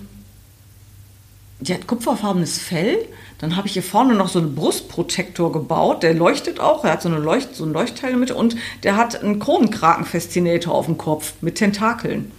die 1.61 1.75
hat 1.75 1.87
kupferfarbenes 1.87 2.59
Fell 2.59 2.99
dann 3.45 3.57
habe 3.57 3.66
ich 3.66 3.74
hier 3.74 3.82
vorne 3.82 4.14
noch 4.14 4.30
so 4.30 4.38
einen 4.38 4.55
Brustprotektor 4.55 5.53
gebaut, 5.53 6.03
der 6.03 6.14
leuchtet 6.14 6.61
auch, 6.61 6.82
er 6.82 6.92
hat 6.92 7.03
so, 7.03 7.11
eine 7.11 7.18
Leucht, 7.18 7.55
so 7.55 7.66
ein 7.66 7.74
Leuchtteil 7.74 8.16
Mitte 8.16 8.34
und 8.34 8.57
der 8.84 8.97
hat 8.97 9.22
einen 9.22 9.38
Kronenkrakenfaszinator 9.38 10.74
auf 10.74 10.86
dem 10.86 10.97
Kopf 10.97 11.34
mit 11.42 11.57
Tentakeln. 11.57 12.32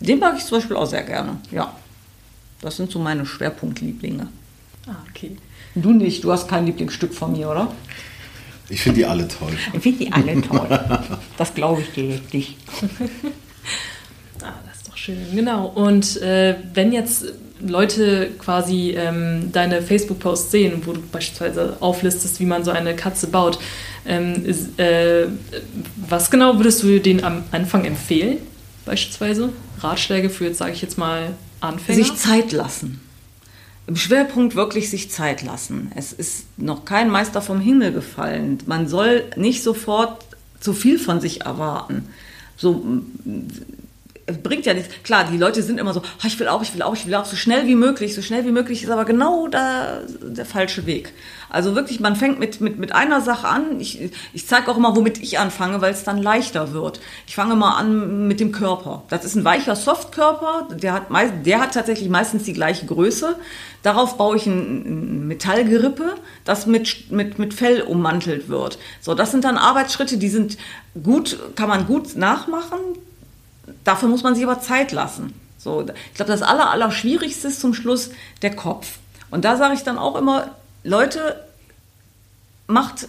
Den 0.00 0.18
mag 0.18 0.34
ich 0.38 0.46
zum 0.46 0.56
Beispiel 0.56 0.76
auch 0.76 0.86
sehr 0.86 1.02
gerne, 1.02 1.40
ja. 1.50 1.76
Das 2.62 2.78
sind 2.78 2.90
so 2.90 2.98
meine 2.98 3.26
Schwerpunktlieblinge. 3.26 4.28
Ah, 4.86 4.96
okay. 5.10 5.36
Du 5.74 5.92
nicht, 5.92 6.24
du 6.24 6.32
hast 6.32 6.48
kein 6.48 6.64
Lieblingsstück 6.64 7.12
von 7.12 7.32
mir, 7.32 7.50
oder? 7.50 7.70
Ich 8.70 8.80
finde 8.80 9.00
die 9.00 9.04
alle 9.04 9.28
toll. 9.28 9.52
Ich 9.74 9.82
finde 9.82 10.06
die 10.06 10.12
alle 10.12 10.40
toll. 10.40 11.20
Das 11.36 11.52
glaube 11.52 11.82
ich 11.82 11.92
dir 11.92 12.18
nicht. 12.32 12.56
ah, 14.42 14.54
das 14.66 14.76
ist 14.78 14.88
doch 14.88 14.96
schön. 14.96 15.18
Genau. 15.34 15.66
Und 15.66 16.16
äh, 16.22 16.56
wenn 16.72 16.92
jetzt 16.92 17.26
Leute 17.60 18.30
quasi 18.38 18.94
ähm, 18.96 19.50
deine 19.52 19.82
Facebook-Posts 19.82 20.50
sehen, 20.50 20.82
wo 20.84 20.92
du 20.92 21.00
beispielsweise 21.12 21.76
auflistest, 21.80 22.40
wie 22.40 22.46
man 22.46 22.64
so 22.64 22.70
eine 22.70 22.94
Katze 22.94 23.28
baut, 23.28 23.58
ähm, 24.06 24.44
äh, 24.76 25.26
was 26.08 26.30
genau 26.30 26.56
würdest 26.56 26.82
du 26.82 27.00
denen 27.00 27.24
am 27.24 27.44
Anfang 27.52 27.84
empfehlen, 27.84 28.38
beispielsweise? 28.84 29.50
Ratschläge 29.80 30.30
für, 30.30 30.52
sage 30.54 30.72
ich 30.72 30.82
jetzt 30.82 30.98
mal, 30.98 31.34
Anfänger? 31.60 32.04
Sich 32.04 32.16
Zeit 32.16 32.52
lassen. 32.52 33.00
Im 33.86 33.96
Schwerpunkt 33.96 34.56
wirklich 34.56 34.90
sich 34.90 35.10
Zeit 35.10 35.42
lassen. 35.42 35.92
Es 35.94 36.12
ist 36.12 36.46
noch 36.58 36.84
kein 36.84 37.08
Meister 37.08 37.40
vom 37.40 37.60
Himmel 37.60 37.92
gefallen. 37.92 38.58
Man 38.66 38.88
soll 38.88 39.24
nicht 39.36 39.62
sofort 39.62 40.24
zu 40.58 40.72
viel 40.72 40.98
von 40.98 41.20
sich 41.20 41.42
erwarten. 41.42 42.08
So 42.56 42.84
bringt 44.26 44.66
ja 44.66 44.74
nichts. 44.74 44.92
Klar, 45.04 45.24
die 45.30 45.38
Leute 45.38 45.62
sind 45.62 45.78
immer 45.78 45.92
so, 45.92 46.00
oh, 46.00 46.26
ich 46.26 46.38
will 46.40 46.48
auch, 46.48 46.62
ich 46.62 46.74
will 46.74 46.82
auch, 46.82 46.94
ich 46.94 47.06
will 47.06 47.14
auch, 47.14 47.24
so 47.24 47.36
schnell 47.36 47.66
wie 47.66 47.76
möglich, 47.76 48.14
so 48.14 48.22
schnell 48.22 48.44
wie 48.44 48.50
möglich 48.50 48.82
ist 48.82 48.90
aber 48.90 49.04
genau 49.04 49.46
da 49.46 50.00
der 50.20 50.44
falsche 50.44 50.84
Weg. 50.86 51.12
Also 51.48 51.76
wirklich, 51.76 52.00
man 52.00 52.16
fängt 52.16 52.40
mit, 52.40 52.60
mit, 52.60 52.76
mit 52.76 52.92
einer 52.92 53.20
Sache 53.20 53.46
an. 53.46 53.78
Ich, 53.80 54.10
ich 54.32 54.46
zeige 54.48 54.68
auch 54.68 54.76
immer, 54.76 54.96
womit 54.96 55.22
ich 55.22 55.38
anfange, 55.38 55.80
weil 55.80 55.92
es 55.92 56.02
dann 56.02 56.20
leichter 56.20 56.72
wird. 56.72 57.00
Ich 57.28 57.36
fange 57.36 57.54
mal 57.54 57.76
an 57.76 58.26
mit 58.26 58.40
dem 58.40 58.50
Körper. 58.50 59.04
Das 59.10 59.24
ist 59.24 59.36
ein 59.36 59.44
weicher 59.44 59.76
Softkörper, 59.76 60.68
der 60.74 60.92
hat, 60.92 61.10
meist, 61.10 61.32
der 61.44 61.60
hat 61.60 61.74
tatsächlich 61.74 62.08
meistens 62.08 62.42
die 62.42 62.52
gleiche 62.52 62.86
Größe. 62.86 63.36
Darauf 63.84 64.16
baue 64.16 64.36
ich 64.36 64.46
ein, 64.46 65.22
ein 65.22 65.28
Metallgerippe, 65.28 66.14
das 66.44 66.66
mit, 66.66 67.12
mit, 67.12 67.38
mit 67.38 67.54
Fell 67.54 67.82
ummantelt 67.82 68.48
wird. 68.48 68.78
So, 69.00 69.14
das 69.14 69.30
sind 69.30 69.44
dann 69.44 69.56
Arbeitsschritte, 69.56 70.18
die 70.18 70.28
sind 70.28 70.58
gut, 71.00 71.38
kann 71.54 71.68
man 71.68 71.86
gut 71.86 72.16
nachmachen 72.16 72.80
Dafür 73.84 74.08
muss 74.08 74.22
man 74.22 74.34
sich 74.34 74.44
aber 74.44 74.60
Zeit 74.60 74.92
lassen. 74.92 75.32
So, 75.58 75.80
ich 75.80 76.14
glaube, 76.14 76.30
das 76.30 76.42
Aller, 76.42 76.70
Aller 76.70 76.92
ist 77.02 77.60
zum 77.60 77.74
Schluss 77.74 78.10
der 78.42 78.54
Kopf. 78.54 78.98
Und 79.30 79.44
da 79.44 79.56
sage 79.56 79.74
ich 79.74 79.82
dann 79.82 79.98
auch 79.98 80.16
immer, 80.16 80.50
Leute, 80.84 81.44
macht, 82.68 83.08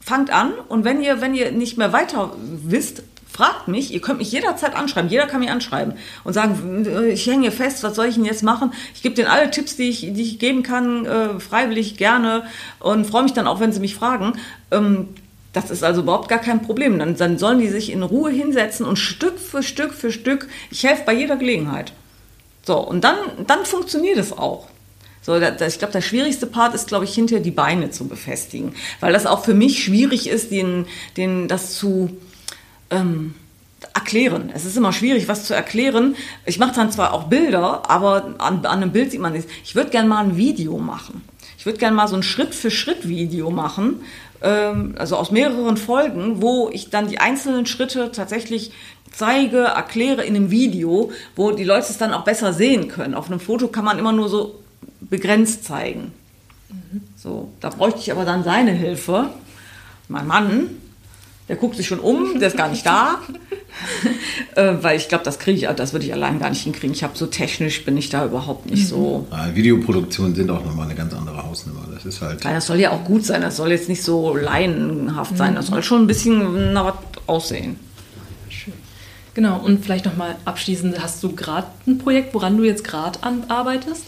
fangt 0.00 0.30
an 0.30 0.52
und 0.68 0.84
wenn 0.84 1.02
ihr, 1.02 1.20
wenn 1.20 1.34
ihr 1.34 1.52
nicht 1.52 1.76
mehr 1.76 1.92
weiter 1.92 2.32
wisst, 2.42 3.02
fragt 3.30 3.68
mich, 3.68 3.92
ihr 3.92 4.00
könnt 4.00 4.18
mich 4.18 4.32
jederzeit 4.32 4.74
anschreiben, 4.74 5.10
jeder 5.10 5.26
kann 5.26 5.40
mich 5.40 5.50
anschreiben 5.50 5.94
und 6.24 6.32
sagen, 6.32 6.86
ich 7.08 7.26
hänge 7.26 7.50
fest, 7.52 7.82
was 7.82 7.94
soll 7.94 8.06
ich 8.06 8.16
denn 8.16 8.24
jetzt 8.24 8.42
machen? 8.42 8.72
Ich 8.94 9.02
gebe 9.02 9.14
denen 9.14 9.28
alle 9.28 9.50
Tipps, 9.50 9.76
die 9.76 9.88
ich, 9.88 10.00
die 10.00 10.22
ich 10.22 10.38
geben 10.38 10.62
kann, 10.62 11.06
äh, 11.06 11.38
freiwillig, 11.38 11.96
gerne 11.96 12.44
und 12.80 13.06
freue 13.06 13.22
mich 13.22 13.32
dann 13.32 13.46
auch, 13.46 13.60
wenn 13.60 13.72
sie 13.72 13.80
mich 13.80 13.94
fragen. 13.94 14.32
Ähm, 14.70 15.08
das 15.52 15.70
ist 15.70 15.82
also 15.82 16.02
überhaupt 16.02 16.28
gar 16.28 16.38
kein 16.38 16.62
Problem. 16.62 16.98
Dann, 16.98 17.16
dann 17.16 17.38
sollen 17.38 17.58
die 17.58 17.68
sich 17.68 17.90
in 17.90 18.02
Ruhe 18.02 18.30
hinsetzen 18.30 18.86
und 18.86 18.96
Stück 18.96 19.38
für 19.38 19.62
Stück 19.62 19.92
für 19.92 20.12
Stück, 20.12 20.48
ich 20.70 20.84
helfe 20.84 21.02
bei 21.06 21.12
jeder 21.12 21.36
Gelegenheit. 21.36 21.92
So, 22.62 22.78
und 22.78 23.02
dann, 23.02 23.16
dann 23.46 23.64
funktioniert 23.64 24.18
es 24.18 24.32
auch. 24.32 24.68
So, 25.22 25.36
ich 25.36 25.78
glaube, 25.78 25.92
der 25.92 26.00
schwierigste 26.00 26.46
Part 26.46 26.74
ist, 26.74 26.88
glaube 26.88 27.04
ich, 27.04 27.14
hinterher 27.14 27.42
die 27.42 27.50
Beine 27.50 27.90
zu 27.90 28.08
befestigen, 28.08 28.74
weil 29.00 29.12
das 29.12 29.26
auch 29.26 29.44
für 29.44 29.54
mich 29.54 29.84
schwierig 29.84 30.28
ist, 30.28 30.50
den, 30.50 30.86
den, 31.16 31.46
das 31.46 31.74
zu 31.74 32.16
ähm, 32.90 33.34
erklären. 33.94 34.50
Es 34.54 34.64
ist 34.64 34.76
immer 34.76 34.92
schwierig, 34.92 35.28
was 35.28 35.44
zu 35.44 35.54
erklären. 35.54 36.16
Ich 36.46 36.58
mache 36.58 36.74
dann 36.74 36.90
zwar 36.90 37.12
auch 37.12 37.24
Bilder, 37.24 37.90
aber 37.90 38.34
an, 38.38 38.64
an 38.64 38.66
einem 38.66 38.92
Bild 38.92 39.10
sieht 39.10 39.20
man 39.20 39.32
nichts. 39.32 39.50
Ich 39.64 39.74
würde 39.74 39.90
gerne 39.90 40.08
mal 40.08 40.24
ein 40.24 40.36
Video 40.36 40.78
machen. 40.78 41.22
Ich 41.60 41.66
würde 41.66 41.78
gerne 41.78 41.94
mal 41.94 42.08
so 42.08 42.16
ein 42.16 42.22
Schritt-für-Schritt-Video 42.22 43.50
machen, 43.50 44.00
ähm, 44.40 44.94
also 44.96 45.16
aus 45.16 45.30
mehreren 45.30 45.76
Folgen, 45.76 46.40
wo 46.40 46.70
ich 46.72 46.88
dann 46.88 47.06
die 47.06 47.18
einzelnen 47.18 47.66
Schritte 47.66 48.10
tatsächlich 48.12 48.72
zeige, 49.12 49.58
erkläre 49.58 50.24
in 50.24 50.36
einem 50.36 50.50
Video, 50.50 51.12
wo 51.36 51.50
die 51.50 51.64
Leute 51.64 51.88
es 51.90 51.98
dann 51.98 52.14
auch 52.14 52.24
besser 52.24 52.54
sehen 52.54 52.88
können. 52.88 53.12
Auf 53.12 53.26
einem 53.26 53.40
Foto 53.40 53.68
kann 53.68 53.84
man 53.84 53.98
immer 53.98 54.12
nur 54.12 54.30
so 54.30 54.58
begrenzt 55.02 55.64
zeigen. 55.64 56.12
Mhm. 56.70 57.02
So, 57.14 57.50
da 57.60 57.68
bräuchte 57.68 58.00
ich 58.00 58.10
aber 58.10 58.24
dann 58.24 58.42
seine 58.42 58.72
Hilfe. 58.72 59.28
Mein 60.08 60.26
Mann, 60.26 60.70
der 61.50 61.56
guckt 61.56 61.74
sich 61.74 61.88
schon 61.88 61.98
um, 61.98 62.38
der 62.38 62.46
ist 62.46 62.56
gar 62.56 62.68
nicht 62.68 62.86
da. 62.86 63.18
äh, 64.54 64.74
weil 64.80 64.96
ich 64.96 65.08
glaube, 65.08 65.24
das 65.24 65.40
kriege 65.40 65.58
ich, 65.58 65.74
das 65.74 65.92
würde 65.92 66.06
ich 66.06 66.12
allein 66.12 66.38
gar 66.38 66.48
nicht 66.48 66.62
hinkriegen. 66.62 66.94
Ich 66.94 67.02
habe 67.02 67.18
so 67.18 67.26
technisch 67.26 67.84
bin 67.84 67.96
ich 67.96 68.08
da 68.08 68.24
überhaupt 68.24 68.70
nicht 68.70 68.86
so. 68.86 69.26
Ja, 69.32 69.46
mhm. 69.46 69.56
Videoproduktionen 69.56 70.36
sind 70.36 70.48
auch 70.48 70.64
nochmal 70.64 70.86
eine 70.86 70.94
ganz 70.94 71.12
andere 71.12 71.42
Hausnummer. 71.42 71.88
Das 71.92 72.04
ist 72.04 72.20
halt. 72.20 72.44
Ja, 72.44 72.52
das 72.52 72.68
soll 72.68 72.78
ja 72.78 72.92
auch 72.92 73.02
gut 73.02 73.26
sein. 73.26 73.42
Das 73.42 73.56
soll 73.56 73.72
jetzt 73.72 73.88
nicht 73.88 74.04
so 74.04 74.36
laienhaft 74.36 75.36
sein. 75.36 75.56
Das 75.56 75.66
soll 75.66 75.82
schon 75.82 76.02
ein 76.02 76.06
bisschen 76.06 76.72
nach 76.72 76.84
was 76.84 76.94
aussehen. 77.26 77.80
Schön. 78.48 78.74
Genau, 79.34 79.58
und 79.58 79.84
vielleicht 79.84 80.04
nochmal 80.04 80.36
abschließend, 80.44 81.02
hast 81.02 81.20
du 81.24 81.34
gerade 81.34 81.66
ein 81.88 81.98
Projekt, 81.98 82.32
woran 82.32 82.56
du 82.58 82.62
jetzt 82.62 82.84
gerade 82.84 83.18
arbeitest? 83.48 84.04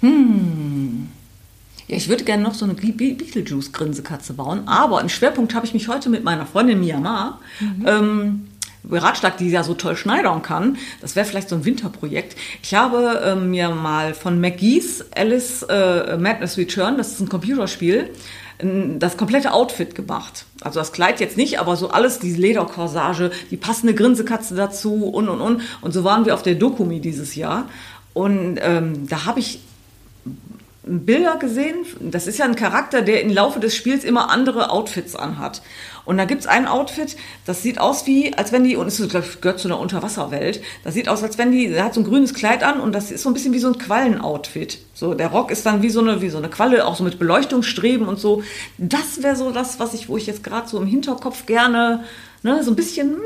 Hm. 0.00 1.06
Ja, 1.90 1.96
ich 1.96 2.08
würde 2.08 2.22
gerne 2.22 2.44
noch 2.44 2.54
so 2.54 2.64
eine 2.64 2.74
Beetlejuice-Grinsekatze 2.74 4.34
bauen, 4.34 4.68
aber 4.68 5.00
einen 5.00 5.08
Schwerpunkt 5.08 5.56
habe 5.56 5.66
ich 5.66 5.74
mich 5.74 5.88
heute 5.88 6.08
mit 6.08 6.22
meiner 6.22 6.46
Freundin 6.46 6.78
Miyama 6.78 7.40
mhm. 7.58 7.84
ähm, 7.84 8.48
beratschlagt, 8.84 9.40
die 9.40 9.50
ja 9.50 9.64
so 9.64 9.74
toll 9.74 9.96
schneidern 9.96 10.40
kann. 10.40 10.78
Das 11.00 11.16
wäre 11.16 11.26
vielleicht 11.26 11.48
so 11.48 11.56
ein 11.56 11.64
Winterprojekt. 11.64 12.36
Ich 12.62 12.76
habe 12.76 13.20
äh, 13.24 13.34
mir 13.34 13.70
mal 13.70 14.14
von 14.14 14.40
McGee's 14.40 15.04
Alice 15.16 15.64
äh, 15.64 16.16
Madness 16.16 16.56
Return, 16.58 16.96
das 16.96 17.10
ist 17.10 17.20
ein 17.22 17.28
Computerspiel, 17.28 18.10
das 18.98 19.16
komplette 19.16 19.52
Outfit 19.52 19.96
gemacht. 19.96 20.44
Also 20.60 20.78
das 20.78 20.92
Kleid 20.92 21.18
jetzt 21.18 21.36
nicht, 21.36 21.58
aber 21.58 21.74
so 21.74 21.90
alles, 21.90 22.20
diese 22.20 22.40
Lederkorsage, 22.40 23.32
die 23.50 23.56
passende 23.56 23.94
Grinsekatze 23.94 24.54
dazu 24.54 25.06
und 25.06 25.28
und 25.28 25.40
und. 25.40 25.62
Und 25.80 25.92
so 25.92 26.04
waren 26.04 26.24
wir 26.24 26.34
auf 26.34 26.44
der 26.44 26.54
Dokumi 26.54 27.00
dieses 27.00 27.34
Jahr. 27.34 27.68
Und 28.12 28.58
ähm, 28.62 29.08
da 29.08 29.24
habe 29.24 29.40
ich 29.40 29.60
Bilder 30.82 31.36
gesehen. 31.36 31.84
Das 32.00 32.26
ist 32.26 32.38
ja 32.38 32.46
ein 32.46 32.56
Charakter, 32.56 33.02
der 33.02 33.22
im 33.22 33.30
Laufe 33.30 33.60
des 33.60 33.76
Spiels 33.76 34.02
immer 34.02 34.30
andere 34.30 34.70
Outfits 34.70 35.14
anhat. 35.14 35.62
Und 36.06 36.16
da 36.16 36.24
gibt's 36.24 36.46
ein 36.46 36.66
Outfit, 36.66 37.16
das 37.44 37.62
sieht 37.62 37.78
aus 37.78 38.06
wie, 38.06 38.34
als 38.34 38.50
wenn 38.52 38.64
die, 38.64 38.76
und 38.76 38.86
es 38.86 38.96
gehört 38.98 39.60
zu 39.60 39.68
einer 39.68 39.78
Unterwasserwelt, 39.78 40.62
das 40.82 40.94
sieht 40.94 41.08
aus, 41.08 41.22
als 41.22 41.36
wenn 41.36 41.52
die, 41.52 41.68
der 41.68 41.84
hat 41.84 41.94
so 41.94 42.00
ein 42.00 42.04
grünes 42.04 42.32
Kleid 42.32 42.64
an 42.64 42.80
und 42.80 42.92
das 42.94 43.10
ist 43.10 43.22
so 43.22 43.28
ein 43.28 43.34
bisschen 43.34 43.52
wie 43.52 43.58
so 43.58 43.68
ein 43.68 43.78
Quallenoutfit. 43.78 44.78
So, 44.94 45.14
der 45.14 45.28
Rock 45.28 45.50
ist 45.50 45.66
dann 45.66 45.82
wie 45.82 45.90
so 45.90 46.00
eine, 46.00 46.22
wie 46.22 46.30
so 46.30 46.38
eine 46.38 46.48
Qualle, 46.48 46.86
auch 46.86 46.96
so 46.96 47.04
mit 47.04 47.18
Beleuchtungsstreben 47.18 48.08
und 48.08 48.18
so. 48.18 48.42
Das 48.78 49.22
wäre 49.22 49.36
so 49.36 49.50
das, 49.50 49.78
was 49.78 49.94
ich, 49.94 50.08
wo 50.08 50.16
ich 50.16 50.26
jetzt 50.26 50.42
gerade 50.42 50.68
so 50.68 50.80
im 50.80 50.86
Hinterkopf 50.86 51.46
gerne, 51.46 52.04
ne, 52.42 52.64
so 52.64 52.72
ein 52.72 52.76
bisschen, 52.76 53.10
hm, 53.10 53.20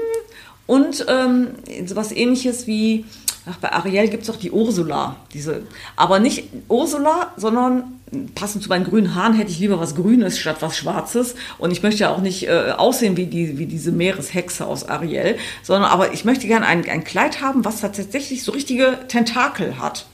und 0.67 1.07
ähm, 1.09 1.49
sowas 1.87 2.11
ähnliches 2.11 2.67
wie, 2.67 3.05
Ach, 3.47 3.57
bei 3.59 3.73
Ariel 3.73 4.09
gibt 4.09 4.23
es 4.23 4.31
auch 4.31 4.37
die 4.37 4.51
Ursula. 4.51 5.17
Diese, 5.35 5.63
aber 5.97 6.19
nicht 6.19 6.45
Ursula, 6.69 7.33
sondern 7.37 8.01
passend 8.35 8.63
zu 8.63 8.69
meinen 8.69 8.85
grünen 8.85 9.15
Haaren 9.15 9.35
hätte 9.35 9.51
ich 9.51 9.59
lieber 9.59 9.79
was 9.79 9.95
Grünes 9.95 10.39
statt 10.39 10.57
was 10.61 10.77
Schwarzes. 10.77 11.35
Und 11.59 11.71
ich 11.71 11.83
möchte 11.83 12.01
ja 12.01 12.11
auch 12.11 12.21
nicht 12.21 12.49
äh, 12.49 12.73
aussehen 12.77 13.17
wie, 13.17 13.27
die, 13.27 13.59
wie 13.59 13.67
diese 13.67 13.93
Meereshexe 13.93 14.67
aus 14.67 14.89
Ariel, 14.89 15.37
sondern 15.63 15.91
aber 15.91 16.13
ich 16.15 16.25
möchte 16.25 16.47
gerne 16.47 16.67
ein, 16.67 16.89
ein 16.89 17.05
Kleid 17.05 17.43
haben, 17.43 17.65
was 17.65 17.81
tatsächlich 17.81 18.45
so 18.45 18.53
richtige 18.53 18.99
Tentakel 19.09 19.79
hat. 19.79 20.07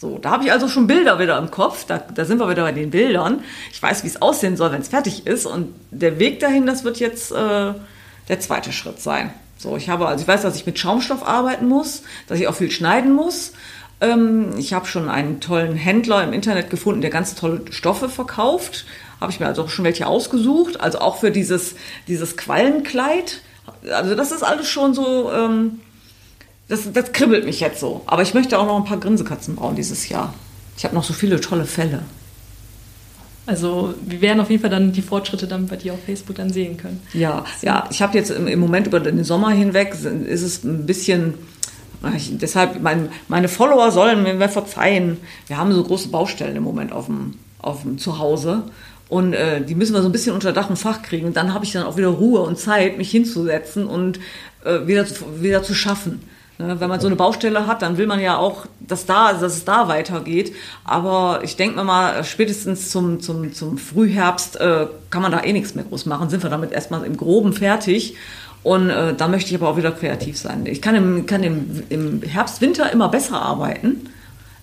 So, 0.00 0.18
da 0.18 0.30
habe 0.30 0.44
ich 0.44 0.52
also 0.52 0.68
schon 0.68 0.86
Bilder 0.86 1.18
wieder 1.18 1.38
im 1.38 1.50
Kopf. 1.50 1.84
Da, 1.84 1.98
da 1.98 2.24
sind 2.24 2.38
wir 2.38 2.48
wieder 2.48 2.62
bei 2.62 2.72
den 2.72 2.90
Bildern. 2.90 3.40
Ich 3.72 3.82
weiß, 3.82 4.04
wie 4.04 4.08
es 4.08 4.22
aussehen 4.22 4.56
soll, 4.56 4.72
wenn 4.72 4.80
es 4.80 4.88
fertig 4.88 5.26
ist. 5.26 5.46
Und 5.46 5.74
der 5.90 6.18
Weg 6.18 6.40
dahin, 6.40 6.66
das 6.66 6.84
wird 6.84 6.98
jetzt 6.98 7.32
äh, 7.32 7.72
der 8.28 8.40
zweite 8.40 8.72
Schritt 8.72 9.00
sein. 9.00 9.32
So, 9.58 9.76
ich 9.76 9.88
habe, 9.88 10.06
also 10.06 10.22
ich 10.22 10.28
weiß, 10.28 10.42
dass 10.42 10.56
ich 10.56 10.66
mit 10.66 10.78
Schaumstoff 10.78 11.26
arbeiten 11.26 11.66
muss, 11.66 12.02
dass 12.28 12.38
ich 12.38 12.46
auch 12.46 12.54
viel 12.54 12.70
schneiden 12.70 13.12
muss. 13.12 13.52
Ähm, 14.00 14.50
ich 14.56 14.72
habe 14.72 14.86
schon 14.86 15.08
einen 15.08 15.40
tollen 15.40 15.74
Händler 15.76 16.22
im 16.22 16.32
Internet 16.32 16.70
gefunden, 16.70 17.00
der 17.00 17.10
ganz 17.10 17.34
tolle 17.34 17.62
Stoffe 17.70 18.08
verkauft. 18.08 18.86
Habe 19.20 19.32
ich 19.32 19.40
mir 19.40 19.46
also 19.46 19.66
schon 19.66 19.84
welche 19.84 20.06
ausgesucht, 20.06 20.80
also 20.80 21.00
auch 21.00 21.18
für 21.18 21.32
dieses, 21.32 21.74
dieses 22.06 22.36
Quallenkleid. 22.36 23.40
Also 23.90 24.14
das 24.14 24.30
ist 24.30 24.44
alles 24.44 24.68
schon 24.68 24.94
so, 24.94 25.32
ähm, 25.32 25.80
das, 26.68 26.92
das 26.92 27.12
kribbelt 27.12 27.44
mich 27.44 27.58
jetzt 27.58 27.80
so. 27.80 28.02
Aber 28.06 28.22
ich 28.22 28.34
möchte 28.34 28.58
auch 28.58 28.66
noch 28.66 28.76
ein 28.76 28.84
paar 28.84 29.00
Grinsekatzen 29.00 29.56
bauen 29.56 29.74
dieses 29.74 30.08
Jahr. 30.08 30.34
Ich 30.76 30.84
habe 30.84 30.94
noch 30.94 31.04
so 31.04 31.12
viele 31.12 31.40
tolle 31.40 31.64
Fälle. 31.64 32.04
Also 33.48 33.94
wir 34.04 34.20
werden 34.20 34.40
auf 34.40 34.50
jeden 34.50 34.60
Fall 34.60 34.70
dann 34.70 34.92
die 34.92 35.00
Fortschritte 35.00 35.46
dann 35.46 35.68
bei 35.68 35.76
dir 35.76 35.94
auf 35.94 36.00
Facebook 36.04 36.36
dann 36.36 36.52
sehen 36.52 36.76
können. 36.76 37.00
Ja, 37.14 37.46
ja. 37.62 37.88
Ich 37.90 38.02
habe 38.02 38.18
jetzt 38.18 38.30
im, 38.30 38.60
Moment 38.60 38.86
über 38.86 39.00
den 39.00 39.24
Sommer 39.24 39.50
hinweg 39.50 39.94
ist 40.26 40.42
es 40.42 40.64
ein 40.64 40.84
bisschen 40.84 41.32
ich, 42.14 42.36
deshalb 42.36 42.82
mein, 42.82 43.08
meine 43.26 43.48
Follower 43.48 43.90
sollen 43.90 44.22
mir 44.22 44.48
verzeihen. 44.50 45.16
Wir 45.46 45.56
haben 45.56 45.72
so 45.72 45.82
große 45.82 46.08
Baustellen 46.08 46.56
im 46.56 46.62
Moment 46.62 46.92
auf 46.92 47.06
dem, 47.06 47.36
auf 47.58 47.82
dem 47.82 47.96
Zuhause. 47.96 48.64
Und 49.08 49.32
äh, 49.32 49.64
die 49.64 49.74
müssen 49.74 49.94
wir 49.94 50.02
so 50.02 50.08
ein 50.10 50.12
bisschen 50.12 50.34
unter 50.34 50.52
Dach 50.52 50.68
und 50.68 50.76
Fach 50.76 51.00
kriegen. 51.00 51.32
Dann 51.32 51.54
habe 51.54 51.64
ich 51.64 51.72
dann 51.72 51.84
auch 51.84 51.96
wieder 51.96 52.08
Ruhe 52.08 52.40
und 52.40 52.58
Zeit, 52.58 52.98
mich 52.98 53.10
hinzusetzen 53.10 53.86
und 53.86 54.20
äh, 54.64 54.86
wieder, 54.86 55.06
wieder 55.40 55.62
zu 55.62 55.74
schaffen. 55.74 56.20
Ne, 56.58 56.80
wenn 56.80 56.88
man 56.88 56.98
so 56.98 57.06
eine 57.06 57.14
Baustelle 57.14 57.68
hat, 57.68 57.82
dann 57.82 57.98
will 57.98 58.08
man 58.08 58.18
ja 58.18 58.36
auch, 58.36 58.66
dass, 58.80 59.06
da, 59.06 59.32
dass 59.32 59.54
es 59.54 59.64
da 59.64 59.86
weitergeht. 59.86 60.52
Aber 60.84 61.40
ich 61.44 61.54
denke 61.54 61.76
mir 61.76 61.84
mal, 61.84 62.24
spätestens 62.24 62.90
zum, 62.90 63.20
zum, 63.20 63.52
zum 63.52 63.78
Frühherbst 63.78 64.60
äh, 64.60 64.88
kann 65.10 65.22
man 65.22 65.30
da 65.30 65.42
eh 65.44 65.52
nichts 65.52 65.76
mehr 65.76 65.84
groß 65.84 66.06
machen. 66.06 66.30
Sind 66.30 66.42
wir 66.42 66.50
damit 66.50 66.72
erstmal 66.72 67.04
im 67.04 67.16
Groben 67.16 67.52
fertig. 67.52 68.16
Und 68.64 68.90
äh, 68.90 69.14
da 69.14 69.28
möchte 69.28 69.50
ich 69.50 69.56
aber 69.56 69.68
auch 69.68 69.76
wieder 69.76 69.92
kreativ 69.92 70.36
sein. 70.36 70.66
Ich 70.66 70.82
kann 70.82 70.96
im, 70.96 71.26
kann 71.26 71.44
im, 71.44 71.84
im 71.90 72.22
Herbst, 72.22 72.60
Winter 72.60 72.92
immer 72.92 73.08
besser 73.08 73.40
arbeiten 73.40 74.08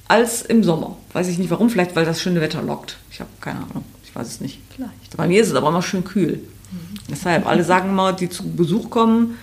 als 0.10 0.41
im 0.41 0.66
Sommer. 0.66 0.98
Weiß 1.14 1.30
ich 1.30 1.38
nicht 1.38 1.50
warum, 1.50 1.70
vielleicht 1.70 1.96
weil 1.96 2.06
das 2.06 2.22
schöne 2.22 2.41
Wetter 2.41 2.62
lockt. 2.62 2.98
Ich 3.10 3.22
habe 3.22 3.30
keine 3.39 3.60
Ahnung, 3.60 3.86
ich 4.04 4.14
weiß 4.14 4.28
es 4.28 4.41
nicht. 4.41 4.60
Vielleicht. 4.76 5.16
Bei 5.16 5.28
mir 5.28 5.41
ist 5.41 5.48
es 5.48 5.56
aber 5.56 5.70
immer 5.70 5.82
schön 5.82 6.04
kühl. 6.04 6.41
Mhm. 6.72 7.00
Deshalb, 7.10 7.48
alle 7.48 7.64
sagen 7.64 7.89
immer, 7.89 8.12
die 8.12 8.30
zu 8.30 8.43
Besuch 8.43 8.89
kommen, 8.89 9.38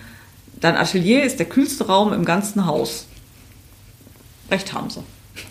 Dein 0.63 0.77
Atelier 0.77 1.25
ist 1.25 1.39
der 1.39 1.45
kühlste 1.45 1.87
Raum 1.87 2.13
im 2.13 2.23
ganzen 2.23 2.65
Haus. 2.65 3.05
Recht 4.49 4.71
haben 4.71 4.89
sie. 4.89 5.03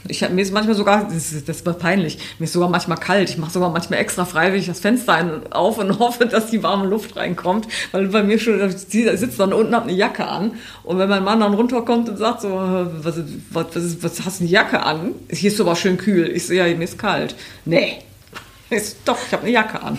Ich, 0.09 0.27
mir 0.27 0.41
ist 0.41 0.55
manchmal 0.55 0.75
sogar, 0.75 1.07
das, 1.07 1.45
das 1.45 1.67
war 1.67 1.75
peinlich, 1.75 2.17
mir 2.39 2.45
ist 2.45 2.55
sogar 2.55 2.71
manchmal 2.71 2.97
kalt. 2.97 3.29
Ich 3.29 3.37
mache 3.37 3.51
sogar 3.51 3.69
manchmal 3.69 3.99
extra 3.99 4.25
freiwillig 4.25 4.69
das 4.69 4.81
Fenster 4.81 5.43
auf 5.51 5.77
und 5.77 5.99
hoffe, 5.99 6.25
dass 6.25 6.47
die 6.47 6.63
warme 6.63 6.87
Luft 6.87 7.17
reinkommt. 7.17 7.69
Weil 7.91 8.09
bei 8.09 8.23
mir 8.23 8.39
schon, 8.39 8.59
ich 8.67 8.79
sitze 8.79 9.37
dann 9.37 9.53
unten, 9.53 9.75
habe 9.75 9.91
eine 9.91 9.99
Jacke 9.99 10.27
an. 10.27 10.53
Und 10.83 10.97
wenn 10.97 11.11
mein 11.11 11.25
Mann 11.25 11.41
dann 11.41 11.53
runterkommt 11.53 12.09
und 12.09 12.17
sagt 12.17 12.41
so, 12.41 12.49
was, 12.49 13.19
was, 13.51 13.75
was, 13.75 14.03
was 14.03 14.25
hast 14.25 14.41
du 14.41 14.45
eine 14.45 14.51
Jacke 14.51 14.83
an? 14.83 15.15
Hier 15.31 15.53
ist 15.53 15.61
aber 15.61 15.77
schön 15.77 15.99
kühl. 15.99 16.31
Ich 16.35 16.47
so, 16.47 16.55
ja, 16.55 16.65
mir 16.75 16.85
ist 16.85 16.99
kalt. 16.99 17.35
Nee, 17.67 17.99
ist, 18.71 18.97
doch, 19.05 19.19
ich 19.27 19.33
habe 19.35 19.43
eine 19.43 19.53
Jacke 19.53 19.83
an. 19.83 19.99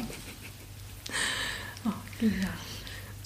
Oh, 1.86 1.90
ja. 2.20 2.63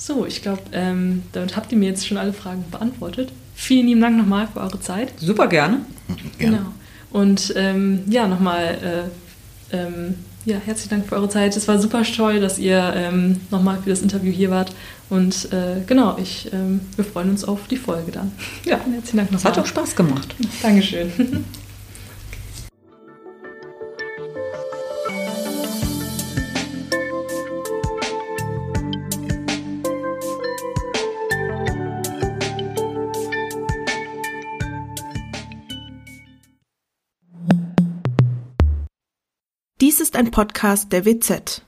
So, 0.08 0.26
ich 0.26 0.42
glaube, 0.42 0.62
ähm, 0.72 1.24
damit 1.34 1.58
habt 1.58 1.70
ihr 1.74 1.78
mir 1.78 1.90
jetzt 1.90 2.08
schon 2.08 2.16
alle 2.16 2.32
Fragen 2.32 2.64
beantwortet. 2.72 3.30
Vielen 3.56 3.88
lieben 3.88 4.00
Dank 4.00 4.16
nochmal 4.16 4.48
für 4.48 4.62
eure 4.62 4.80
Zeit. 4.80 5.12
Super 5.18 5.48
gerne. 5.48 5.82
Genau. 6.38 6.60
Und 7.12 7.52
ähm, 7.58 8.04
ja, 8.08 8.26
nochmal 8.26 9.10
äh, 9.72 9.76
ähm, 9.76 10.16
ja, 10.46 10.60
herzlichen 10.66 10.92
Dank 10.92 11.08
für 11.10 11.16
eure 11.16 11.28
Zeit. 11.28 11.58
Es 11.58 11.68
war 11.68 11.78
super 11.78 12.04
toll, 12.04 12.40
dass 12.40 12.58
ihr 12.58 12.94
ähm, 12.96 13.42
nochmal 13.52 13.80
für 13.84 13.90
das 13.90 14.02
Interview 14.02 14.32
hier 14.32 14.50
wart. 14.50 14.74
Und 15.10 15.52
äh, 15.52 15.82
genau, 15.86 16.18
ich, 16.18 16.54
ähm, 16.54 16.80
wir 16.96 17.04
freuen 17.04 17.30
uns 17.32 17.44
auf 17.44 17.68
die 17.68 17.76
Folge 17.76 18.14
dann. 18.14 18.32
Ja, 18.64 18.80
herzlichen 18.90 19.18
Dank 19.18 19.32
nochmal. 19.34 19.52
Es 19.52 19.58
hat 19.58 19.60
auch 19.60 19.68
Spaß 19.68 19.98
gemacht. 19.98 20.36
Dankeschön. 20.62 21.44
ein 40.18 40.32
Podcast 40.32 40.92
der 40.92 41.06
WZ. 41.06 41.62